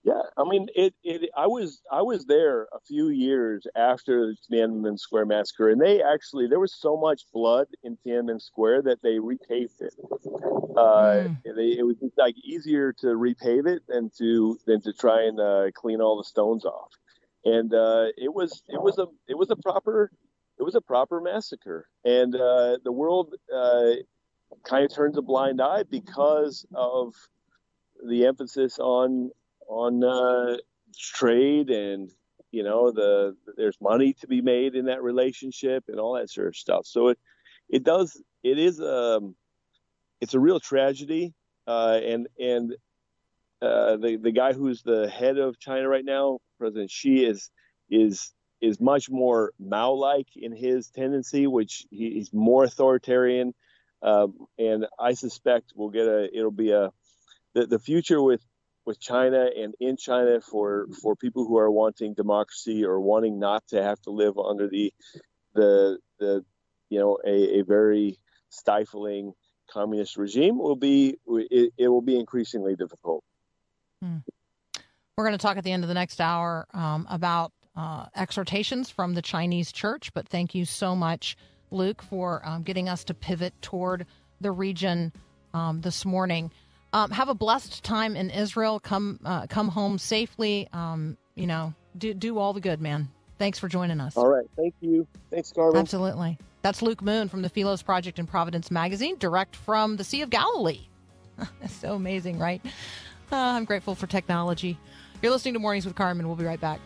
Yeah, 0.05 0.21
I 0.37 0.45
mean, 0.45 0.69
it, 0.75 0.93
it. 1.03 1.31
I 1.35 1.47
was 1.47 1.81
I 1.91 2.03
was 2.03 2.27
there 2.27 2.65
a 2.65 2.81
few 2.87 3.09
years 3.09 3.67
after 3.75 4.27
the 4.27 4.37
Tiananmen 4.55 4.99
Square 4.99 5.27
massacre, 5.27 5.71
and 5.71 5.81
they 5.81 6.03
actually 6.03 6.47
there 6.47 6.61
was 6.61 6.75
so 6.79 6.95
much 6.99 7.23
blood 7.33 7.69
in 7.83 7.97
Tiananmen 8.07 8.41
Square 8.41 8.83
that 8.83 9.01
they 9.03 9.17
repaved 9.17 9.81
it. 9.81 9.95
Uh, 10.77 11.29
mm. 11.29 11.37
they, 11.45 11.79
it 11.79 11.87
was 11.87 11.97
like 12.19 12.35
easier 12.45 12.93
to 12.93 13.07
repave 13.07 13.67
it 13.67 13.83
than 13.89 14.11
to 14.19 14.59
than 14.67 14.83
to 14.83 14.93
try 14.93 15.23
and 15.23 15.41
uh, 15.41 15.71
clean 15.73 16.03
all 16.03 16.19
the 16.19 16.25
stones 16.25 16.67
off, 16.67 16.91
and 17.45 17.73
uh, 17.75 18.07
it 18.17 18.33
was 18.33 18.63
it 18.69 18.81
was 18.81 18.99
a 18.99 19.07
it 19.29 19.37
was 19.37 19.51
a 19.51 19.57
proper 19.57 20.11
it 20.59 20.63
was 20.63 20.75
a 20.75 20.81
proper 20.81 21.21
massacre, 21.21 21.89
and 22.05 22.35
uh, 22.35 22.79
the 22.85 22.93
world 22.93 23.35
uh, 23.55 23.93
kind 24.65 24.85
of 24.85 24.95
turns 24.95 25.17
a 25.17 25.23
blind 25.23 25.61
eye 25.61 25.85
because 25.91 26.67
of 26.75 27.15
the 28.07 28.27
emphasis 28.27 28.79
on 28.79 29.31
on 29.69 30.05
uh, 30.05 30.57
trade 30.99 31.71
and 31.71 32.11
you 32.51 32.63
know 32.63 32.91
the 32.93 33.37
there's 33.57 33.77
money 33.81 34.13
to 34.21 34.27
be 34.27 34.41
made 34.41 34.75
in 34.75 34.87
that 34.87 35.03
relationship 35.03 35.85
and 35.89 35.99
all 35.99 36.15
that 36.15 36.31
sort 36.31 36.49
of 36.49 36.57
stuff. 36.57 36.87
So 36.87 37.09
it 37.09 37.19
it 37.69 37.83
does 37.83 38.23
it 38.43 38.59
is 38.59 38.81
um 38.81 39.35
it's 40.21 40.35
a 40.35 40.41
real 40.41 40.61
tragedy 40.61 41.35
uh, 41.67 42.01
and 42.03 42.29
and 42.39 42.75
uh, 43.63 43.97
the 43.97 44.19
the 44.23 44.31
guy 44.31 44.53
who's 44.53 44.83
the 44.83 45.09
head 45.09 45.39
of 45.39 45.59
China 45.59 45.89
right 45.89 46.05
now, 46.05 46.39
President 46.65 46.91
Xi, 46.91 47.27
is 47.27 47.51
is 47.91 48.33
is 48.63 48.81
much 48.81 49.11
more 49.11 49.53
Mao-like 49.59 50.29
in 50.35 50.53
his 50.53 50.89
tendency, 50.89 51.47
which 51.47 51.85
he, 51.91 52.15
he's 52.15 52.33
more 52.33 52.65
authoritarian. 52.65 53.53
Um, 54.03 54.35
and 54.59 54.87
I 54.99 55.13
suspect 55.13 55.73
we'll 55.75 55.91
get 55.91 56.07
a 56.07 56.29
it'll 56.35 56.51
be 56.51 56.73
a 56.73 56.91
the, 57.55 57.67
the 57.67 57.79
future 57.79 58.23
with 58.23 58.41
with 58.87 58.99
China 58.99 59.47
and 59.55 59.75
in 59.79 59.99
China 59.99 60.41
for 60.41 60.87
for 61.03 61.15
people 61.17 61.47
who 61.47 61.59
are 61.59 61.71
wanting 61.71 62.15
democracy 62.15 62.83
or 62.83 62.99
wanting 62.99 63.39
not 63.39 63.67
to 63.69 63.83
have 63.83 64.01
to 64.03 64.11
live 64.11 64.39
under 64.39 64.67
the 64.67 64.91
the 65.55 65.99
the 66.19 66.45
you 66.89 66.99
know 66.99 67.19
a, 67.27 67.61
a 67.61 67.63
very 67.63 68.19
stifling 68.49 69.35
communist 69.71 70.17
regime 70.17 70.59
will 70.59 70.77
be 70.77 71.19
it, 71.27 71.73
it 71.77 71.89
will 71.89 72.03
be 72.03 72.19
increasingly 72.19 72.75
difficult. 72.75 73.23
Hmm. 74.03 74.19
We're 75.17 75.25
going 75.25 75.39
to 75.39 75.43
talk 75.43 75.57
at 75.57 75.65
the 75.65 75.71
end 75.71 75.85
of 75.85 75.89
the 75.89 75.95
next 75.95 76.21
hour 76.21 76.67
um, 76.75 77.07
about 77.09 77.53
uh, 77.77 78.07
exhortations 78.17 78.91
from 78.91 79.15
the 79.15 79.23
Chinese 79.23 79.71
church, 79.71 80.13
but 80.13 80.29
thank 80.29 80.55
you 80.55 80.65
so 80.65 80.97
much 80.97 81.37
Luke, 81.71 82.03
for 82.03 82.41
um, 82.45 82.63
getting 82.63 82.89
us 82.89 83.05
to 83.05 83.15
pivot 83.15 83.53
toward 83.61 84.07
the 84.41 84.51
region 84.51 85.13
um, 85.53 85.81
this 85.81 86.05
morning. 86.05 86.51
Um, 86.93 87.11
have 87.11 87.29
a 87.29 87.35
blessed 87.35 87.83
time 87.85 88.17
in 88.17 88.31
Israel. 88.31 88.79
Come 88.81 89.19
uh, 89.25 89.47
come 89.49 89.69
home 89.69 89.99
safely. 89.99 90.69
Um, 90.73 91.17
you 91.35 91.47
know, 91.47 91.75
do 91.99 92.15
do 92.15 92.39
all 92.39 92.53
the 92.53 92.61
good, 92.61 92.81
man. 92.81 93.09
Thanks 93.39 93.59
for 93.59 93.69
joining 93.69 94.01
us. 94.01 94.17
All 94.17 94.29
right, 94.29 94.47
thank 94.57 94.75
you. 94.81 95.07
Thanks, 95.31 95.53
Carmen. 95.53 95.77
Absolutely. 95.77 96.39
That's 96.63 96.83
Luke 96.83 97.03
Moon 97.03 97.29
from 97.29 97.43
the 97.43 97.49
Philos 97.49 97.83
Project 97.83 98.19
in 98.19 98.27
Providence 98.27 98.71
Magazine, 98.71 99.17
direct 99.19 99.57
from 99.57 99.97
the 99.97 100.05
Sea 100.05 100.23
of 100.23 100.31
Galilee. 100.31 100.87
so 101.69 101.95
amazing, 101.95 102.39
right? 102.39 102.65
Uh, 103.33 103.37
I'm 103.37 103.65
grateful 103.65 103.95
for 103.97 104.07
technology. 104.07 104.79
You're 105.25 105.33
listening 105.33 105.55
to 105.55 105.61
Mornings 105.61 105.87
with 105.87 105.95
Carmen. 105.95 106.27
We'll 106.27 106.37
be 106.37 106.45
right 106.45 106.61
back. 106.61 106.81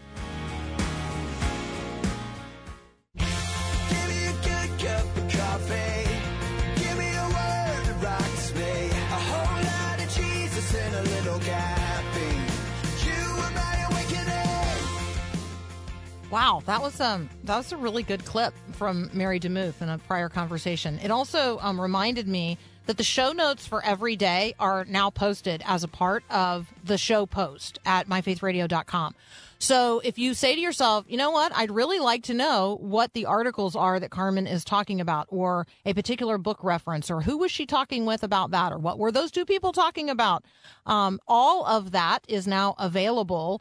Wow, 16.31 16.63
that 16.67 16.83
was 16.83 17.01
um 17.01 17.31
that 17.45 17.57
was 17.57 17.73
a 17.73 17.77
really 17.79 18.03
good 18.03 18.23
clip 18.27 18.53
from 18.73 19.11
Mary 19.15 19.41
DeMuth 19.41 19.81
in 19.81 19.89
a 19.89 19.97
prior 19.97 20.29
conversation. 20.29 20.99
It 21.03 21.11
also 21.11 21.59
um, 21.61 21.81
reminded 21.81 22.29
me 22.29 22.59
that 22.85 22.99
the 22.99 23.05
show 23.05 23.33
notes 23.33 23.67
for 23.67 23.83
every 23.83 24.15
day 24.15 24.55
are 24.59 24.85
now 24.85 25.09
posted 25.09 25.63
as 25.65 25.85
a 25.85 25.89
part 25.89 26.25
of 26.31 26.73
the 26.85 26.99
show 26.99 27.25
post 27.25 27.79
at 27.87 28.09
myfaithradio.com. 28.09 29.15
So 29.59 30.01
if 30.05 30.19
you 30.19 30.35
say 30.35 30.55
to 30.55 30.61
yourself, 30.61 31.05
you 31.09 31.17
know 31.17 31.31
what, 31.31 31.51
I'd 31.55 31.71
really 31.71 31.99
like 31.99 32.25
to 32.25 32.35
know 32.35 32.79
what 32.81 33.13
the 33.13 33.27
articles 33.27 33.75
are 33.75 33.99
that 33.99 34.11
Carmen 34.11 34.47
is 34.47 34.65
talking 34.65 35.01
about, 35.01 35.27
or 35.31 35.67
a 35.85 35.95
particular 35.95 36.39
book 36.39 36.63
reference, 36.63 37.11
or 37.11 37.23
who 37.23 37.39
was 37.39 37.51
she 37.51 37.67
talking 37.67 38.07
with 38.07 38.23
about 38.23 38.53
that, 38.53 38.73
or 38.73 38.79
what 38.79 38.99
were 38.99 39.11
those 39.11 39.31
two 39.31 39.45
people 39.45 39.73
talking 39.73 40.09
about? 40.09 40.45
Um, 40.87 41.21
all 41.27 41.67
of 41.67 41.91
that 41.93 42.21
is 42.29 42.47
now 42.47 42.75
available 42.79 43.61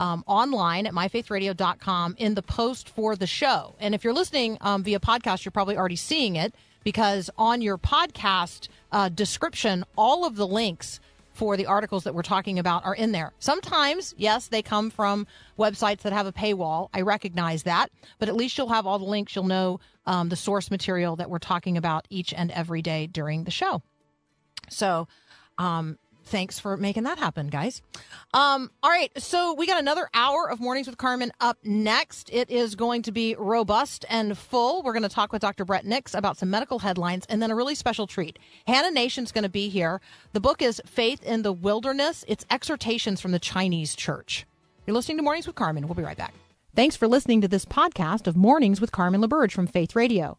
um, 0.00 0.24
online 0.26 0.86
at 0.86 0.92
myfaithradio.com 0.92 2.16
in 2.18 2.34
the 2.34 2.42
post 2.42 2.88
for 2.88 3.16
the 3.16 3.26
show. 3.26 3.74
And 3.80 3.94
if 3.94 4.04
you're 4.04 4.12
listening 4.12 4.58
um, 4.60 4.82
via 4.82 5.00
podcast, 5.00 5.44
you're 5.44 5.52
probably 5.52 5.76
already 5.76 5.96
seeing 5.96 6.36
it 6.36 6.54
because 6.84 7.30
on 7.38 7.62
your 7.62 7.78
podcast 7.78 8.68
uh, 8.92 9.08
description, 9.08 9.84
all 9.96 10.24
of 10.26 10.36
the 10.36 10.46
links 10.46 11.00
for 11.32 11.56
the 11.56 11.66
articles 11.66 12.04
that 12.04 12.14
we're 12.14 12.22
talking 12.22 12.58
about 12.58 12.84
are 12.84 12.94
in 12.94 13.10
there. 13.10 13.32
Sometimes, 13.40 14.14
yes, 14.16 14.46
they 14.46 14.62
come 14.62 14.88
from 14.90 15.26
websites 15.58 16.02
that 16.02 16.12
have 16.12 16.26
a 16.26 16.32
paywall. 16.32 16.88
I 16.94 17.00
recognize 17.00 17.64
that, 17.64 17.90
but 18.20 18.28
at 18.28 18.36
least 18.36 18.56
you'll 18.56 18.68
have 18.68 18.86
all 18.86 19.00
the 19.00 19.04
links. 19.04 19.34
You'll 19.34 19.44
know 19.44 19.80
um, 20.06 20.28
the 20.28 20.36
source 20.36 20.70
material 20.70 21.16
that 21.16 21.28
we're 21.28 21.38
talking 21.38 21.76
about 21.76 22.06
each 22.08 22.32
and 22.32 22.52
every 22.52 22.82
day 22.82 23.08
during 23.08 23.44
the 23.44 23.50
show. 23.50 23.82
So, 24.70 25.08
um, 25.58 25.98
thanks 26.24 26.58
for 26.58 26.76
making 26.76 27.04
that 27.04 27.18
happen, 27.18 27.48
guys. 27.48 27.82
Um, 28.32 28.70
all 28.82 28.90
right, 28.90 29.10
so 29.20 29.54
we 29.54 29.66
got 29.66 29.78
another 29.78 30.08
hour 30.14 30.50
of 30.50 30.60
Mornings 30.60 30.86
with 30.86 30.98
Carmen 30.98 31.32
up 31.40 31.58
next. 31.64 32.30
It 32.32 32.50
is 32.50 32.74
going 32.74 33.02
to 33.02 33.12
be 33.12 33.34
robust 33.36 34.04
and 34.08 34.36
full. 34.36 34.82
We're 34.82 34.92
going 34.92 35.02
to 35.02 35.08
talk 35.08 35.32
with 35.32 35.42
Dr. 35.42 35.64
Brett 35.64 35.84
Nix 35.84 36.14
about 36.14 36.36
some 36.36 36.50
medical 36.50 36.80
headlines 36.80 37.24
and 37.28 37.40
then 37.40 37.50
a 37.50 37.54
really 37.54 37.74
special 37.74 38.06
treat. 38.06 38.38
Hannah 38.66 38.90
Nation's 38.90 39.32
going 39.32 39.44
to 39.44 39.48
be 39.48 39.68
here. 39.68 40.00
The 40.32 40.40
book 40.40 40.62
is 40.62 40.80
Faith 40.86 41.22
in 41.22 41.42
the 41.42 41.52
Wilderness. 41.52 42.24
It's 42.26 42.46
exhortations 42.50 43.20
from 43.20 43.32
the 43.32 43.38
Chinese 43.38 43.94
Church. 43.94 44.46
You're 44.86 44.94
listening 44.94 45.18
to 45.18 45.22
Mornings 45.22 45.46
with 45.46 45.56
Carmen. 45.56 45.86
We'll 45.86 45.94
be 45.94 46.02
right 46.02 46.16
back. 46.16 46.34
Thanks 46.74 46.96
for 46.96 47.06
listening 47.06 47.40
to 47.42 47.48
this 47.48 47.64
podcast 47.64 48.26
of 48.26 48.36
Mornings 48.36 48.80
with 48.80 48.90
Carmen 48.90 49.22
LaBerge 49.22 49.52
from 49.52 49.66
Faith 49.66 49.94
Radio. 49.94 50.38